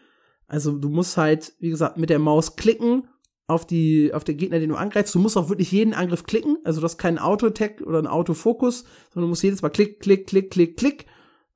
[0.47, 3.08] Also du musst halt, wie gesagt, mit der Maus klicken
[3.49, 5.15] auf die, auf den Gegner, den du angreifst.
[5.15, 6.59] Du musst auch wirklich jeden Angriff klicken.
[6.63, 10.27] Also du hast keinen Auto-Attack oder einen Autofokus, sondern du musst jedes Mal klick, klick,
[10.27, 11.07] klick, klick, klick.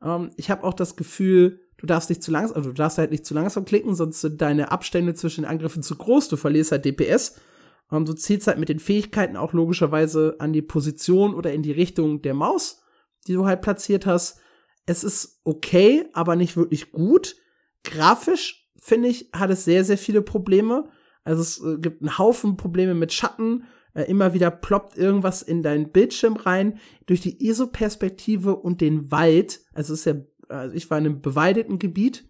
[0.03, 3.11] Ähm, ich habe auch das Gefühl, du darfst nicht zu langsam, also du darfst halt
[3.11, 6.30] nicht zu langsam klicken, sonst sind deine Abstände zwischen den Angriffen zu groß.
[6.30, 7.36] Du verlierst halt DPS.
[7.91, 11.72] Ähm, du zielst halt mit den Fähigkeiten auch logischerweise an die Position oder in die
[11.72, 12.82] Richtung der Maus,
[13.28, 14.40] die du halt platziert hast.
[14.88, 17.36] Es ist okay, aber nicht wirklich gut.
[17.84, 20.90] Grafisch, finde ich, hat es sehr, sehr viele Probleme.
[21.24, 23.64] Also es äh, gibt einen Haufen Probleme mit Schatten.
[23.94, 26.80] Äh, immer wieder ploppt irgendwas in deinen Bildschirm rein.
[27.06, 30.16] Durch die ISO-Perspektive und den Wald, also es ist ja,
[30.50, 32.28] also ich war in einem beweideten Gebiet,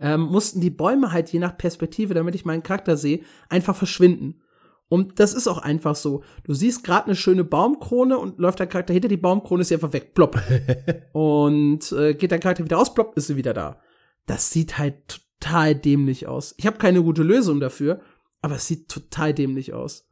[0.00, 4.40] ähm, mussten die Bäume halt je nach Perspektive, damit ich meinen Charakter sehe, einfach verschwinden.
[4.88, 6.22] Und das ist auch einfach so.
[6.44, 9.74] Du siehst gerade eine schöne Baumkrone und läuft der Charakter hinter die Baumkrone, ist sie
[9.74, 10.38] einfach weg, plopp.
[11.12, 13.80] und äh, geht der Charakter wieder aus, plopp, ist sie wieder da.
[14.26, 16.54] Das sieht halt total dämlich aus.
[16.56, 18.00] Ich habe keine gute Lösung dafür,
[18.40, 20.08] aber es sieht total dämlich aus.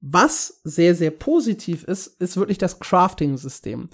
[0.00, 3.88] Was sehr, sehr positiv ist, ist wirklich das Crafting-System.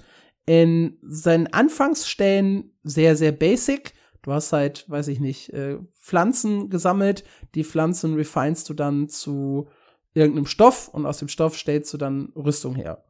[0.46, 3.92] In seinen Anfangsstellen sehr, sehr basic.
[4.22, 7.24] Du hast halt, weiß ich nicht, äh, Pflanzen gesammelt.
[7.54, 9.68] Die Pflanzen refinest du dann zu
[10.14, 13.04] irgendeinem Stoff und aus dem Stoff stellst du dann Rüstung her.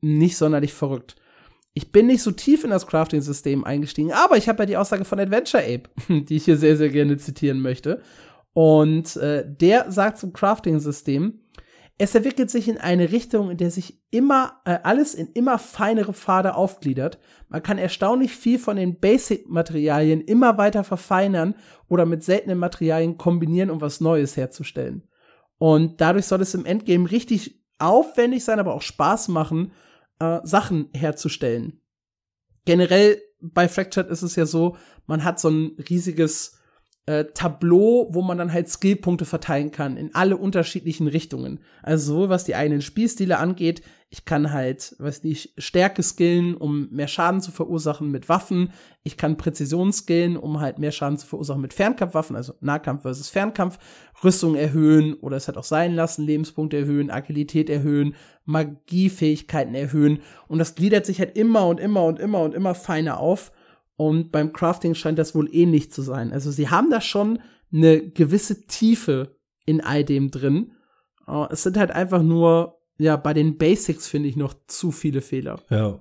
[0.00, 1.16] Nicht sonderlich verrückt.
[1.76, 5.04] Ich bin nicht so tief in das Crafting-System eingestiegen, aber ich habe ja die Aussage
[5.04, 5.90] von Adventure Ape,
[6.24, 8.00] die ich hier sehr, sehr gerne zitieren möchte.
[8.52, 11.40] Und äh, der sagt zum Crafting-System,
[11.96, 16.12] es entwickelt sich in eine Richtung, in der sich immer äh, alles in immer feinere
[16.12, 17.18] Pfade aufgliedert.
[17.48, 21.54] Man kann erstaunlich viel von den Basic-Materialien immer weiter verfeinern
[21.88, 25.08] oder mit seltenen Materialien kombinieren, um was Neues herzustellen.
[25.58, 29.72] Und dadurch soll es im Endgame richtig aufwendig sein, aber auch Spaß machen,
[30.18, 31.80] äh, Sachen herzustellen.
[32.64, 34.76] Generell bei Fractured ist es ja so,
[35.06, 36.58] man hat so ein riesiges
[37.06, 41.60] äh, Tableau, wo man dann halt Skillpunkte verteilen kann in alle unterschiedlichen Richtungen.
[41.82, 46.88] Also sowohl was die eigenen Spielstile angeht, ich kann halt, weiß nicht, Stärke skillen, um
[46.90, 48.72] mehr Schaden zu verursachen mit Waffen.
[49.02, 53.28] Ich kann Präzision skillen, um halt mehr Schaden zu verursachen mit Fernkampfwaffen, also Nahkampf versus
[53.28, 53.78] Fernkampf.
[54.22, 58.14] Rüstung erhöhen oder es halt auch sein lassen, Lebenspunkte erhöhen, Agilität erhöhen,
[58.44, 60.20] Magiefähigkeiten erhöhen.
[60.48, 63.52] Und das gliedert sich halt immer und immer und immer und immer feiner auf.
[63.96, 66.32] Und beim Crafting scheint das wohl ähnlich zu sein.
[66.32, 67.40] Also sie haben da schon
[67.72, 70.72] eine gewisse Tiefe in all dem drin.
[71.26, 75.22] Uh, es sind halt einfach nur, ja, bei den Basics finde ich noch zu viele
[75.22, 75.60] Fehler.
[75.70, 76.00] Ja.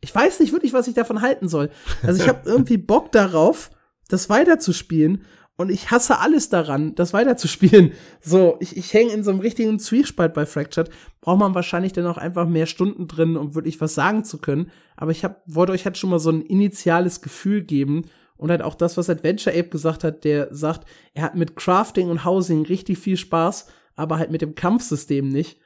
[0.00, 1.70] Ich weiß nicht wirklich, was ich davon halten soll.
[2.02, 3.70] Also ich habe irgendwie Bock darauf,
[4.08, 5.24] das weiterzuspielen.
[5.60, 7.92] Und ich hasse alles daran, das weiterzuspielen.
[8.20, 10.90] So, ich, ich hänge in so einem richtigen Zwiespalt bei Fractured.
[11.20, 14.70] Braucht man wahrscheinlich dann auch einfach mehr Stunden drin, um wirklich was sagen zu können.
[14.96, 18.06] Aber ich hab, wollte euch halt schon mal so ein initiales Gefühl geben.
[18.36, 22.08] Und halt auch das, was Adventure Ape gesagt hat, der sagt, er hat mit Crafting
[22.08, 23.66] und Housing richtig viel Spaß,
[23.96, 25.58] aber halt mit dem Kampfsystem nicht.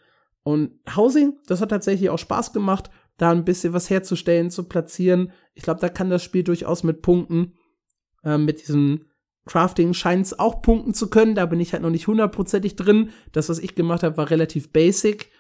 [0.43, 5.33] Und Housing, das hat tatsächlich auch Spaß gemacht, da ein bisschen was herzustellen, zu platzieren.
[5.55, 7.53] Ich glaube, da kann das Spiel durchaus mit punkten.
[8.25, 9.05] Äh, mit diesem
[9.47, 11.35] Crafting scheint es auch punkten zu können.
[11.35, 13.11] Da bin ich halt noch nicht hundertprozentig drin.
[13.33, 15.31] Das, was ich gemacht habe, war relativ basic.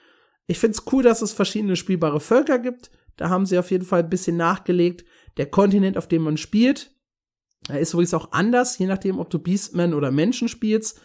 [0.46, 2.90] Ich finde es cool, dass es verschiedene spielbare Völker gibt.
[3.16, 5.04] Da haben sie auf jeden Fall ein bisschen nachgelegt.
[5.36, 6.90] Der Kontinent, auf dem man spielt,
[7.68, 11.00] ist übrigens auch anders, je nachdem, ob du Beastman oder Menschen spielst.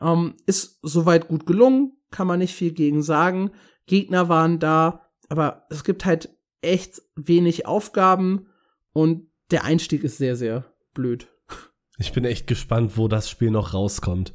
[0.00, 3.50] Ähm, ist soweit gut gelungen, kann man nicht viel gegen sagen.
[3.86, 8.48] Gegner waren da, aber es gibt halt echt wenig Aufgaben
[8.92, 11.28] und der Einstieg ist sehr, sehr blöd.
[11.98, 14.34] Ich bin echt gespannt, wo das Spiel noch rauskommt.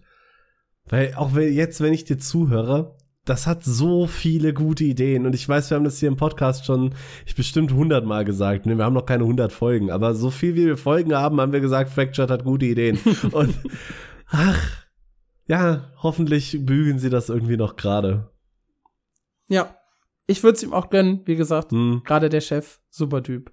[0.85, 5.47] Weil auch jetzt, wenn ich dir zuhöre, das hat so viele gute Ideen und ich
[5.47, 8.65] weiß, wir haben das hier im Podcast schon, ich bestimmt hundertmal gesagt.
[8.65, 11.53] Ne, wir haben noch keine hundert Folgen, aber so viel wie wir Folgen haben, haben
[11.53, 12.97] wir gesagt, Fractured hat gute Ideen.
[13.31, 13.53] und
[14.27, 14.87] ach,
[15.47, 18.31] ja, hoffentlich bügeln sie das irgendwie noch gerade.
[19.47, 19.75] Ja,
[20.25, 22.01] ich würde es ihm auch gönnen, wie gesagt, hm.
[22.03, 23.51] gerade der Chef, super Typ.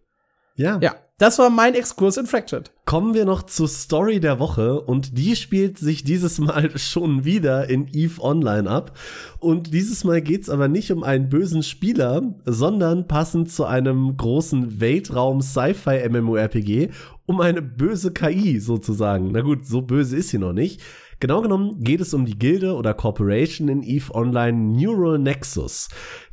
[0.59, 0.79] Ja.
[0.83, 2.73] Ja, das war mein Exkurs in Fractured.
[2.85, 7.71] Kommen wir noch zur Story der Woche und die spielt sich dieses Mal schon wieder
[7.71, 8.99] in EVE Online ab.
[9.39, 14.81] Und dieses Mal geht's aber nicht um einen bösen Spieler, sondern passend zu einem großen
[14.81, 16.89] Weltraum-Sci-Fi-MMORPG
[17.27, 19.31] um eine böse KI sozusagen.
[19.31, 20.81] Na gut, so böse ist sie noch nicht.
[21.21, 25.89] Genau genommen geht es um die Gilde oder Corporation in EVE Online Neural Nexus.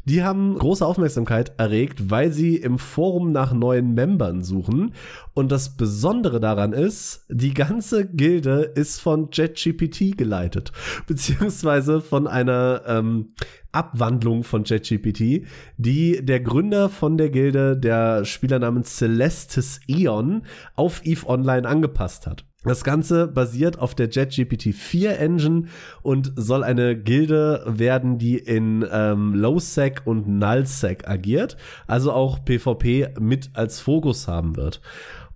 [0.06, 4.94] Die haben große Aufmerksamkeit erregt, weil sie im Forum nach neuen Membern suchen.
[5.34, 10.72] Und das Besondere daran ist, die ganze Gilde ist von JetGPT geleitet,
[11.08, 13.30] beziehungsweise von einer ähm,
[13.72, 15.48] Abwandlung von JetGPT,
[15.78, 20.44] die der Gründer von der Gilde, der Spieler namens Celestis Eon,
[20.76, 22.46] auf EVE Online angepasst hat.
[22.66, 25.66] Das Ganze basiert auf der JetGPT 4 Engine
[26.02, 33.10] und soll eine Gilde werden, die in ähm, LowSec und NullSec agiert, also auch PvP
[33.20, 34.82] mit als Fokus haben wird.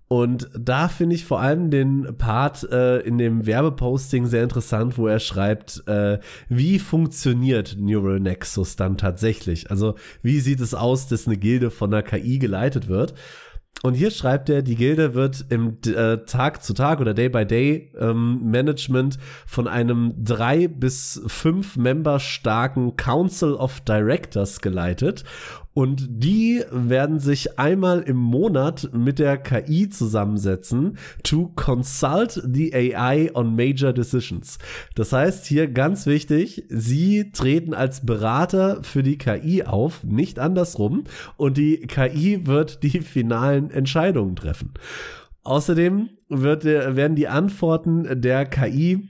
[0.07, 5.06] Und da finde ich vor allem den Part äh, in dem Werbeposting sehr interessant, wo
[5.06, 9.69] er schreibt, äh, wie funktioniert Neural Nexus dann tatsächlich?
[9.69, 9.93] Also
[10.23, 13.14] wie sieht es aus, dass eine Gilde von einer KI geleitet wird?
[13.81, 17.45] Und hier schreibt er, die Gilde wird im äh, Tag zu Tag oder Day by
[17.45, 25.23] Day ähm, Management von einem drei bis fünf Member starken Council of Directors geleitet
[25.80, 33.34] und die werden sich einmal im Monat mit der KI zusammensetzen to consult the AI
[33.34, 34.57] on major decisions.
[34.95, 41.06] Das heißt hier ganz wichtig, sie treten als Berater für die KI auf, nicht andersrum.
[41.38, 44.73] Und die KI wird die finalen Entscheidungen treffen.
[45.43, 49.07] Außerdem wird, werden die Antworten der KI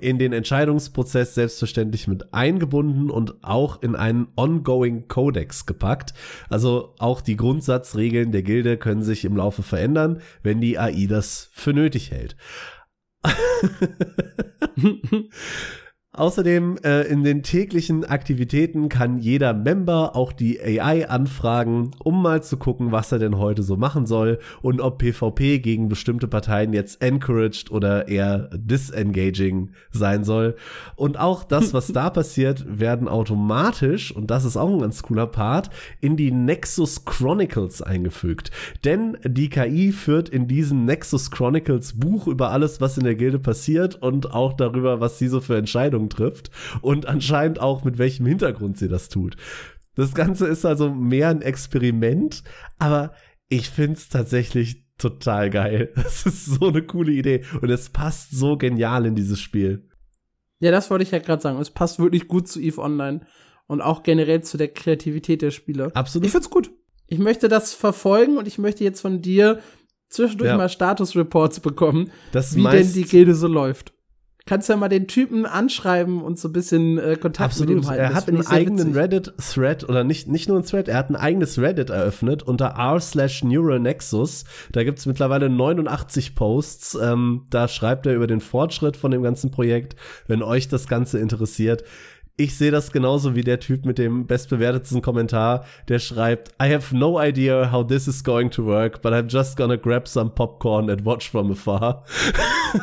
[0.00, 6.14] in den Entscheidungsprozess selbstverständlich mit eingebunden und auch in einen ongoing Codex gepackt.
[6.48, 11.48] Also auch die Grundsatzregeln der Gilde können sich im Laufe verändern, wenn die AI das
[11.52, 12.36] für nötig hält.
[16.16, 22.40] Außerdem äh, in den täglichen Aktivitäten kann jeder Member auch die AI anfragen, um mal
[22.40, 26.72] zu gucken, was er denn heute so machen soll und ob PvP gegen bestimmte Parteien
[26.72, 30.54] jetzt encouraged oder eher disengaging sein soll.
[30.94, 35.26] Und auch das, was da passiert, werden automatisch, und das ist auch ein ganz cooler
[35.26, 35.70] Part,
[36.00, 38.52] in die Nexus Chronicles eingefügt.
[38.84, 43.40] Denn die KI führt in diesen Nexus Chronicles Buch über alles, was in der Gilde
[43.40, 46.50] passiert und auch darüber, was sie so für Entscheidungen Entscheidungen trifft
[46.82, 49.36] und anscheinend auch mit welchem Hintergrund sie das tut.
[49.94, 52.42] Das Ganze ist also mehr ein Experiment,
[52.78, 53.12] aber
[53.48, 55.92] ich finde es tatsächlich total geil.
[55.96, 59.88] Das ist so eine coole Idee und es passt so genial in dieses Spiel.
[60.60, 61.60] Ja, das wollte ich ja gerade sagen.
[61.60, 63.26] Es passt wirklich gut zu EVE Online
[63.66, 65.90] und auch generell zu der Kreativität der Spieler.
[65.94, 66.26] Absolut.
[66.26, 66.70] Ich find's gut.
[67.06, 69.60] Ich möchte das verfolgen und ich möchte jetzt von dir
[70.08, 70.56] zwischendurch ja.
[70.56, 73.93] mal Status-Reports bekommen, das wie denn die Gilde so läuft
[74.46, 77.74] kannst ja mal den Typen anschreiben und so ein bisschen äh, Kontakt Absolut.
[77.74, 78.02] mit ihm halten.
[78.02, 81.58] Er hat einen eigenen Reddit-Thread oder nicht, nicht nur ein Thread, er hat ein eigenes
[81.58, 84.44] Reddit eröffnet unter r slash Neural Nexus.
[84.72, 86.98] Da gibt's mittlerweile 89 Posts.
[87.00, 89.96] Ähm, da schreibt er über den Fortschritt von dem ganzen Projekt.
[90.26, 91.84] Wenn euch das Ganze interessiert,
[92.36, 96.96] ich sehe das genauso wie der Typ mit dem bestbewertetsten Kommentar, der schreibt, I have
[96.96, 100.90] no idea how this is going to work, but I'm just gonna grab some popcorn
[100.90, 102.04] and watch from afar.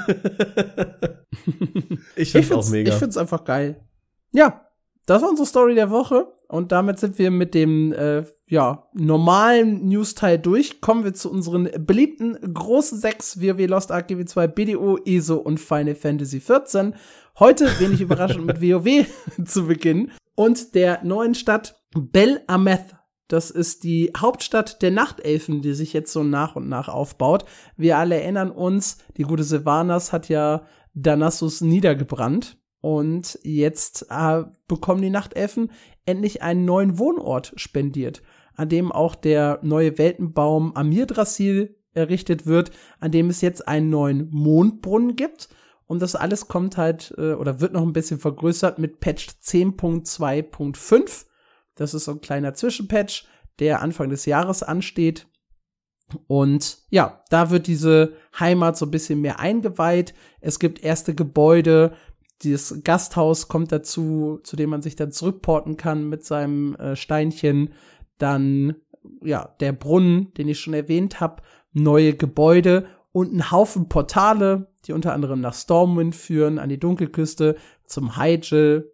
[2.15, 2.94] ich find's, ich auch mega.
[2.94, 3.84] Ich find's einfach geil.
[4.32, 4.70] Ja,
[5.06, 9.88] das war unsere Story der Woche und damit sind wir mit dem äh, ja, normalen
[9.88, 10.82] News-Teil durch.
[10.82, 15.95] Kommen wir zu unseren beliebten großen sechs WoW Lost Ark GW2 BDO, ESO und Final
[15.95, 16.95] Fantasy 14.
[17.40, 19.06] Heute, wenig überraschend, mit WoW
[19.45, 22.95] zu beginnen und der neuen Stadt Bel Ameth.
[23.28, 27.45] Das ist die Hauptstadt der Nachtelfen, die sich jetzt so nach und nach aufbaut.
[27.78, 32.60] Wir alle erinnern uns, die gute Sylvanas hat ja Danassus niedergebrannt.
[32.81, 35.71] Und jetzt äh, bekommen die Nachtelfen
[36.05, 38.23] endlich einen neuen Wohnort spendiert,
[38.55, 44.29] an dem auch der neue Weltenbaum Amirdrasil errichtet wird, an dem es jetzt einen neuen
[44.31, 45.49] Mondbrunnen gibt
[45.91, 51.25] und das alles kommt halt äh, oder wird noch ein bisschen vergrößert mit Patch 10.2.5.
[51.75, 53.27] Das ist so ein kleiner Zwischenpatch,
[53.59, 55.27] der Anfang des Jahres ansteht.
[56.27, 60.13] Und ja, da wird diese Heimat so ein bisschen mehr eingeweiht.
[60.39, 61.91] Es gibt erste Gebäude.
[62.43, 67.73] Dieses Gasthaus kommt dazu, zu dem man sich dann zurückporten kann mit seinem äh, Steinchen.
[68.18, 68.76] Dann,
[69.23, 71.43] ja, der Brunnen, den ich schon erwähnt habe.
[71.73, 77.55] Neue Gebäude und ein Haufen Portale, die unter anderem nach Stormwind führen, an die Dunkelküste,
[77.85, 78.89] zum Hyjal.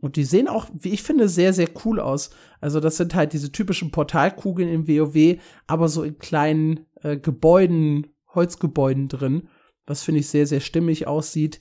[0.00, 2.30] Und die sehen auch, wie ich finde, sehr, sehr cool aus.
[2.60, 8.08] Also das sind halt diese typischen Portalkugeln im WoW, aber so in kleinen äh, Gebäuden,
[8.34, 9.48] Holzgebäuden drin,
[9.86, 11.60] was finde ich sehr, sehr stimmig aussieht.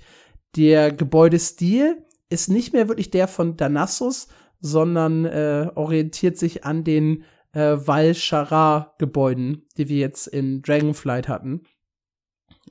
[0.55, 4.27] Der Gebäudestil ist nicht mehr wirklich der von Danassus,
[4.59, 7.23] sondern äh, orientiert sich an den
[7.53, 11.61] äh, Val-Shara-Gebäuden, die wir jetzt in Dragonflight hatten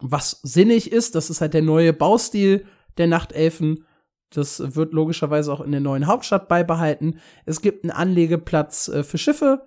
[0.00, 1.14] was sinnig ist.
[1.14, 2.66] Das ist halt der neue Baustil
[2.98, 3.86] der Nachtelfen.
[4.30, 7.20] Das wird logischerweise auch in der neuen Hauptstadt beibehalten.
[7.44, 9.66] Es gibt einen Anlegeplatz äh, für Schiffe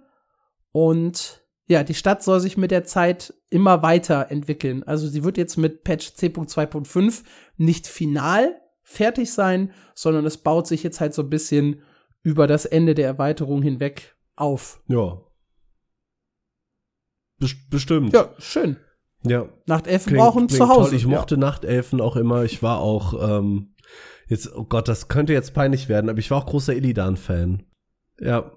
[0.72, 4.84] und ja, die Stadt soll sich mit der Zeit immer weiter entwickeln.
[4.84, 7.24] Also sie wird jetzt mit Patch 10.2.5
[7.58, 11.82] nicht final fertig sein, sondern es baut sich jetzt halt so ein bisschen
[12.24, 14.82] über das Ende der Erweiterung hinweg auf.
[14.88, 15.22] Ja.
[17.70, 18.14] bestimmt.
[18.14, 18.78] Ja, schön.
[19.26, 19.50] Ja.
[19.66, 20.92] Nachtelfen klingt, brauchen klingt zu Hause.
[20.92, 20.98] Toll.
[20.98, 21.42] Ich mochte ja.
[21.42, 22.46] Nachtelfen auch immer.
[22.46, 23.76] Ich war auch, ähm,
[24.28, 27.64] jetzt, oh Gott, das könnte jetzt peinlich werden, aber ich war auch großer Illidan-Fan.
[28.22, 28.28] Ja.
[28.28, 28.52] ja.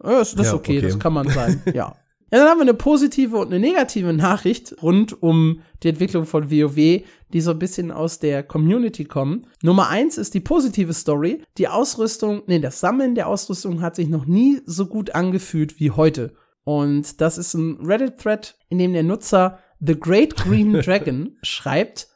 [0.00, 1.96] Das, das ja, ist okay, okay, das kann man sein, ja.
[2.32, 6.50] Ja, dann haben wir eine positive und eine negative Nachricht rund um die Entwicklung von
[6.50, 9.46] WoW, die so ein bisschen aus der Community kommen.
[9.62, 11.42] Nummer eins ist die positive Story.
[11.56, 15.92] Die Ausrüstung, nee, das Sammeln der Ausrüstung hat sich noch nie so gut angefühlt wie
[15.92, 16.34] heute.
[16.64, 22.08] Und das ist ein Reddit-Thread, in dem der Nutzer The Great Green Dragon schreibt.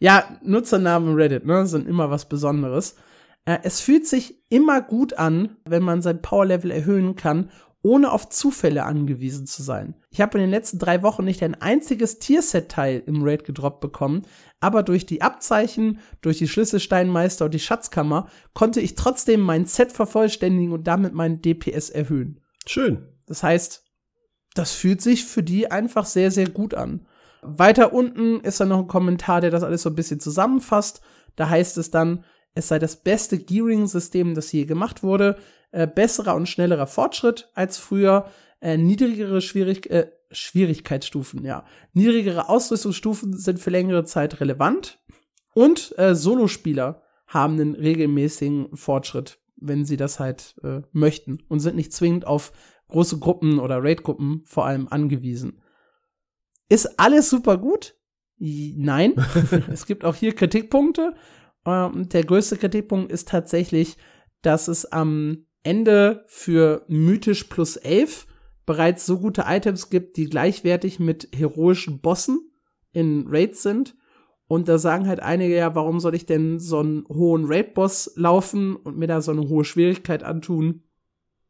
[0.00, 2.96] Ja, Nutzernamen Reddit, ne, sind immer was Besonderes.
[3.44, 7.50] Äh, es fühlt sich immer gut an, wenn man sein Power-Level erhöhen kann
[7.84, 9.94] ohne auf Zufälle angewiesen zu sein.
[10.08, 14.22] Ich habe in den letzten drei Wochen nicht ein einziges Tierset-Teil im Raid gedroppt bekommen,
[14.58, 19.92] aber durch die Abzeichen, durch die Schlüsselsteinmeister und die Schatzkammer konnte ich trotzdem mein Set
[19.92, 22.40] vervollständigen und damit meinen DPS erhöhen.
[22.64, 23.06] Schön.
[23.26, 23.84] Das heißt,
[24.54, 27.06] das fühlt sich für die einfach sehr, sehr gut an.
[27.42, 31.02] Weiter unten ist dann noch ein Kommentar, der das alles so ein bisschen zusammenfasst.
[31.36, 32.24] Da heißt es dann,
[32.54, 35.36] es sei das beste Gearing-System, das je gemacht wurde
[35.74, 38.30] äh, besserer und schnellerer Fortschritt als früher,
[38.60, 41.64] äh, niedrigere Schwierig äh, Schwierigkeitsstufen, ja.
[41.92, 45.00] Niedrigere Ausrüstungsstufen sind für längere Zeit relevant
[45.54, 51.76] und äh, Solospieler haben einen regelmäßigen Fortschritt, wenn sie das halt äh, möchten und sind
[51.76, 52.52] nicht zwingend auf
[52.88, 55.60] große Gruppen oder Raid-Gruppen vor allem angewiesen.
[56.68, 57.96] Ist alles super gut?
[58.38, 59.14] Nein.
[59.70, 61.14] es gibt auch hier Kritikpunkte.
[61.66, 63.96] Ähm, der größte Kritikpunkt ist tatsächlich,
[64.42, 68.26] dass es am Ende für mythisch plus 11
[68.66, 72.50] bereits so gute Items gibt, die gleichwertig mit heroischen Bossen
[72.92, 73.96] in Raids sind.
[74.46, 78.76] Und da sagen halt einige ja, warum soll ich denn so einen hohen Raid-Boss laufen
[78.76, 80.82] und mir da so eine hohe Schwierigkeit antun,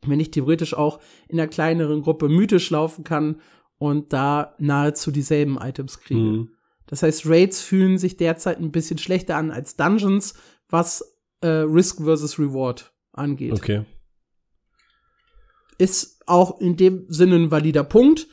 [0.07, 3.41] wenn ich theoretisch auch in einer kleineren Gruppe mythisch laufen kann
[3.79, 6.21] und da nahezu dieselben Items kriege.
[6.21, 6.51] Mhm.
[6.87, 10.35] Das heißt, Raids fühlen sich derzeit ein bisschen schlechter an als Dungeons,
[10.69, 13.55] was äh, Risk versus Reward angeht.
[13.55, 13.85] Okay
[15.79, 18.27] ist auch in dem Sinne ein valider Punkt.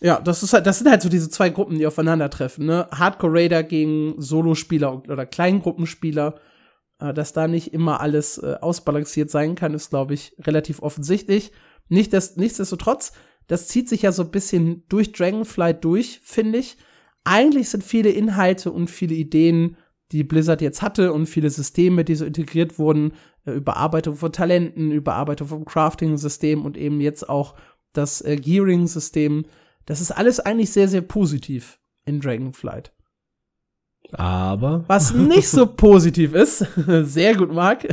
[0.00, 2.88] Ja, das ist halt, das sind halt so diese zwei Gruppen, die aufeinandertreffen, ne?
[2.90, 6.34] Hardcore Raider gegen Solospieler oder Kleingruppenspieler.
[6.98, 11.52] Äh, dass da nicht immer alles äh, ausbalanciert sein kann, ist, glaube ich, relativ offensichtlich.
[11.88, 13.12] Nicht dass, nichtsdestotrotz,
[13.46, 16.76] das zieht sich ja so ein bisschen durch Dragonflight durch, finde ich.
[17.24, 19.76] Eigentlich sind viele Inhalte und viele Ideen,
[20.12, 23.14] die Blizzard jetzt hatte und viele Systeme, die so integriert wurden,
[23.52, 27.54] Überarbeitung von Talenten, Überarbeitung vom Crafting-System und eben jetzt auch
[27.92, 29.44] das äh, Gearing-System.
[29.86, 32.92] Das ist alles eigentlich sehr, sehr positiv in Dragonflight.
[34.12, 34.84] Aber.
[34.86, 37.86] Was nicht so positiv ist, sehr gut, Marc,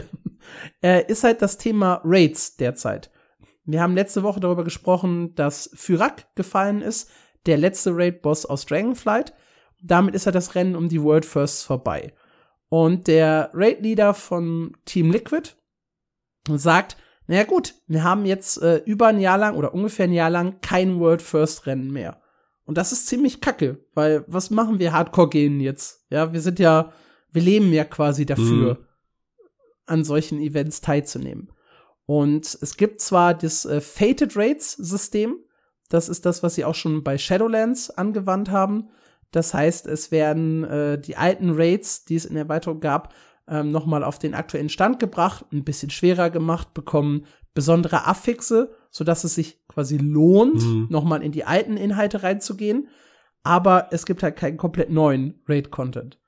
[0.84, 3.12] äh, ist halt das Thema Raids derzeit.
[3.66, 7.10] Wir haben letzte Woche darüber gesprochen, dass Fyrak gefallen ist,
[7.46, 9.34] der letzte Raid-Boss aus Dragonflight.
[9.82, 12.14] Damit ist ja das Rennen um die World Firsts vorbei.
[12.72, 15.50] Und der Raid-Leader von Team Liquid
[16.48, 16.96] sagt,
[17.28, 20.62] naja gut, wir haben jetzt äh, über ein Jahr lang oder ungefähr ein Jahr lang
[20.62, 22.22] kein World First Rennen mehr.
[22.64, 26.06] Und das ist ziemlich kacke, weil was machen wir Hardcore gehen jetzt?
[26.10, 26.94] Ja, wir sind ja,
[27.34, 28.86] wir leben ja quasi dafür, mhm.
[29.86, 31.52] an solchen Events teilzunehmen.
[32.06, 35.44] Und es gibt zwar das äh, Fated Raids System,
[35.90, 38.92] das ist das, was sie auch schon bei Shadowlands angewandt haben.
[39.32, 43.14] Das heißt, es werden äh, die alten Raids, die es in der Erweiterung gab,
[43.48, 49.24] ähm, nochmal auf den aktuellen Stand gebracht, ein bisschen schwerer gemacht, bekommen besondere Affixe, sodass
[49.24, 50.88] es sich quasi lohnt, mhm.
[50.90, 52.88] nochmal in die alten Inhalte reinzugehen.
[53.44, 56.20] Aber es gibt halt keinen komplett neuen Raid-Content.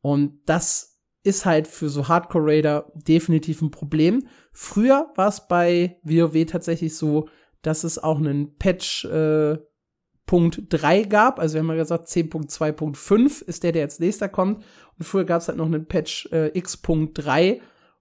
[0.00, 4.26] Und das ist halt für so Hardcore-Raider definitiv ein Problem.
[4.52, 7.28] Früher war es bei WoW tatsächlich so,
[7.62, 9.56] dass es auch einen Patch äh,
[10.26, 11.38] Punkt 3 gab.
[11.38, 14.64] Also wir haben ja gesagt, 10.2.5 ist der, der als nächster kommt.
[14.98, 17.60] Und früher gab es halt noch einen Patch äh, X.3,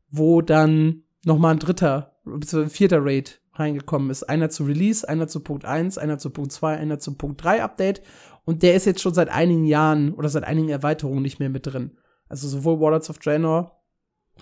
[0.10, 2.64] wo dann noch mal ein dritter, bzw.
[2.64, 4.24] ein vierter Raid reingekommen ist.
[4.24, 7.64] Einer zu Release, einer zu Punkt 1, einer zu Punkt 2, einer zu Punkt 3
[7.64, 8.02] Update.
[8.46, 11.68] Und der ist jetzt schon seit einigen Jahren oder seit einigen Erweiterungen nicht mehr mit
[11.68, 11.98] drin.
[12.28, 13.78] Also sowohl Warlords of Draenor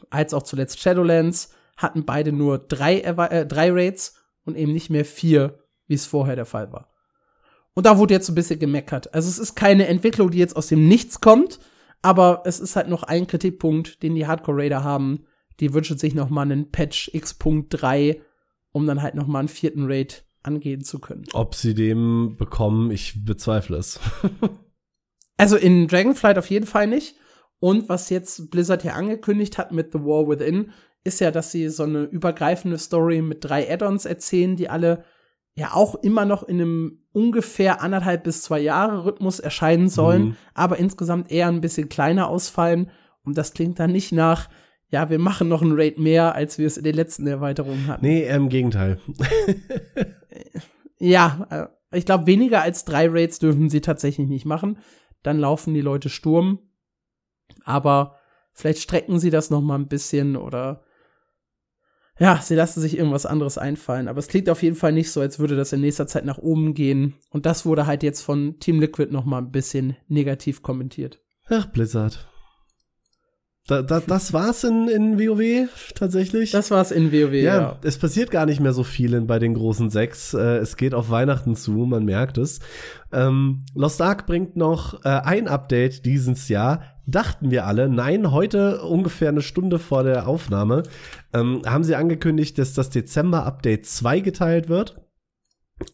[0.09, 4.15] als auch zuletzt Shadowlands hatten beide nur drei, äh, drei Raids
[4.45, 6.88] und eben nicht mehr vier, wie es vorher der Fall war.
[7.73, 9.13] Und da wurde jetzt ein bisschen gemeckert.
[9.13, 11.59] Also es ist keine Entwicklung, die jetzt aus dem Nichts kommt,
[12.01, 15.25] Aber es ist halt noch ein Kritikpunkt, den die Hardcore Raider haben.
[15.59, 18.21] Die wünschen sich noch mal einen Patch X.3,
[18.71, 21.25] um dann halt noch mal einen vierten Raid angehen zu können.
[21.33, 23.99] Ob sie dem bekommen, ich bezweifle es.
[25.37, 27.15] also in Dragonflight auf jeden Fall nicht.
[27.59, 30.71] Und was jetzt Blizzard hier angekündigt hat mit The War Within,
[31.03, 35.03] ist ja, dass sie so eine übergreifende Story mit drei Add-ons erzählen, die alle
[35.59, 40.35] ja auch immer noch in einem ungefähr anderthalb bis zwei Jahre Rhythmus erscheinen sollen, mhm.
[40.53, 42.89] aber insgesamt eher ein bisschen kleiner ausfallen.
[43.23, 44.49] Und das klingt dann nicht nach,
[44.87, 48.05] ja, wir machen noch ein Raid mehr, als wir es in den letzten Erweiterungen hatten.
[48.05, 48.99] Nee, im Gegenteil.
[50.97, 54.77] ja, äh, ich glaube, weniger als drei Raids dürfen sie tatsächlich nicht machen.
[55.23, 56.59] Dann laufen die Leute Sturm.
[57.65, 58.15] Aber
[58.53, 60.83] vielleicht strecken sie das noch mal ein bisschen oder
[62.19, 64.07] ja, sie lassen sich irgendwas anderes einfallen.
[64.07, 66.37] Aber es klingt auf jeden Fall nicht so, als würde das in nächster Zeit nach
[66.37, 67.15] oben gehen.
[67.29, 71.21] Und das wurde halt jetzt von Team Liquid noch mal ein bisschen negativ kommentiert.
[71.49, 72.27] Ach, Blizzard.
[73.69, 76.49] Da, da, das war's in, in WoW tatsächlich.
[76.49, 77.79] Das war's in WoW, ja, ja.
[77.83, 80.33] Es passiert gar nicht mehr so viel bei den großen sechs.
[80.33, 82.61] Äh, es geht auf Weihnachten zu, man merkt es.
[83.11, 86.81] Ähm, Lost Ark bringt noch äh, ein Update dieses Jahr.
[87.11, 87.89] Dachten wir alle.
[87.89, 90.83] Nein, heute ungefähr eine Stunde vor der Aufnahme
[91.33, 95.01] ähm, haben sie angekündigt, dass das Dezember-Update 2 geteilt wird.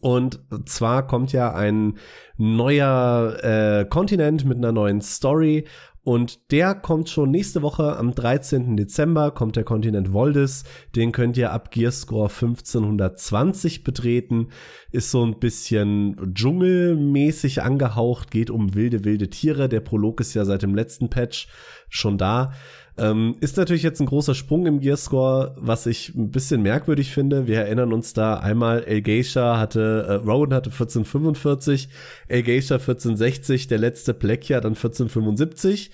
[0.00, 1.96] Und zwar kommt ja ein
[2.36, 5.66] neuer äh, Kontinent mit einer neuen Story
[6.06, 8.76] und der kommt schon nächste Woche am 13.
[8.76, 10.62] Dezember, kommt der Kontinent Voldis.
[10.94, 14.50] Den könnt ihr ab Gearscore 1520 betreten.
[14.92, 19.68] Ist so ein bisschen dschungelmäßig angehaucht, geht um wilde, wilde Tiere.
[19.68, 21.48] Der Prolog ist ja seit dem letzten Patch
[21.88, 22.52] schon da.
[22.98, 27.46] Ähm, ist natürlich jetzt ein großer Sprung im Gearscore, was ich ein bisschen merkwürdig finde.
[27.46, 31.88] Wir erinnern uns da einmal, El Geisha hatte, äh, Rowan hatte 1445,
[32.28, 35.90] El Geisha 1460, der letzte Plekia dann 1475.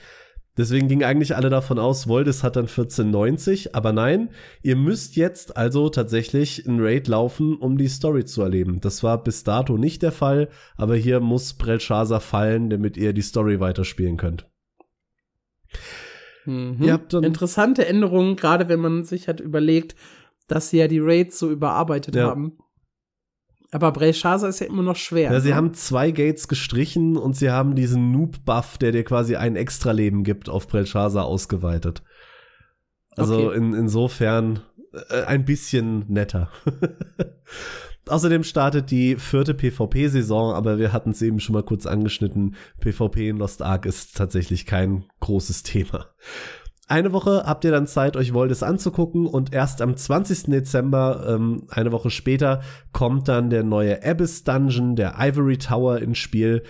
[0.59, 4.29] Deswegen gingen eigentlich alle davon aus, Voldes hat dann 1490, aber nein,
[4.63, 8.79] ihr müsst jetzt also tatsächlich ein Raid laufen, um die Story zu erleben.
[8.81, 13.23] Das war bis dato nicht der Fall, aber hier muss Brelshaza fallen, damit ihr die
[13.23, 14.47] Story weiterspielen könnt.
[16.45, 17.01] Mhm.
[17.23, 19.95] Interessante Änderungen, gerade wenn man sich hat überlegt,
[20.49, 22.29] dass sie ja die Raids so überarbeitet ja.
[22.29, 22.59] haben.
[23.71, 25.33] Aber Breshaza ist ja immer noch schwer.
[25.33, 25.55] Ja, sie ne?
[25.55, 30.51] haben zwei Gates gestrichen und sie haben diesen Noob-Buff, der dir quasi ein Extra-Leben gibt,
[30.51, 32.03] auf Belshaza ausgeweitet.
[33.17, 33.57] Also okay.
[33.57, 34.61] in, insofern
[35.09, 36.51] äh, ein bisschen netter.
[38.09, 42.57] Außerdem startet die vierte PvP-Saison, aber wir hatten es eben schon mal kurz angeschnitten.
[42.81, 46.07] PvP in Lost Ark ist tatsächlich kein großes Thema.
[46.89, 50.51] Eine Woche habt ihr dann Zeit, euch Voldes anzugucken und erst am 20.
[50.51, 52.61] Dezember, ähm, eine Woche später,
[52.93, 56.65] kommt dann der neue Abyss Dungeon, der Ivory Tower ins Spiel.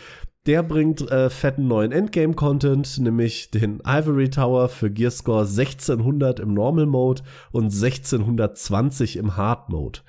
[0.47, 6.87] Der bringt äh, fetten neuen Endgame-Content, nämlich den Ivory Tower für Gearscore 1600 im Normal
[6.87, 10.01] Mode und 1620 im Hard Mode.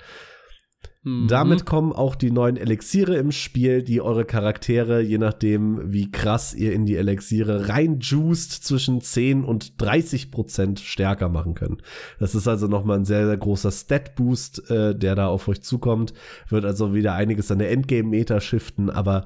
[1.04, 1.28] Mhm.
[1.28, 6.54] Damit kommen auch die neuen Elixiere im Spiel, die eure Charaktere, je nachdem, wie krass
[6.54, 11.78] ihr in die Elixiere reinjuiced, zwischen 10 und 30 Prozent stärker machen können.
[12.20, 16.14] Das ist also nochmal ein sehr, sehr großer Stat-Boost, äh, der da auf euch zukommt.
[16.48, 19.26] Wird also wieder einiges an der Endgame-Meta shiften, aber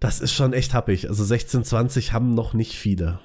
[0.00, 1.08] das ist schon echt happig.
[1.08, 3.20] Also 16, 20 haben noch nicht viele.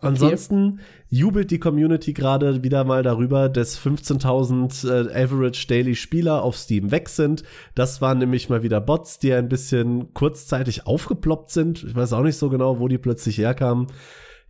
[0.00, 6.56] Ansonsten jubelt die Community gerade wieder mal darüber, dass 15.000 äh, Average Daily Spieler auf
[6.56, 7.44] Steam weg sind.
[7.74, 11.84] Das waren nämlich mal wieder Bots, die ein bisschen kurzzeitig aufgeploppt sind.
[11.84, 13.86] Ich weiß auch nicht so genau, wo die plötzlich herkamen.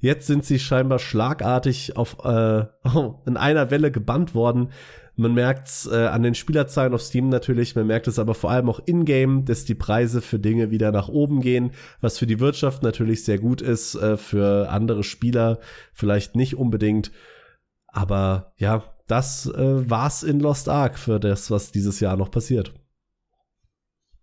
[0.00, 2.64] Jetzt sind sie scheinbar schlagartig auf äh,
[3.26, 4.68] in einer Welle gebannt worden.
[5.16, 8.50] Man merkt es äh, an den Spielerzahlen auf Steam natürlich, man merkt es aber vor
[8.50, 11.70] allem auch in-game, dass die Preise für Dinge wieder nach oben gehen,
[12.00, 15.60] was für die Wirtschaft natürlich sehr gut ist, äh, für andere Spieler
[15.92, 17.12] vielleicht nicht unbedingt.
[17.86, 22.72] Aber ja, das äh, war's in Lost Ark für das, was dieses Jahr noch passiert.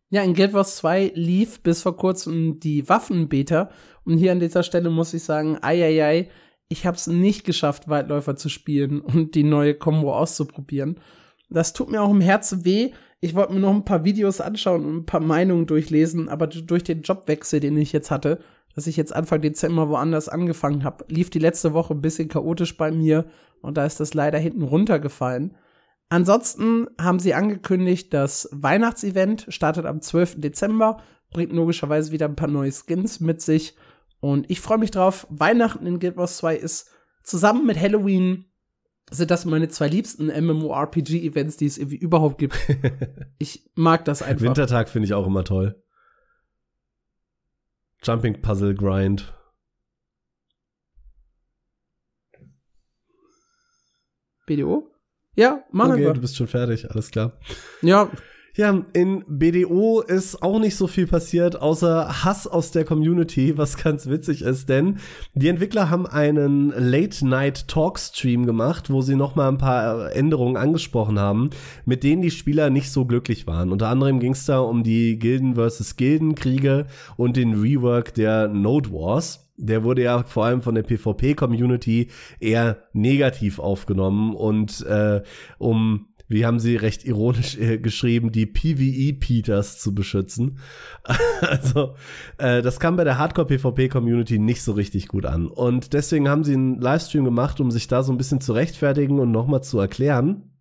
[0.10, 3.70] Ja, in Guild Wars 2 lief bis vor kurzem die Waffenbeta.
[4.04, 6.30] Und hier an dieser Stelle muss ich sagen, ei, ei, ei,
[6.72, 11.02] ich habe es nicht geschafft, Weitläufer zu spielen und die neue Combo auszuprobieren.
[11.50, 12.92] Das tut mir auch im Herzen weh.
[13.20, 16.86] Ich wollte mir noch ein paar Videos anschauen und ein paar Meinungen durchlesen, aber durch
[16.86, 18.40] den Jobwechsel, den ich jetzt hatte,
[18.74, 22.78] dass ich jetzt Anfang Dezember woanders angefangen habe, lief die letzte Woche ein bisschen chaotisch
[22.78, 23.26] bei mir
[23.62, 25.58] und da ist das leider hinten runtergefallen.
[26.08, 30.40] Ansonsten haben sie angekündigt, das Weihnachtsevent startet am 12.
[30.40, 31.02] Dezember,
[31.34, 33.76] bringt logischerweise wieder ein paar neue Skins mit sich
[34.22, 35.28] und ich freue mich drauf.
[35.30, 36.90] Weihnachten in Guild Wars 2 ist
[37.24, 38.46] zusammen mit Halloween
[39.14, 42.56] sind das meine zwei liebsten MMORPG-Events, die es irgendwie überhaupt gibt.
[43.38, 44.46] ich mag das einfach.
[44.46, 45.84] Wintertag finde ich auch immer toll.
[48.04, 49.34] Jumping Puzzle Grind.
[54.46, 54.90] BDO?
[55.36, 56.14] Ja, machen okay, wir.
[56.14, 57.38] du bist schon fertig, alles klar.
[57.82, 58.10] Ja,
[58.58, 63.78] ja, in BDO ist auch nicht so viel passiert, außer Hass aus der Community, was
[63.78, 64.98] ganz witzig ist, denn
[65.36, 71.52] die Entwickler haben einen Late-Night-Talk-Stream gemacht, wo sie noch mal ein paar Änderungen angesprochen haben,
[71.86, 73.72] mit denen die Spieler nicht so glücklich waren.
[73.72, 78.92] Unter anderem ging es da um die Gilden versus Gilden-Kriege und den Rework der Node
[78.92, 79.48] Wars.
[79.56, 82.10] Der wurde ja vor allem von der PvP-Community
[82.40, 85.22] eher negativ aufgenommen und äh,
[85.60, 90.60] um wie haben sie recht ironisch äh, geschrieben, die PvE-Peters zu beschützen.
[91.42, 91.96] also,
[92.38, 95.48] äh, das kam bei der Hardcore-PvP-Community nicht so richtig gut an.
[95.48, 99.20] Und deswegen haben sie einen Livestream gemacht, um sich da so ein bisschen zu rechtfertigen
[99.20, 100.52] und nochmal zu erklären.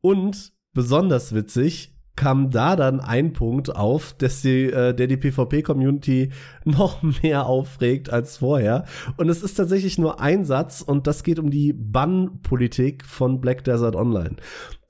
[0.00, 6.30] Und besonders witzig, kam da dann ein Punkt auf, dass die, äh, der die PvP-Community
[6.64, 8.86] noch mehr aufregt als vorher.
[9.16, 13.62] Und es ist tatsächlich nur ein Satz und das geht um die Bann-Politik von Black
[13.62, 14.34] Desert Online.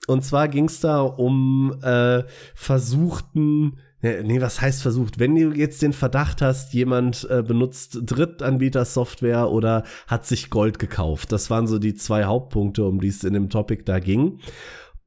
[0.07, 2.23] Und zwar ging es da um äh,
[2.55, 5.19] versuchten Nee, was heißt versucht?
[5.19, 11.33] Wenn du jetzt den Verdacht hast, jemand äh, benutzt Drittanbieter-Software oder hat sich Gold gekauft.
[11.33, 14.39] Das waren so die zwei Hauptpunkte, um die es in dem Topic da ging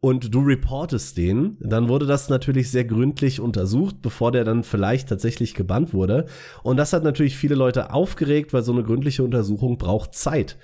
[0.02, 5.10] und du reportest den, dann wurde das natürlich sehr gründlich untersucht, bevor der dann vielleicht
[5.10, 6.26] tatsächlich gebannt wurde.
[6.64, 10.58] Und das hat natürlich viele Leute aufgeregt, weil so eine gründliche Untersuchung braucht Zeit.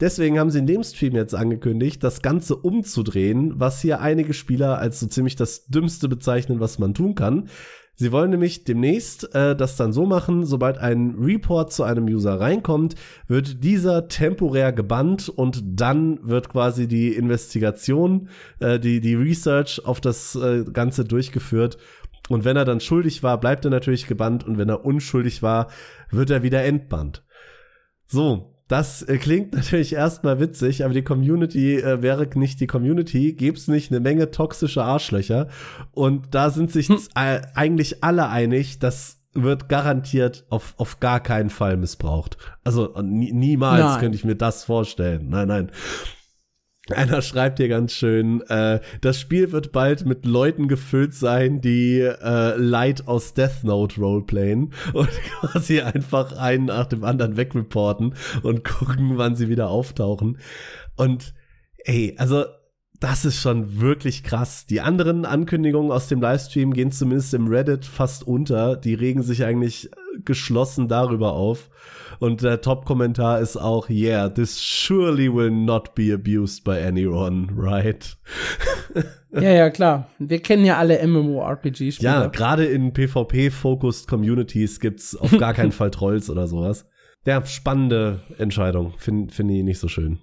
[0.00, 4.78] Deswegen haben sie in dem Stream jetzt angekündigt, das Ganze umzudrehen, was hier einige Spieler
[4.78, 7.48] als so ziemlich das Dümmste bezeichnen, was man tun kann.
[7.98, 12.38] Sie wollen nämlich demnächst äh, das dann so machen, sobald ein Report zu einem User
[12.38, 12.94] reinkommt,
[13.26, 18.28] wird dieser temporär gebannt und dann wird quasi die Investigation,
[18.60, 21.78] äh, die, die Research auf das äh, Ganze durchgeführt.
[22.28, 25.68] Und wenn er dann schuldig war, bleibt er natürlich gebannt und wenn er unschuldig war,
[26.10, 27.24] wird er wieder entbannt.
[28.06, 33.32] So, das äh, klingt natürlich erstmal witzig, aber die Community äh, wäre nicht die Community,
[33.32, 35.48] gäbe es nicht eine Menge toxische Arschlöcher.
[35.92, 36.98] Und da sind sich hm.
[37.14, 42.38] äh, eigentlich alle einig, das wird garantiert auf, auf gar keinen Fall missbraucht.
[42.64, 44.00] Also nie, niemals nein.
[44.00, 45.28] könnte ich mir das vorstellen.
[45.28, 45.70] Nein, nein.
[46.94, 51.98] Einer schreibt hier ganz schön, äh, das Spiel wird bald mit Leuten gefüllt sein, die
[52.00, 55.10] äh, Light aus Death Note roleplayen und
[55.40, 60.38] quasi einfach einen nach dem anderen wegreporten und gucken, wann sie wieder auftauchen.
[60.96, 61.34] Und
[61.78, 62.44] ey, also
[63.00, 64.66] das ist schon wirklich krass.
[64.66, 68.76] Die anderen Ankündigungen aus dem Livestream gehen zumindest im Reddit fast unter.
[68.76, 69.90] Die regen sich eigentlich
[70.24, 71.68] geschlossen darüber auf.
[72.18, 78.16] Und der Top-Kommentar ist auch, yeah, this surely will not be abused by anyone, right?
[79.32, 80.08] ja, ja, klar.
[80.18, 81.94] Wir kennen ja alle MMORPG-Spiele.
[82.00, 86.86] Ja, gerade in PvP-focused Communities gibt's auf gar keinen Fall Trolls oder sowas.
[87.24, 88.94] Ja, spannende Entscheidung.
[88.98, 90.18] Finde find ich nicht so schön.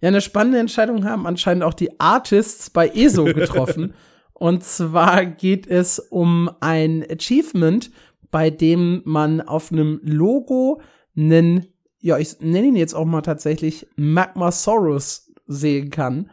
[0.00, 3.94] Ja, eine spannende Entscheidung haben anscheinend auch die Artists bei ESO getroffen.
[4.32, 7.90] Und zwar geht es um ein Achievement,
[8.30, 10.80] bei dem man auf einem Logo
[11.16, 11.66] einen,
[12.00, 16.30] ja, ich nenne ihn jetzt auch mal tatsächlich Magmasaurus sehen kann.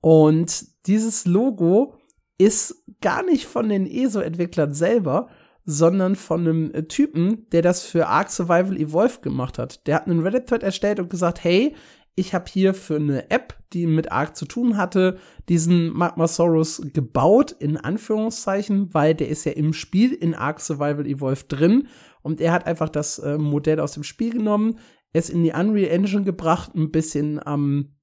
[0.00, 1.94] Und dieses Logo
[2.38, 5.28] ist gar nicht von den ESO-Entwicklern selber,
[5.64, 9.86] sondern von einem Typen, der das für Ark Survival Evolved gemacht hat.
[9.86, 11.74] Der hat einen Reddit-Thread erstellt und gesagt, hey,
[12.18, 15.18] ich habe hier für eine App, die mit Ark zu tun hatte,
[15.48, 21.46] diesen Magmasaurus gebaut, in Anführungszeichen, weil der ist ja im Spiel in Ark Survival Evolved
[21.48, 21.88] drin.
[22.22, 24.78] Und er hat einfach das äh, Modell aus dem Spiel genommen,
[25.12, 27.94] es in die Unreal Engine gebracht, ein bisschen am ähm,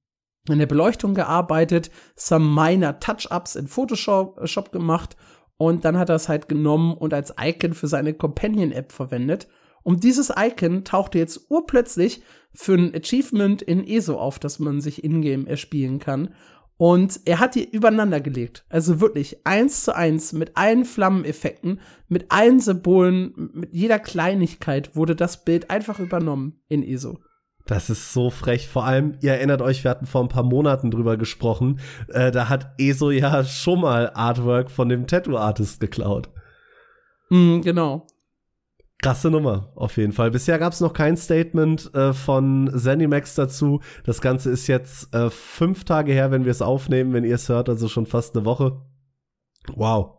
[0.48, 5.16] in der Beleuchtung gearbeitet, some minor Touch-ups in Photoshop äh, gemacht
[5.56, 9.48] und dann hat er es halt genommen und als Icon für seine Companion-App verwendet.
[9.86, 12.20] Und dieses Icon tauchte jetzt urplötzlich
[12.52, 16.34] für ein Achievement in ESO auf, das man sich in-game erspielen kann.
[16.76, 18.64] Und er hat die übereinander gelegt.
[18.68, 25.14] Also wirklich eins zu eins mit allen Flammeneffekten, mit allen Symbolen, mit jeder Kleinigkeit wurde
[25.14, 27.20] das Bild einfach übernommen in ESO.
[27.66, 28.66] Das ist so frech.
[28.66, 31.78] Vor allem, ihr erinnert euch, wir hatten vor ein paar Monaten drüber gesprochen.
[32.08, 36.28] Äh, da hat ESO ja schon mal Artwork von dem Tattoo-Artist geklaut.
[37.30, 38.08] Mm, genau.
[39.02, 40.30] Krasse Nummer, auf jeden Fall.
[40.30, 43.80] Bisher gab es noch kein Statement äh, von Zenimax dazu.
[44.04, 47.48] Das Ganze ist jetzt äh, fünf Tage her, wenn wir es aufnehmen, wenn ihr es
[47.48, 48.80] hört, also schon fast eine Woche.
[49.74, 50.18] Wow.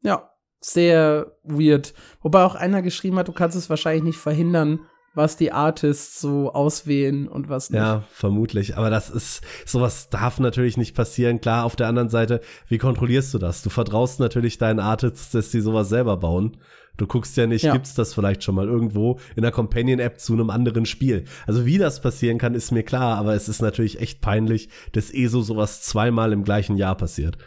[0.00, 0.30] Ja,
[0.60, 1.92] sehr weird.
[2.22, 4.80] Wobei auch einer geschrieben hat, du kannst es wahrscheinlich nicht verhindern,
[5.14, 7.80] was die Artists so auswählen und was nicht.
[7.80, 8.76] Ja, vermutlich.
[8.76, 11.40] Aber das ist, sowas darf natürlich nicht passieren.
[11.40, 13.62] Klar, auf der anderen Seite, wie kontrollierst du das?
[13.62, 16.56] Du vertraust natürlich deinen Artists, dass die sowas selber bauen.
[16.98, 17.72] Du guckst ja nicht, ja.
[17.72, 21.24] gibt's das vielleicht schon mal irgendwo in der Companion-App zu einem anderen Spiel.
[21.46, 25.14] Also wie das passieren kann, ist mir klar, aber es ist natürlich echt peinlich, dass
[25.14, 27.38] eh so sowas zweimal im gleichen Jahr passiert.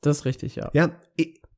[0.00, 0.70] Das ist richtig, ja.
[0.72, 0.90] Ja.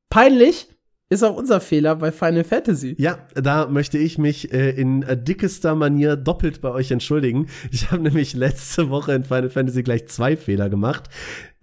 [0.09, 0.67] Peinlich
[1.09, 2.95] ist auch unser Fehler bei Final Fantasy.
[2.97, 7.47] Ja, da möchte ich mich äh, in äh, dickester Manier doppelt bei euch entschuldigen.
[7.71, 11.09] Ich habe nämlich letzte Woche in Final Fantasy gleich zwei Fehler gemacht.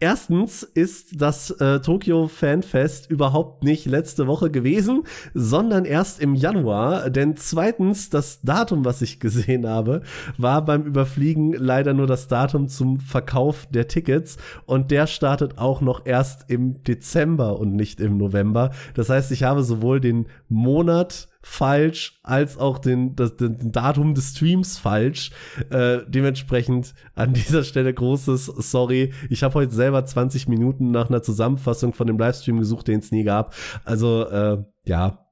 [0.03, 7.09] Erstens ist das äh, Tokyo Fanfest überhaupt nicht letzte Woche gewesen, sondern erst im Januar.
[7.09, 10.03] Denn zweitens, das Datum, was ich gesehen habe,
[10.37, 14.39] war beim Überfliegen leider nur das Datum zum Verkauf der Tickets.
[14.67, 18.73] Und der startet auch noch erst im Dezember und nicht im November.
[18.95, 24.31] Das heißt, ich habe sowohl den Monat falsch, als auch den, das, den Datum des
[24.31, 25.31] Streams falsch.
[25.71, 29.13] Äh, dementsprechend an dieser Stelle großes Sorry.
[29.29, 33.11] Ich habe heute selber 20 Minuten nach einer Zusammenfassung von dem Livestream gesucht, den es
[33.11, 33.55] nie gab.
[33.85, 35.27] Also, äh, ja.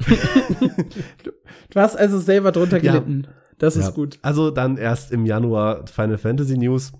[1.70, 3.24] du hast also selber drunter gelitten.
[3.26, 3.32] Ja.
[3.58, 3.90] Das ist ja.
[3.92, 4.18] gut.
[4.22, 6.92] Also dann erst im Januar Final Fantasy News.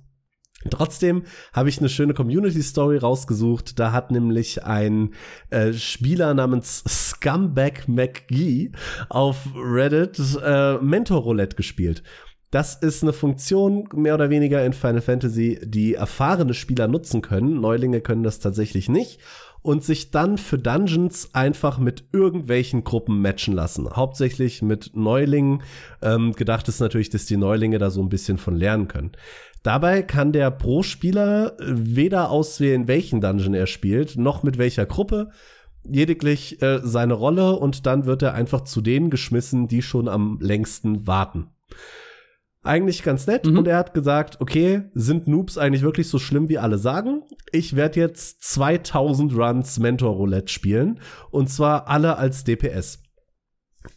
[0.70, 3.78] Trotzdem habe ich eine schöne Community-Story rausgesucht.
[3.78, 5.14] Da hat nämlich ein
[5.51, 8.72] äh, Spieler namens Scumbag McGee
[9.09, 12.02] auf Reddit äh, Mentor Roulette gespielt.
[12.51, 17.62] Das ist eine Funktion mehr oder weniger in Final Fantasy, die erfahrene Spieler nutzen können.
[17.62, 19.20] Neulinge können das tatsächlich nicht
[19.62, 23.89] und sich dann für Dungeons einfach mit irgendwelchen Gruppen matchen lassen.
[23.90, 25.62] Hauptsächlich mit Neulingen.
[26.02, 29.12] Ähm, gedacht ist natürlich, dass die Neulinge da so ein bisschen von lernen können.
[29.62, 35.30] Dabei kann der Pro-Spieler weder auswählen, welchen Dungeon er spielt, noch mit welcher Gruppe,
[35.84, 40.39] lediglich äh, seine Rolle und dann wird er einfach zu denen geschmissen, die schon am
[40.40, 41.51] längsten warten.
[42.64, 43.59] Eigentlich ganz nett mhm.
[43.59, 47.22] und er hat gesagt, okay, sind Noobs eigentlich wirklich so schlimm, wie alle sagen?
[47.51, 53.02] Ich werde jetzt 2000 Runs Mentor Roulette spielen und zwar alle als DPS.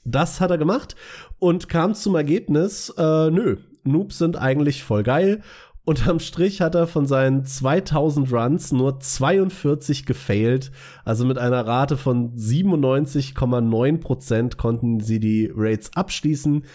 [0.04, 0.96] Das hat er gemacht
[1.38, 5.41] und kam zum Ergebnis, äh, nö, Noobs sind eigentlich voll geil.
[5.86, 10.72] Unterm Strich hat er von seinen 2000 Runs nur 42 gefailt.
[11.03, 16.66] Also mit einer Rate von 97,9% konnten sie die Raids abschließen.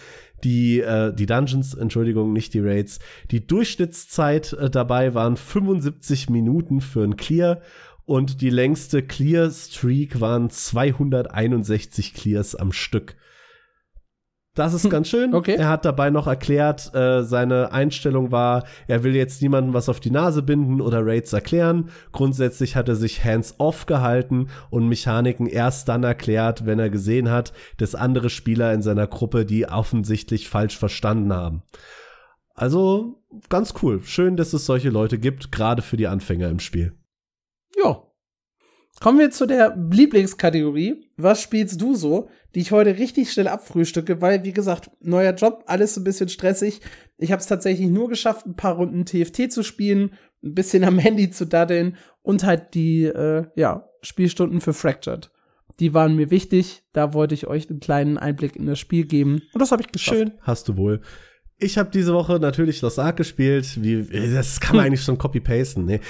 [0.45, 2.99] Die, äh, die Dungeons, Entschuldigung, nicht die Raids.
[3.31, 7.59] Die Durchschnittszeit äh, dabei waren 75 Minuten für ein Clear
[8.05, 13.17] und die längste Clear-Streak waren 261 Clears am Stück.
[14.53, 15.33] Das ist ganz schön.
[15.41, 15.55] Okay.
[15.55, 19.99] Er hat dabei noch erklärt, äh, seine Einstellung war, er will jetzt niemandem was auf
[19.99, 21.89] die Nase binden oder Raids erklären.
[22.11, 27.53] Grundsätzlich hat er sich hands-off gehalten und Mechaniken erst dann erklärt, wenn er gesehen hat,
[27.77, 31.63] dass andere Spieler in seiner Gruppe die offensichtlich falsch verstanden haben.
[32.53, 34.01] Also ganz cool.
[34.03, 36.93] Schön, dass es solche Leute gibt, gerade für die Anfänger im Spiel.
[37.81, 38.03] Ja.
[38.99, 41.09] Kommen wir zu der Lieblingskategorie.
[41.17, 42.29] Was spielst du so?
[42.53, 46.81] Die ich heute richtig schnell abfrühstücke, weil, wie gesagt, neuer Job, alles ein bisschen stressig.
[47.17, 50.13] Ich habe es tatsächlich nur geschafft, ein paar Runden TFT zu spielen,
[50.43, 55.31] ein bisschen am Handy zu daddeln und halt die, äh, ja, Spielstunden für Fractured.
[55.79, 56.83] Die waren mir wichtig.
[56.93, 59.41] Da wollte ich euch einen kleinen Einblick in das Spiel geben.
[59.53, 60.17] Und das habe ich geschafft.
[60.17, 61.01] Schön, hast du wohl.
[61.63, 63.83] Ich habe diese Woche natürlich Lost Ark gespielt.
[63.83, 65.85] Wie, das kann man eigentlich schon copy-pasten.
[65.85, 65.99] Ne?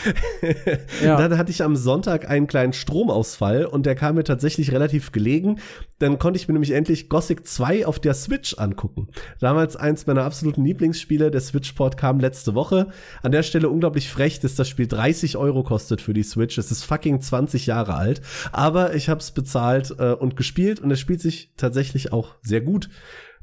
[1.03, 1.17] Ja.
[1.17, 5.59] Dann hatte ich am Sonntag einen kleinen Stromausfall und der kam mir tatsächlich relativ gelegen.
[5.99, 9.07] Dann konnte ich mir nämlich endlich Gothic 2 auf der Switch angucken.
[9.39, 11.31] Damals eins meiner absoluten Lieblingsspiele.
[11.31, 12.87] Der Switch-Port kam letzte Woche.
[13.23, 16.57] An der Stelle unglaublich frech, dass das Spiel 30 Euro kostet für die Switch.
[16.57, 18.21] Es ist fucking 20 Jahre alt.
[18.51, 22.61] Aber ich habe es bezahlt äh, und gespielt und es spielt sich tatsächlich auch sehr
[22.61, 22.89] gut.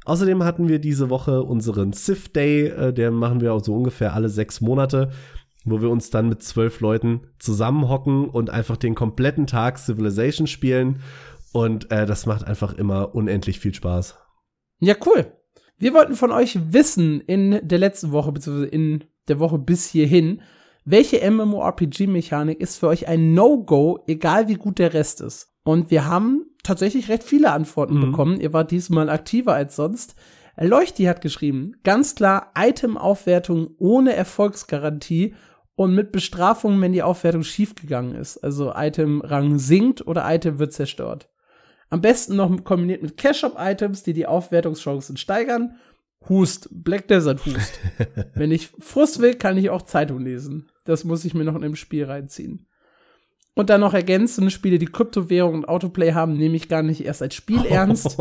[0.09, 4.15] Außerdem hatten wir diese Woche unseren Sith Day, äh, der machen wir auch so ungefähr
[4.15, 5.11] alle sechs Monate,
[5.67, 11.03] wo wir uns dann mit zwölf Leuten zusammenhocken und einfach den kompletten Tag Civilization spielen.
[11.53, 14.17] Und äh, das macht einfach immer unendlich viel Spaß.
[14.81, 15.31] Ja, cool.
[15.77, 20.41] Wir wollten von euch wissen in der letzten Woche, beziehungsweise in der Woche bis hierhin,
[20.87, 25.53] welche MMORPG-Mechanik ist für euch ein No-Go, egal wie gut der Rest ist.
[25.65, 28.01] Und wir haben tatsächlich recht viele Antworten mhm.
[28.11, 28.41] bekommen.
[28.41, 30.15] Ihr wart diesmal aktiver als sonst.
[30.61, 35.35] Leuchti hat geschrieben, ganz klar Item-Aufwertung ohne Erfolgsgarantie
[35.77, 38.39] und mit Bestrafung, wenn die Aufwertung schiefgegangen ist.
[38.39, 41.29] Also Item-Rang sinkt oder Item wird zerstört.
[41.91, 45.77] Am besten noch kombiniert mit Cash-Up-Items, die die Aufwertungschancen steigern.
[46.29, 47.79] Hust, Black Desert Hust.
[48.35, 50.69] wenn ich Frust will, kann ich auch Zeitung lesen.
[50.85, 52.67] Das muss ich mir noch in dem Spiel reinziehen.
[53.59, 57.23] Und dann noch ergänzende Spiele, die Kryptowährung und Autoplay haben, nehme ich gar nicht erst
[57.23, 58.17] als Spiel ernst.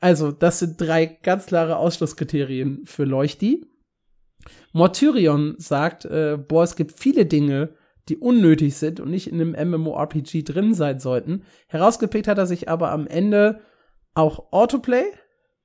[0.00, 3.66] Also, das sind drei ganz klare Ausschlusskriterien für Leuchti.
[4.72, 7.74] Mortyrion sagt, äh, boah, es gibt viele Dinge,
[8.08, 11.42] die unnötig sind und nicht in einem MMORPG drin sein sollten.
[11.68, 13.60] Herausgepickt hat er sich aber am Ende
[14.14, 15.04] auch Autoplay.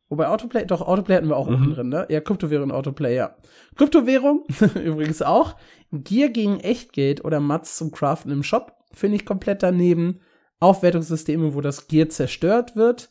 [0.10, 1.56] Wobei Autoplay, doch, Autoplay hatten wir auch mhm.
[1.56, 2.08] unten drin, ne?
[2.10, 3.36] Ja, Kryptowährung Autoplay, ja.
[3.76, 4.44] Kryptowährung,
[4.84, 5.56] übrigens auch.
[5.92, 10.20] Gear gegen Echtgeld oder Mats zum Craften im Shop, finde ich komplett daneben.
[10.60, 13.10] Aufwertungssysteme, wo das Gear zerstört wird.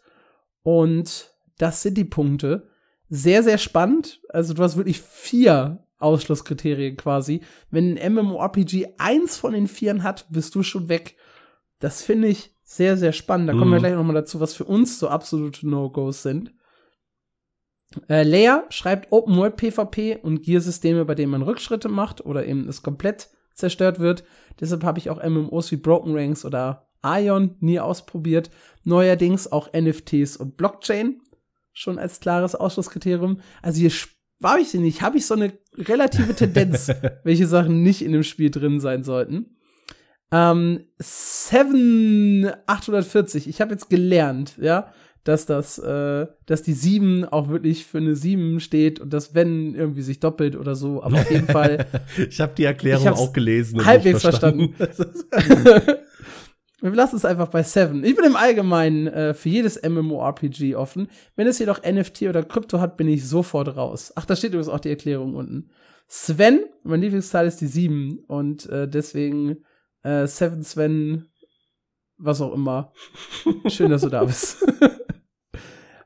[0.63, 2.69] Und das sind die Punkte.
[3.09, 4.21] Sehr, sehr spannend.
[4.29, 7.41] Also du hast wirklich vier Ausschlusskriterien quasi.
[7.71, 11.17] Wenn ein MMORPG eins von den vieren hat, bist du schon weg.
[11.79, 13.49] Das finde ich sehr, sehr spannend.
[13.49, 13.83] Da kommen wir mhm.
[13.83, 16.53] gleich noch mal dazu, was für uns so absolute No-Gos sind.
[18.09, 22.69] Äh, Leia schreibt Open World PvP und Gear-Systeme, bei denen man Rückschritte macht oder eben
[22.69, 24.25] es komplett zerstört wird.
[24.61, 28.51] Deshalb habe ich auch MMOs wie Broken Ranks oder Ion nie ausprobiert.
[28.85, 31.21] Neuerdings auch NFTs und Blockchain
[31.73, 33.41] schon als klares Ausschlusskriterium.
[33.63, 33.91] Also hier
[34.41, 36.91] war ich sie nicht, habe ich so eine relative Tendenz,
[37.25, 39.57] welche Sachen nicht in dem Spiel drin sein sollten.
[40.31, 44.93] Ähm, 7840, ich habe jetzt gelernt, ja,
[45.29, 49.75] dass das, äh, dass die 7 auch wirklich für eine 7 steht und dass wenn
[49.75, 51.85] irgendwie sich doppelt oder so, aber auf jeden Fall.
[52.31, 53.85] ich habe die Erklärung auch gelesen.
[53.85, 54.73] halbwegs verstanden.
[54.73, 55.83] verstanden.
[56.81, 58.05] Wir lassen es einfach bei Seven.
[58.05, 61.09] Ich bin im Allgemeinen äh, für jedes MMORPG offen.
[61.37, 64.13] Wenn es jedoch NFT oder Krypto hat, bin ich sofort raus.
[64.17, 65.71] Ach, da steht übrigens auch die Erklärung unten.
[66.07, 69.59] Sven, mein Lieblingsteil ist die 7 und äh, deswegen
[70.05, 71.27] äh, Seven Sven,
[72.17, 72.93] was auch immer.
[73.67, 74.65] Schön, dass du da bist.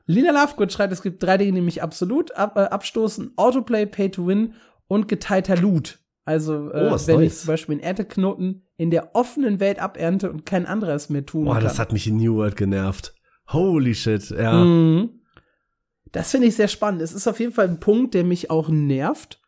[0.05, 3.33] Lina Lovegood schreibt, es gibt drei Dinge, die mich absolut ab, äh, abstoßen.
[3.37, 4.53] Autoplay, Pay to Win
[4.87, 5.99] und geteilter Loot.
[6.25, 7.33] Also, äh, oh, wenn nice.
[7.33, 11.45] ich zum Beispiel einen Ernteknoten in der offenen Welt abernte und kein anderes mehr tun
[11.45, 11.63] Boah, kann.
[11.63, 13.13] das hat mich in New World genervt.
[13.51, 14.63] Holy shit, ja.
[14.63, 15.21] Mhm.
[16.11, 17.01] Das finde ich sehr spannend.
[17.01, 19.41] Es ist auf jeden Fall ein Punkt, der mich auch nervt.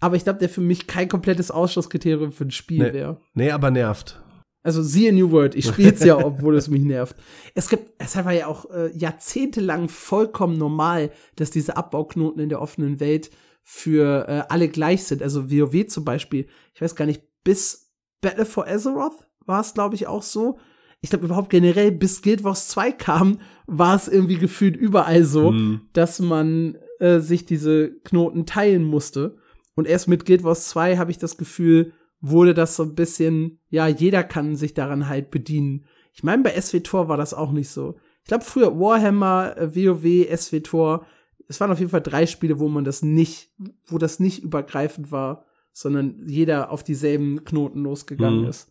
[0.00, 3.20] Aber ich glaube, der für mich kein komplettes Ausschlusskriterium für ein Spiel nee, wäre.
[3.34, 4.20] Nee, aber nervt.
[4.62, 7.16] Also siehe New World, ich spiele es ja, obwohl es mich nervt.
[7.54, 12.60] Es gibt, es war ja auch äh, jahrzehntelang vollkommen normal, dass diese Abbauknoten in der
[12.60, 13.30] offenen Welt
[13.62, 15.22] für äh, alle gleich sind.
[15.22, 19.94] Also WoW zum Beispiel, ich weiß gar nicht, bis Battle for Azeroth war es, glaube
[19.94, 20.58] ich, auch so.
[21.00, 25.52] Ich glaube überhaupt generell, bis Guild Wars 2 kam, war es irgendwie gefühlt überall so,
[25.52, 25.82] mhm.
[25.94, 29.36] dass man äh, sich diese Knoten teilen musste.
[29.74, 33.60] Und erst mit Guild Wars 2 habe ich das Gefühl, wurde das so ein bisschen,
[33.68, 35.86] ja, jeder kann sich daran halt bedienen.
[36.12, 37.96] Ich meine, bei SWTOR war das auch nicht so.
[38.22, 41.06] Ich glaube, früher Warhammer, äh, WoW, SWTOR,
[41.48, 43.50] es waren auf jeden Fall drei Spiele, wo man das nicht,
[43.86, 48.48] wo das nicht übergreifend war, sondern jeder auf dieselben Knoten losgegangen mhm.
[48.48, 48.70] ist.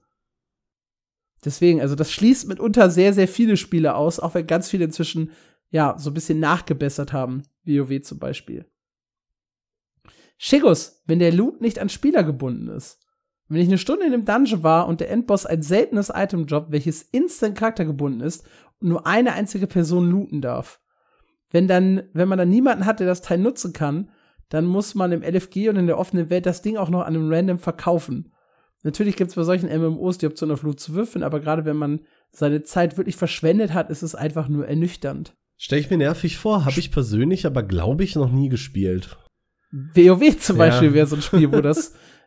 [1.43, 5.31] Deswegen, also das schließt mitunter sehr, sehr viele Spiele aus, auch wenn ganz viele inzwischen,
[5.71, 7.43] ja, so ein bisschen nachgebessert haben.
[7.65, 8.65] WoW zum Beispiel.
[10.37, 12.99] Shigus, wenn der Loot nicht an Spieler gebunden ist.
[13.49, 17.01] Wenn ich eine Stunde in dem Dungeon war und der Endboss ein seltenes Item-Job, welches
[17.01, 18.47] instant charaktergebunden ist
[18.79, 20.79] und nur eine einzige Person looten darf,
[21.51, 24.11] wenn dann, wenn man dann niemanden hat, der das Teil nutzen kann,
[24.49, 27.15] dann muss man im LFG und in der offenen Welt das Ding auch noch an
[27.15, 28.31] einem Random verkaufen.
[28.83, 31.75] Natürlich gibt es bei solchen MMOs die Option auf Loot zu würfeln, aber gerade wenn
[31.75, 32.01] man
[32.31, 35.35] seine Zeit wirklich verschwendet hat, ist es einfach nur ernüchternd.
[35.57, 39.17] Stell ich mir nervig vor, habe ich persönlich aber glaube ich noch nie gespielt.
[39.71, 40.65] WoW zum ja.
[40.65, 41.93] Beispiel wäre so ein Spiel, wo das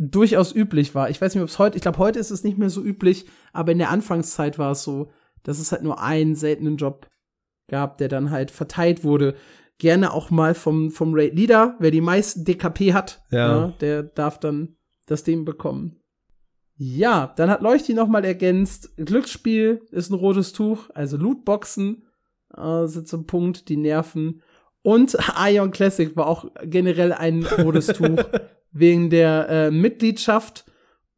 [0.00, 1.10] durchaus üblich war.
[1.10, 3.26] Ich weiß nicht, ob es heute, ich glaube, heute ist es nicht mehr so üblich,
[3.52, 5.10] aber in der Anfangszeit war es so,
[5.42, 7.08] dass es halt nur einen seltenen Job
[7.68, 9.34] gab, der dann halt verteilt wurde.
[9.78, 13.38] Gerne auch mal vom, vom Raid Leader, wer die meisten DKP hat, ja.
[13.38, 15.96] ja ne, der darf dann das Ding bekommen.
[16.76, 22.06] Ja, dann hat Leuchti noch mal ergänzt, Glücksspiel ist ein rotes Tuch, also Lootboxen
[22.56, 24.42] äh, sind so ein Punkt, die nerven.
[24.82, 25.16] Und
[25.46, 28.24] Ion Classic war auch generell ein rotes Tuch
[28.72, 30.64] wegen der äh, Mitgliedschaft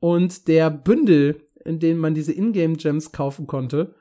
[0.01, 3.95] und der Bündel, in denen man diese Ingame Gems kaufen konnte.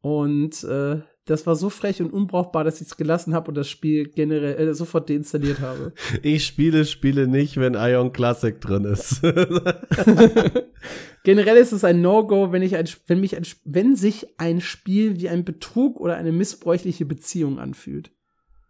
[0.00, 3.68] Und äh, das war so frech und unbrauchbar, dass ich es gelassen habe und das
[3.68, 5.92] Spiel generell äh, sofort deinstalliert habe.
[6.22, 9.20] Ich spiele Spiele nicht, wenn Ion Classic drin ist.
[11.24, 15.20] generell ist es ein No-Go, wenn ich ein, wenn mich ein, wenn sich ein Spiel
[15.20, 18.10] wie ein Betrug oder eine missbräuchliche Beziehung anfühlt.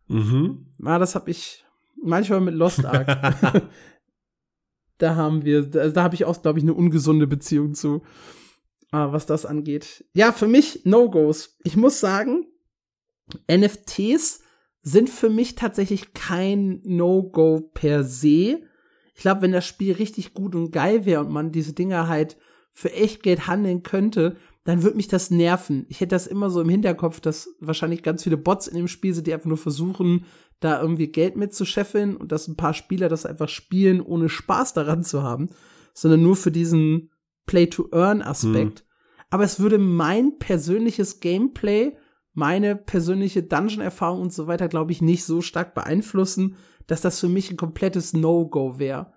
[0.08, 0.66] Mhm.
[0.82, 1.64] Ah, das habe ich
[2.02, 3.68] manchmal mit Lost Ark.
[4.98, 8.02] da haben wir, da, da habe ich auch, glaube ich, eine ungesunde Beziehung zu
[8.92, 10.04] äh, was das angeht.
[10.14, 11.58] Ja, für mich No-Gos.
[11.64, 12.46] Ich muss sagen,
[13.50, 14.42] NFTs
[14.82, 18.62] sind für mich tatsächlich kein No-Go per se.
[19.14, 22.36] Ich glaube, wenn das Spiel richtig gut und geil wäre und man diese Dinger halt
[22.72, 25.86] für echt Geld handeln könnte, dann würde mich das nerven.
[25.88, 29.14] Ich hätte das immer so im Hinterkopf, dass wahrscheinlich ganz viele Bots in dem Spiel
[29.14, 30.26] sind, die einfach nur versuchen,
[30.60, 35.02] da irgendwie Geld mitzuscheffeln und dass ein paar Spieler das einfach spielen, ohne Spaß daran
[35.04, 35.50] zu haben,
[35.94, 37.10] sondern nur für diesen
[37.46, 38.80] Play-to-Earn-Aspekt.
[38.80, 38.86] Hm.
[39.30, 41.96] Aber es würde mein persönliches Gameplay,
[42.32, 46.56] meine persönliche Dungeon-Erfahrung und so weiter, glaube ich, nicht so stark beeinflussen,
[46.86, 49.12] dass das für mich ein komplettes No-Go wäre.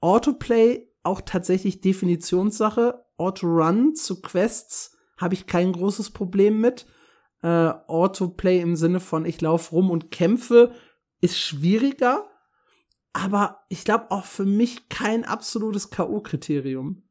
[0.00, 3.04] Autoplay auch tatsächlich Definitionssache.
[3.16, 6.86] Auto-Run zu Quests habe ich kein großes Problem mit.
[7.42, 10.72] Äh, Autoplay im Sinne von ich laufe rum und kämpfe
[11.20, 12.28] ist schwieriger,
[13.12, 17.02] aber ich glaube auch für mich kein absolutes K.O.-Kriterium.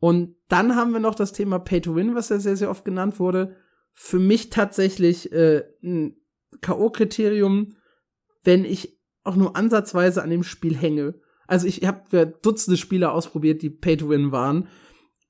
[0.00, 2.84] Und dann haben wir noch das Thema Pay to Win, was ja sehr, sehr oft
[2.84, 3.56] genannt wurde.
[3.92, 6.16] Für mich tatsächlich äh, ein
[6.60, 7.74] K.O.-Kriterium,
[8.44, 11.20] wenn ich auch nur ansatzweise an dem Spiel hänge.
[11.46, 14.68] Also ich habe Dutzende Spieler ausprobiert, die Pay to Win waren.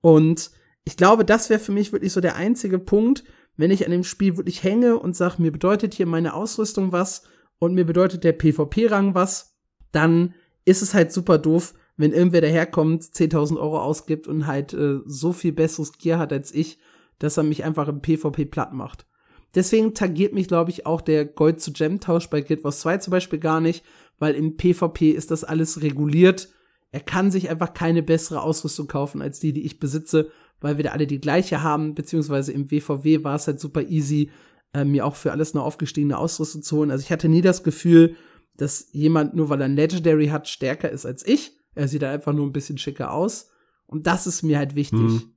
[0.01, 0.51] Und
[0.85, 3.24] ich glaube, das wäre für mich wirklich so der einzige Punkt,
[3.59, 7.24] wenn ich an dem Spiel wirklich hänge und sage, mir bedeutet hier meine Ausrüstung was
[7.59, 9.59] und mir bedeutet der PvP-Rang was,
[9.93, 15.01] dann ist es halt super doof, wenn irgendwer daherkommt, 10.000 Euro ausgibt und halt äh,
[15.05, 16.78] so viel besseres Gear hat als ich,
[17.18, 19.06] dass er mich einfach im PvP platt macht.
[19.55, 22.98] Deswegen tangiert mich, glaube ich, auch der Gold zu Gem Tausch bei Guild Wars 2
[22.98, 23.85] zum Beispiel gar nicht,
[24.18, 26.51] weil im PvP ist das alles reguliert.
[26.90, 30.30] Er kann sich einfach keine bessere Ausrüstung kaufen als die, die ich besitze,
[30.60, 34.30] weil wir da alle die gleiche haben, beziehungsweise im WVW war es halt super easy,
[34.72, 36.90] äh, mir auch für alles eine aufgestiegene Ausrüstung zu holen.
[36.90, 38.16] Also ich hatte nie das Gefühl,
[38.56, 41.52] dass jemand, nur weil er ein Legendary hat, stärker ist als ich.
[41.74, 43.51] Er sieht da einfach nur ein bisschen schicker aus.
[43.86, 44.98] Und das ist mir halt wichtig.
[44.98, 45.35] Mhm.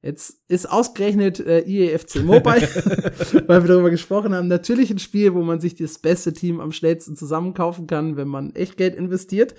[0.00, 2.62] Jetzt ist ausgerechnet äh, IEFC Mobile,
[3.46, 6.72] weil wir darüber gesprochen haben, natürlich ein Spiel, wo man sich das beste Team am
[6.72, 9.54] schnellsten zusammenkaufen kann, wenn man echt Geld investiert.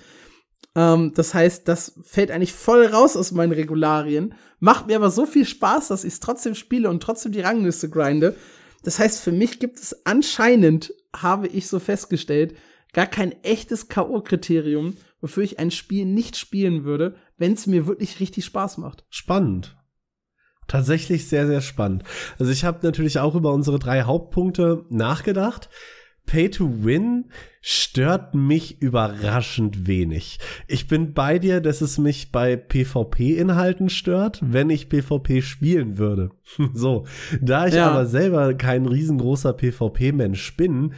[0.74, 5.26] Ähm, das heißt, das fällt eigentlich voll raus aus meinen Regularien, macht mir aber so
[5.26, 8.36] viel Spaß, dass ich es trotzdem spiele und trotzdem die Rangliste grinde.
[8.82, 12.54] Das heißt, für mich gibt es anscheinend, habe ich so festgestellt,
[12.92, 18.20] gar kein echtes K.O.-Kriterium, wofür ich ein Spiel nicht spielen würde, wenn es mir wirklich
[18.20, 19.04] richtig Spaß macht.
[19.10, 19.76] Spannend.
[20.66, 22.04] Tatsächlich sehr, sehr spannend.
[22.38, 25.68] Also ich habe natürlich auch über unsere drei Hauptpunkte nachgedacht.
[26.26, 27.26] Pay to Win
[27.60, 30.38] stört mich überraschend wenig.
[30.66, 36.30] Ich bin bei dir, dass es mich bei PvP-Inhalten stört, wenn ich PvP spielen würde.
[36.72, 37.06] so,
[37.40, 37.90] da ich ja.
[37.90, 40.94] aber selber kein riesengroßer PvP-Mensch bin,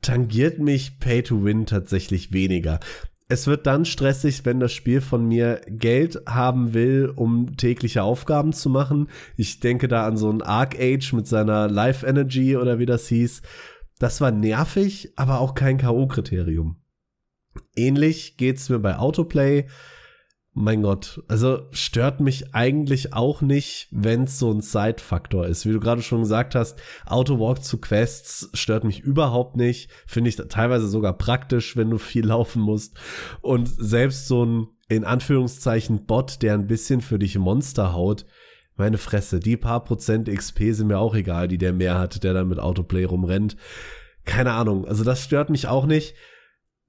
[0.00, 2.80] tangiert mich Pay to Win tatsächlich weniger
[3.28, 8.54] es wird dann stressig, wenn das Spiel von mir Geld haben will, um tägliche Aufgaben
[8.54, 9.08] zu machen.
[9.36, 13.06] Ich denke da an so ein Arc Age mit seiner Life Energy oder wie das
[13.08, 13.42] hieß.
[13.98, 16.76] Das war nervig, aber auch kein K.O.-Kriterium.
[17.74, 19.66] Ähnlich geht's mir bei Autoplay
[20.58, 25.66] mein Gott, also stört mich eigentlich auch nicht, wenn es so ein Side-Faktor ist.
[25.66, 29.88] Wie du gerade schon gesagt hast, Autowalk zu Quests stört mich überhaupt nicht.
[30.06, 32.96] Finde ich teilweise sogar praktisch, wenn du viel laufen musst.
[33.40, 38.26] Und selbst so ein, in Anführungszeichen, Bot, der ein bisschen für dich Monster haut,
[38.78, 42.34] meine Fresse, die paar Prozent XP sind mir auch egal, die der mehr hat, der
[42.34, 43.56] dann mit Autoplay rumrennt.
[44.24, 46.14] Keine Ahnung, also das stört mich auch nicht.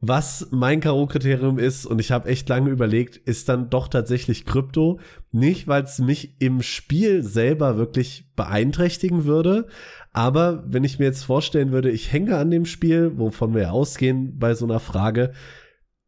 [0.02, 5.02] Was mein K.O.-Kriterium ist, und ich habe echt lange überlegt, ist dann doch tatsächlich Krypto.
[5.34, 9.68] Nicht, weil es mich im Spiel selber wirklich beeinträchtigen würde,
[10.14, 14.40] aber wenn ich mir jetzt vorstellen würde, ich hänge an dem Spiel, wovon wir ausgehen
[14.40, 15.34] bei so einer Frage,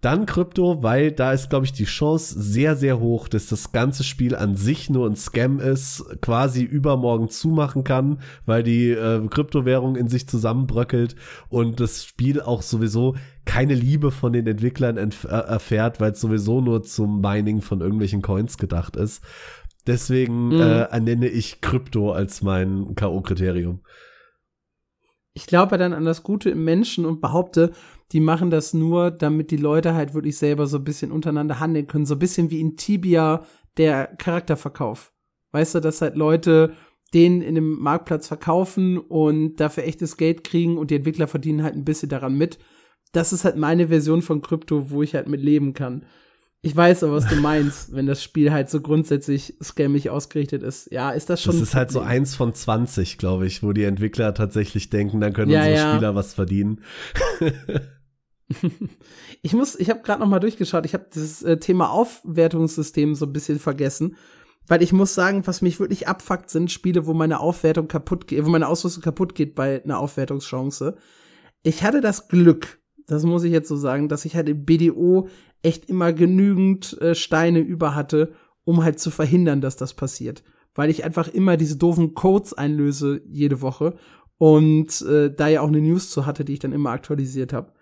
[0.01, 4.03] dann Krypto, weil da ist, glaube ich, die Chance sehr, sehr hoch, dass das ganze
[4.03, 9.95] Spiel an sich nur ein Scam ist, quasi übermorgen zumachen kann, weil die äh, Kryptowährung
[9.95, 11.15] in sich zusammenbröckelt
[11.49, 13.15] und das Spiel auch sowieso
[13.45, 18.23] keine Liebe von den Entwicklern äh, erfährt, weil es sowieso nur zum Mining von irgendwelchen
[18.23, 19.23] Coins gedacht ist.
[19.85, 20.61] Deswegen mhm.
[20.61, 23.79] äh, ernenne ich Krypto als mein K.O.-Kriterium.
[25.33, 27.71] Ich glaube dann an das Gute im Menschen und behaupte,
[28.11, 31.87] die machen das nur, damit die Leute halt wirklich selber so ein bisschen untereinander handeln
[31.87, 32.05] können.
[32.05, 33.45] So ein bisschen wie in Tibia
[33.77, 35.13] der Charakterverkauf.
[35.51, 36.73] Weißt du, dass halt Leute
[37.13, 41.75] den in dem Marktplatz verkaufen und dafür echtes Geld kriegen und die Entwickler verdienen halt
[41.75, 42.57] ein bisschen daran mit.
[43.11, 46.05] Das ist halt meine Version von Krypto, wo ich halt mit leben kann.
[46.61, 50.91] Ich weiß aber, was du meinst, wenn das Spiel halt so grundsätzlich scammig ausgerichtet ist.
[50.91, 51.53] Ja, ist das schon.
[51.53, 55.33] Das ist halt so eins von 20, glaube ich, wo die Entwickler tatsächlich denken, dann
[55.33, 55.93] können ja, unsere ja.
[55.93, 56.81] Spieler was verdienen.
[59.41, 60.85] ich muss, ich habe gerade noch mal durchgeschaut.
[60.85, 64.15] Ich habe dieses äh, Thema Aufwertungssystem so ein bisschen vergessen,
[64.67, 68.45] weil ich muss sagen, was mich wirklich abfuckt, sind Spiele, wo meine Aufwertung kaputt geht,
[68.45, 70.95] wo meine Ausrüstung kaputt geht bei einer Aufwertungschance.
[71.63, 75.27] Ich hatte das Glück, das muss ich jetzt so sagen, dass ich halt im BDO
[75.63, 78.33] echt immer genügend äh, Steine über hatte,
[78.63, 80.43] um halt zu verhindern, dass das passiert.
[80.73, 83.95] weil ich einfach immer diese doofen Codes einlöse jede Woche
[84.37, 87.73] und äh, da ja auch eine News zu hatte, die ich dann immer aktualisiert habe.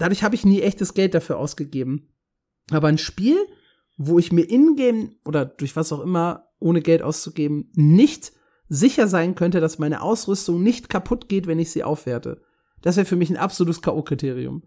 [0.00, 2.08] Dadurch habe ich nie echtes Geld dafür ausgegeben.
[2.70, 3.36] Aber ein Spiel,
[3.98, 8.32] wo ich mir in-game oder durch was auch immer, ohne Geld auszugeben, nicht
[8.66, 12.40] sicher sein könnte, dass meine Ausrüstung nicht kaputt geht, wenn ich sie aufwerte.
[12.80, 14.62] Das wäre für mich ein absolutes K.O.-Kriterium.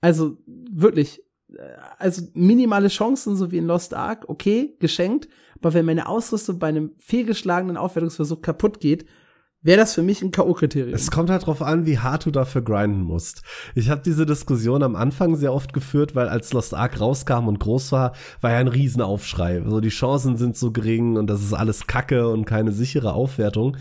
[0.00, 1.58] Also wirklich, äh,
[1.98, 5.28] also minimale Chancen, so wie in Lost Ark, okay, geschenkt,
[5.58, 9.06] aber wenn meine Ausrüstung bei einem fehlgeschlagenen Aufwertungsversuch kaputt geht,
[9.62, 10.92] wäre das für mich ein K.O.-Kriterium.
[10.92, 13.42] Es kommt halt drauf an, wie hart du dafür grinden musst.
[13.74, 17.60] Ich habe diese Diskussion am Anfang sehr oft geführt, weil als Lost Ark rauskam und
[17.60, 19.58] groß war, war ja ein Riesenaufschrei.
[19.58, 23.14] So, also die Chancen sind so gering und das ist alles Kacke und keine sichere
[23.14, 23.76] Aufwertung.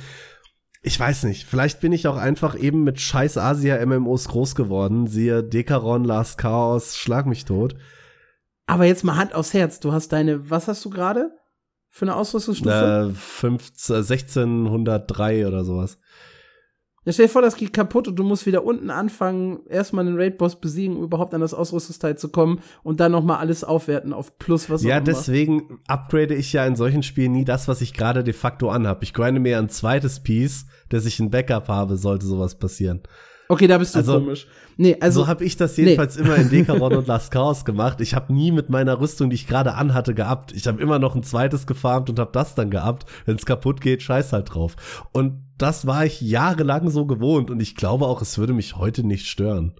[0.84, 5.06] Ich weiß nicht, vielleicht bin ich auch einfach eben mit scheiß Asia-MMOs groß geworden.
[5.08, 7.76] Siehe Dekaron, Last Chaos, Schlag mich tot.
[8.66, 11.32] Aber jetzt mal Hand aufs Herz, du hast deine, was hast du gerade?
[11.92, 13.12] Für eine Ausrüstungsstufe?
[13.12, 16.00] Äh, 15, 1603 oder sowas.
[17.04, 20.16] Ja, stell dir vor, das geht kaputt und du musst wieder unten anfangen, erstmal den
[20.16, 24.14] Raid-Boss besiegen, um überhaupt an das Ausrüstungsteil zu kommen und dann noch mal alles aufwerten
[24.14, 27.94] auf Plus, was Ja, deswegen upgrade ich ja in solchen Spielen nie das, was ich
[27.94, 29.02] gerade de facto anhab.
[29.02, 33.02] Ich grinde mir ein zweites Piece, dass ich ein Backup habe, sollte sowas passieren.
[33.52, 34.48] Okay, da bist du also, komisch.
[34.78, 36.24] Nee, also so habe ich das jedenfalls nee.
[36.24, 38.00] immer in Dekaron und Last Chaos gemacht.
[38.00, 40.54] Ich habe nie mit meiner Rüstung, die ich gerade anhatte, geabt.
[40.54, 43.06] Ich habe immer noch ein zweites gefarmt und habe das dann geabt.
[43.26, 44.78] Wenn es kaputt geht, scheiß halt drauf.
[45.12, 49.06] Und das war ich jahrelang so gewohnt und ich glaube auch, es würde mich heute
[49.06, 49.74] nicht stören.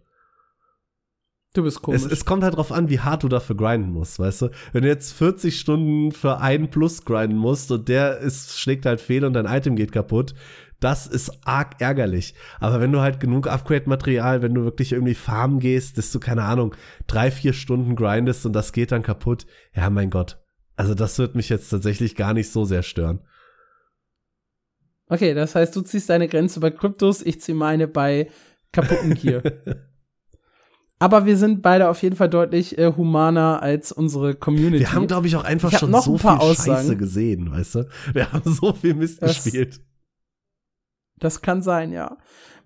[1.54, 2.04] Du bist komisch.
[2.04, 4.50] Es, es, kommt halt drauf an, wie hart du dafür grinden musst, weißt du?
[4.74, 9.00] Wenn du jetzt 40 Stunden für einen Plus grinden musst und der ist, schlägt halt
[9.00, 10.34] fehl und dein Item geht kaputt,
[10.82, 12.34] das ist arg ärgerlich.
[12.60, 16.44] Aber wenn du halt genug Upgrade-Material, wenn du wirklich irgendwie farmen gehst, dass du, keine
[16.44, 16.76] Ahnung,
[17.08, 20.40] drei, vier Stunden grindest und das geht dann kaputt, ja, mein Gott.
[20.76, 23.22] Also das wird mich jetzt tatsächlich gar nicht so sehr stören.
[25.08, 28.30] Okay, das heißt, du ziehst deine Grenze bei Kryptos, ich ziehe meine bei
[28.72, 29.44] kaputten Gear.
[31.00, 34.80] Aber wir sind beide auf jeden Fall deutlich äh, humaner als unsere Community.
[34.80, 36.78] Wir haben, glaube ich, auch einfach schon so viel Aussagen.
[36.78, 37.90] Scheiße gesehen, weißt du?
[38.14, 39.82] Wir haben so viel Mist das, gespielt.
[41.22, 42.18] Das kann sein, ja.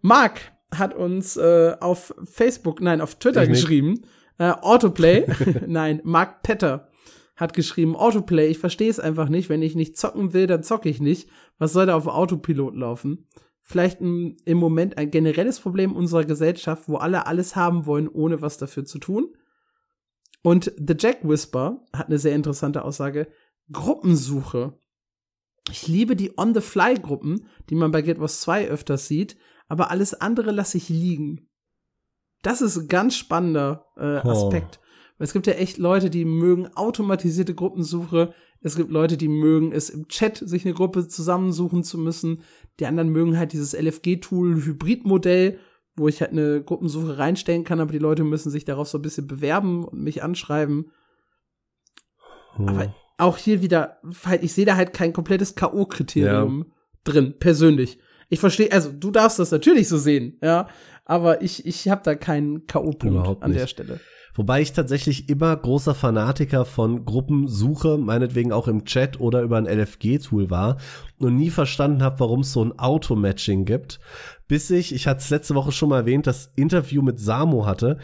[0.02, 0.40] Marc
[0.74, 4.02] hat uns äh, auf Facebook, nein, auf Twitter ich geschrieben,
[4.40, 5.28] äh, Autoplay,
[5.68, 6.90] nein, Marc Petter
[7.36, 10.90] hat geschrieben, Autoplay, ich verstehe es einfach nicht, wenn ich nicht zocken will, dann zocke
[10.90, 11.30] ich nicht.
[11.58, 13.28] Was soll da auf Autopilot laufen?
[13.62, 18.42] Vielleicht ein, im Moment ein generelles Problem unserer Gesellschaft, wo alle alles haben wollen, ohne
[18.42, 19.36] was dafür zu tun.
[20.44, 23.28] Und The Jack Whisper hat eine sehr interessante Aussage.
[23.72, 24.78] Gruppensuche
[25.72, 29.38] ich liebe die On-the-Fly-Gruppen, die man bei Guild Wars 2 öfters sieht,
[29.68, 31.50] aber alles andere lasse ich liegen.
[32.44, 34.30] Das ist ein ganz spannender äh, oh.
[34.30, 34.80] Aspekt.
[34.80, 34.86] Oh.
[35.18, 38.34] Weil es gibt ja echt Leute, die mögen automatisierte Gruppensuche.
[38.62, 42.44] Es gibt Leute, die mögen es im Chat, sich eine Gruppe zusammensuchen zu müssen.
[42.80, 45.58] Die anderen mögen halt dieses LFG-Tool Hybrid-Modell,
[45.96, 49.04] wo ich halt eine Gruppensuche reinstellen kann, aber die Leute müssen sich darauf so ein
[49.04, 50.92] bisschen bewerben und mich anschreiben.
[52.60, 52.68] Oh.
[52.68, 53.98] Aber auch hier wieder,
[54.42, 56.66] ich sehe da halt kein komplettes K.O.-Kriterium ja.
[57.04, 57.98] drin, persönlich.
[58.30, 60.68] Ich verstehe, also du darfst das natürlich so sehen, ja,
[61.06, 64.00] aber ich, ich habe da keinen K.O.-Punkt an der Stelle.
[64.36, 69.66] Wobei ich tatsächlich immer großer Fanatiker von Gruppensuche, meinetwegen auch im Chat oder über ein
[69.66, 70.78] LFG-Tool war
[71.18, 74.02] und nie verstanden habe, warum es so ein Auto-Matching gibt.
[74.50, 77.98] Bis ich, ich hatte es letzte Woche schon mal erwähnt, das Interview mit Samo hatte,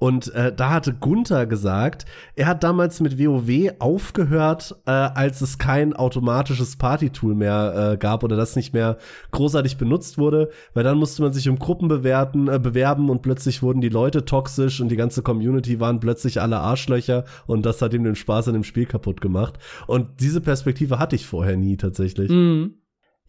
[0.00, 5.58] und äh, da hatte Gunther gesagt, er hat damals mit WoW aufgehört, äh, als es
[5.58, 8.96] kein automatisches Party-Tool mehr äh, gab oder das nicht mehr
[9.30, 13.62] großartig benutzt wurde, weil dann musste man sich um Gruppen bewerten, äh, bewerben und plötzlich
[13.62, 17.92] wurden die Leute toxisch und die ganze Community waren plötzlich alle Arschlöcher und das hat
[17.92, 19.58] ihm den Spaß an dem Spiel kaputt gemacht.
[19.86, 22.30] Und diese Perspektive hatte ich vorher nie tatsächlich.
[22.30, 22.76] Mhm.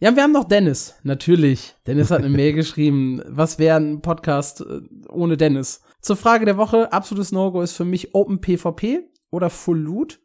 [0.00, 1.74] Ja, wir haben noch Dennis, natürlich.
[1.86, 3.20] Dennis hat eine Mail geschrieben.
[3.28, 4.80] Was wäre ein Podcast äh,
[5.10, 5.82] ohne Dennis?
[6.02, 10.20] Zur Frage der Woche, absolutes No-Go ist für mich Open PvP oder Full Loot.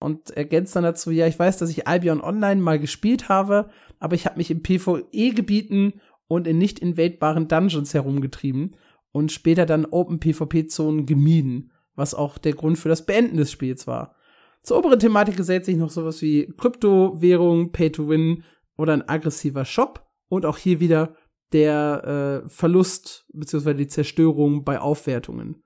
[0.00, 3.70] Und ergänzt dann dazu, ja, ich weiß, dass ich Albion Online mal gespielt habe,
[4.00, 8.76] aber ich habe mich in PvE-Gebieten und in nicht invadebaren Dungeons herumgetrieben
[9.12, 13.86] und später dann Open PvP-Zonen gemieden, was auch der Grund für das Beenden des Spiels
[13.86, 14.16] war.
[14.62, 18.42] Zur oberen Thematik gesellt sich noch sowas wie Kryptowährung, Pay-to-Win
[18.76, 21.14] oder ein aggressiver Shop und auch hier wieder
[21.54, 23.72] der äh, Verlust bzw.
[23.74, 25.62] die Zerstörung bei Aufwertungen.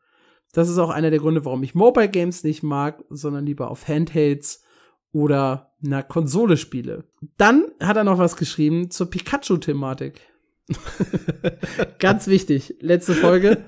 [0.52, 3.88] Das ist auch einer der Gründe, warum ich Mobile Games nicht mag, sondern lieber auf
[3.88, 4.62] Handhelds
[5.12, 7.04] oder einer Konsole spiele.
[7.36, 10.20] Dann hat er noch was geschrieben zur Pikachu-Thematik.
[11.98, 13.58] Ganz wichtig, letzte Folge.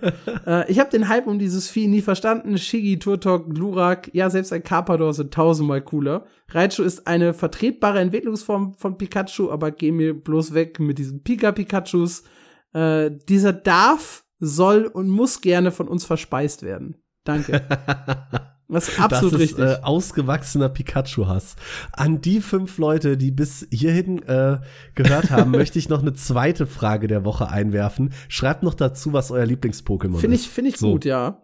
[0.46, 2.58] äh, ich habe den Hype um dieses Vieh nie verstanden.
[2.58, 6.26] Shigi, Turtok, Glurak, ja, selbst ein Carpador sind tausendmal cooler.
[6.48, 12.24] Raichu ist eine vertretbare Entwicklungsform von Pikachu, aber geh mir bloß weg mit diesen Pika-Pikachus.
[12.72, 16.96] Äh, dieser darf, soll und muss gerne von uns verspeist werden.
[17.24, 17.62] Danke.
[18.72, 19.64] Das ist absolut das ist, richtig.
[19.64, 21.56] Äh, ausgewachsener Pikachu-Hass.
[21.92, 24.60] An die fünf Leute, die bis hierhin äh,
[24.94, 28.12] gehört haben, möchte ich noch eine zweite Frage der Woche einwerfen.
[28.28, 30.20] Schreibt noch dazu, was euer Lieblings-Pokémon ist.
[30.20, 30.92] Finde ich, find ich so.
[30.92, 31.42] gut, ja.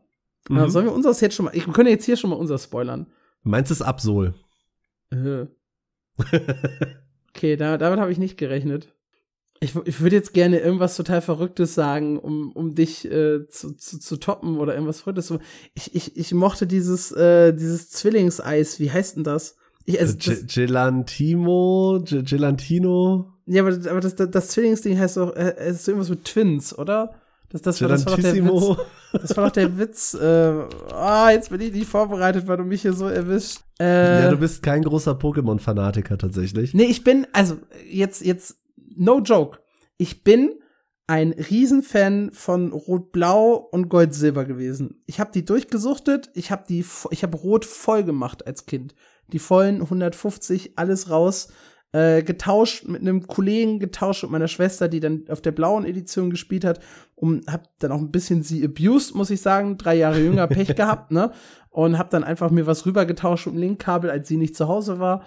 [0.48, 0.58] Mhm.
[0.58, 1.54] Äh, sollen wir unseres jetzt schon mal.
[1.54, 3.06] Ich, wir können jetzt hier schon mal unser spoilern.
[3.42, 4.34] Meins ist Absol.
[5.10, 5.46] Äh.
[7.30, 8.95] okay, da, damit habe ich nicht gerechnet.
[9.60, 13.98] Ich, ich würde jetzt gerne irgendwas total Verrücktes sagen, um, um dich äh, zu, zu,
[13.98, 15.32] zu toppen oder irgendwas Verrücktes.
[15.74, 18.80] Ich, ich, ich mochte dieses, äh, dieses Zwillingseis.
[18.80, 19.56] Wie heißt denn das?
[19.84, 22.02] Ich, also, das Gelantimo?
[22.04, 23.32] Gelantino?
[23.46, 26.76] Ja, aber, aber das, das, das Zwillingsding heißt doch, äh, es ist irgendwas mit Twins,
[26.76, 27.14] oder?
[27.48, 28.76] Das, das, war, das war doch der Witz.
[29.12, 30.14] Das war doch der Witz.
[30.14, 30.52] Äh,
[30.92, 33.60] ah, jetzt bin ich nicht vorbereitet, weil du mich hier so erwischt.
[33.78, 36.74] Äh, ja, du bist kein großer Pokémon-Fanatiker tatsächlich.
[36.74, 37.56] Nee, ich bin, also
[37.88, 38.56] jetzt, jetzt
[38.96, 39.60] no joke.
[39.98, 40.60] Ich bin
[41.06, 45.02] ein Riesenfan von Rot-Blau und Gold-Silber gewesen.
[45.06, 48.94] Ich habe die durchgesuchtet, ich habe die ich habe Rot voll gemacht als Kind.
[49.32, 51.48] Die vollen 150 alles raus
[51.92, 56.30] äh, getauscht mit einem Kollegen getauscht mit meiner Schwester, die dann auf der blauen Edition
[56.30, 56.80] gespielt hat
[57.14, 60.74] und hab dann auch ein bisschen sie abused, muss ich sagen, drei Jahre jünger Pech
[60.76, 61.32] gehabt, ne?
[61.70, 64.98] Und hab dann einfach mir was rübergetauscht mit dem Linkkabel, als sie nicht zu Hause
[64.98, 65.24] war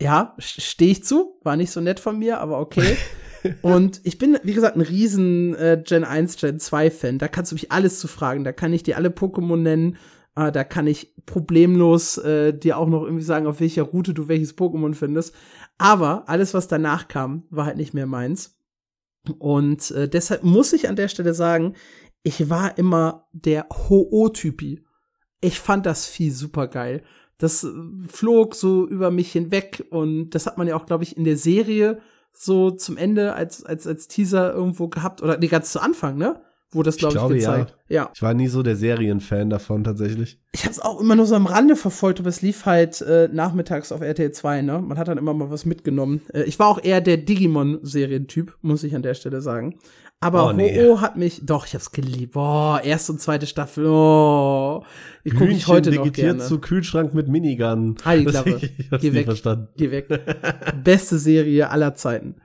[0.00, 1.38] ja, stehe ich zu.
[1.42, 2.96] War nicht so nett von mir, aber okay.
[3.62, 7.18] und ich bin, wie gesagt, ein riesen äh, Gen 1, Gen 2 Fan.
[7.18, 8.44] Da kannst du mich alles zu fragen.
[8.44, 9.98] Da kann ich dir alle Pokémon nennen.
[10.36, 14.28] Äh, da kann ich problemlos äh, dir auch noch irgendwie sagen, auf welcher Route du
[14.28, 15.34] welches Pokémon findest.
[15.76, 18.58] Aber alles, was danach kam, war halt nicht mehr meins.
[19.38, 21.74] Und äh, deshalb muss ich an der Stelle sagen,
[22.22, 24.84] ich war immer der Ho-Oh-Typi.
[25.42, 27.02] Ich fand das Vieh super geil
[27.40, 27.70] das äh,
[28.08, 31.36] flog so über mich hinweg und das hat man ja auch, glaube ich, in der
[31.36, 32.00] Serie
[32.32, 36.40] so zum Ende als, als, als Teaser irgendwo gehabt oder nee, ganz zu Anfang, ne?
[36.72, 37.74] Wo das, glaub ich, glaube ich, gezeigt.
[37.88, 38.02] Ja.
[38.04, 38.10] ja.
[38.14, 40.38] Ich war nie so der Serienfan davon tatsächlich.
[40.52, 43.28] Ich habe es auch immer nur so am Rande verfolgt, aber es lief halt äh,
[43.32, 44.80] nachmittags auf RTL 2, ne?
[44.80, 46.22] Man hat dann immer mal was mitgenommen.
[46.32, 49.80] Äh, ich war auch eher der Digimon-Serientyp, muss ich an der Stelle sagen.
[50.22, 50.78] Aber oh, nee.
[50.78, 52.34] Ho-Oh hat mich, doch, ich hab's geliebt.
[52.34, 54.84] Boah, erste und zweite Staffel, oh.
[55.24, 56.40] Ich gucke ich heute noch gerne.
[56.40, 57.96] zu Kühlschrank mit Minigun.
[58.04, 58.60] Heiligklappe.
[59.00, 59.24] Geh weg.
[59.24, 59.68] Verstanden.
[59.76, 60.08] Geh weg.
[60.84, 62.36] Beste Serie aller Zeiten.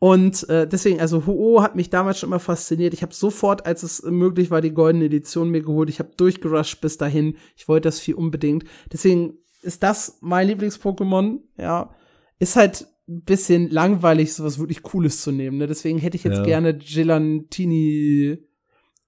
[0.00, 2.94] Und äh, deswegen, also Ho-Oh hat mich damals schon immer fasziniert.
[2.94, 5.88] Ich habe sofort, als es möglich war, die goldene Edition mir geholt.
[5.88, 7.36] Ich habe durchgerusht bis dahin.
[7.54, 8.64] Ich wollte das viel unbedingt.
[8.92, 11.40] Deswegen ist das mein Lieblings-Pokémon.
[11.58, 11.94] Ja,
[12.40, 15.58] ist halt bisschen langweilig, sowas wirklich Cooles zu nehmen.
[15.58, 15.66] Ne?
[15.66, 16.44] Deswegen hätte ich jetzt ja.
[16.44, 18.38] gerne Gelantini.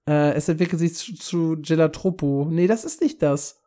[0.07, 2.47] Äh, es entwickelt sich zu, zu Gelatropo.
[2.49, 3.61] Nee, das ist nicht das.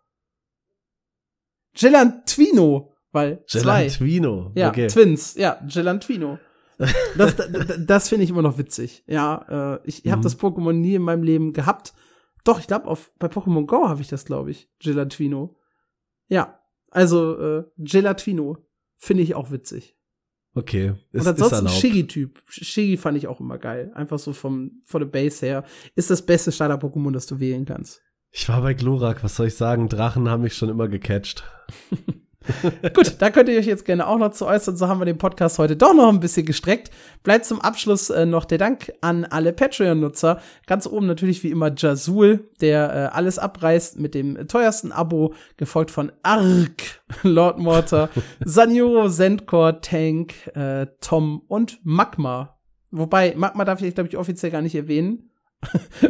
[1.74, 4.52] Gelantwino, weil Gelantwino.
[4.54, 4.88] Ja, okay.
[4.88, 5.34] Twins.
[5.34, 6.38] Ja, Gelantwino.
[7.16, 7.48] Das, das,
[7.86, 9.02] das finde ich immer noch witzig.
[9.06, 10.10] Ja, äh, ich mhm.
[10.10, 11.94] habe das Pokémon nie in meinem Leben gehabt.
[12.44, 14.68] Doch, ich glaube, bei Pokémon Go habe ich das, glaube ich.
[14.78, 15.56] Gelatwino.
[16.28, 16.60] Ja,
[16.90, 18.58] also äh, Gelatwino
[18.98, 19.95] finde ich auch witzig.
[20.56, 20.94] Okay.
[21.12, 22.42] Ist, Und ansonsten Shiggy-Typ.
[22.48, 23.92] Shiggy fand ich auch immer geil.
[23.94, 25.64] Einfach so vom, von der Base her.
[25.94, 28.00] Ist das beste Starter-Pokémon, das du wählen kannst.
[28.30, 29.88] Ich war bei Glurak, was soll ich sagen?
[29.88, 31.44] Drachen haben mich schon immer gecatcht.
[32.94, 34.76] Gut, da könnt ihr euch jetzt gerne auch noch zu äußern.
[34.76, 36.90] So haben wir den Podcast heute doch noch ein bisschen gestreckt.
[37.22, 40.40] Bleibt zum Abschluss äh, noch der Dank an alle Patreon-Nutzer.
[40.66, 45.90] Ganz oben natürlich wie immer Jazul, der äh, alles abreißt mit dem teuersten Abo, gefolgt
[45.90, 46.82] von Ark,
[47.22, 48.10] Lord Mortar,
[48.44, 52.58] Sanyo, Zendcore, Tank, äh, Tom und Magma.
[52.90, 55.30] Wobei, Magma darf ich, glaube ich, offiziell gar nicht erwähnen.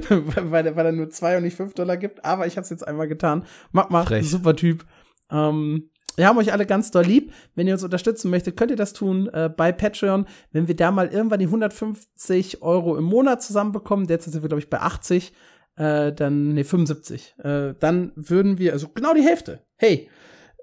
[0.09, 2.87] weil, weil er nur zwei und nicht fünf Dollar gibt, aber ich habe es jetzt
[2.87, 3.45] einmal getan.
[3.73, 4.29] Magma, Frech.
[4.29, 4.85] super Typ.
[5.31, 7.33] Ähm, wir haben euch alle ganz doll lieb.
[7.55, 10.27] Wenn ihr uns unterstützen möchtet, könnt ihr das tun äh, bei Patreon.
[10.53, 14.61] Wenn wir da mal irgendwann die 150 Euro im Monat zusammenbekommen, derzeit sind wir, glaube
[14.61, 15.33] ich, bei 80,
[15.77, 19.61] äh, dann, nee, 75, äh, dann würden wir, also genau die Hälfte.
[19.77, 20.09] Hey,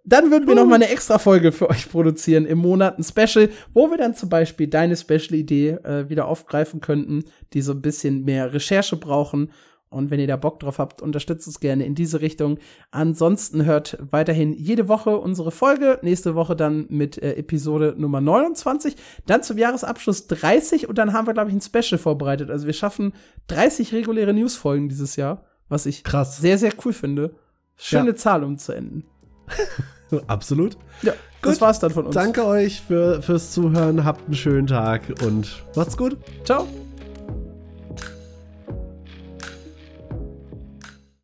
[0.05, 3.49] dann würden wir noch mal eine extra Folge für euch produzieren im Monat, ein Special,
[3.73, 7.23] wo wir dann zum Beispiel deine Special-Idee äh, wieder aufgreifen könnten,
[7.53, 9.51] die so ein bisschen mehr Recherche brauchen
[9.93, 12.59] und wenn ihr da Bock drauf habt, unterstützt uns gerne in diese Richtung.
[12.91, 15.99] Ansonsten hört weiterhin jede Woche unsere Folge.
[16.01, 18.95] Nächste Woche dann mit äh, Episode Nummer 29.
[19.25, 22.49] Dann zum Jahresabschluss 30 und dann haben wir, glaube ich, ein Special vorbereitet.
[22.49, 23.13] Also wir schaffen
[23.47, 26.37] 30 reguläre Newsfolgen dieses Jahr, was ich Krass.
[26.37, 27.35] sehr, sehr cool finde.
[27.75, 28.15] Schöne ja.
[28.15, 29.05] Zahl, um zu enden.
[30.27, 30.77] Absolut.
[31.01, 32.15] Ja, das war's dann von uns.
[32.15, 34.05] Danke euch für, fürs Zuhören.
[34.05, 36.17] Habt einen schönen Tag und macht's gut.
[36.43, 36.67] Ciao.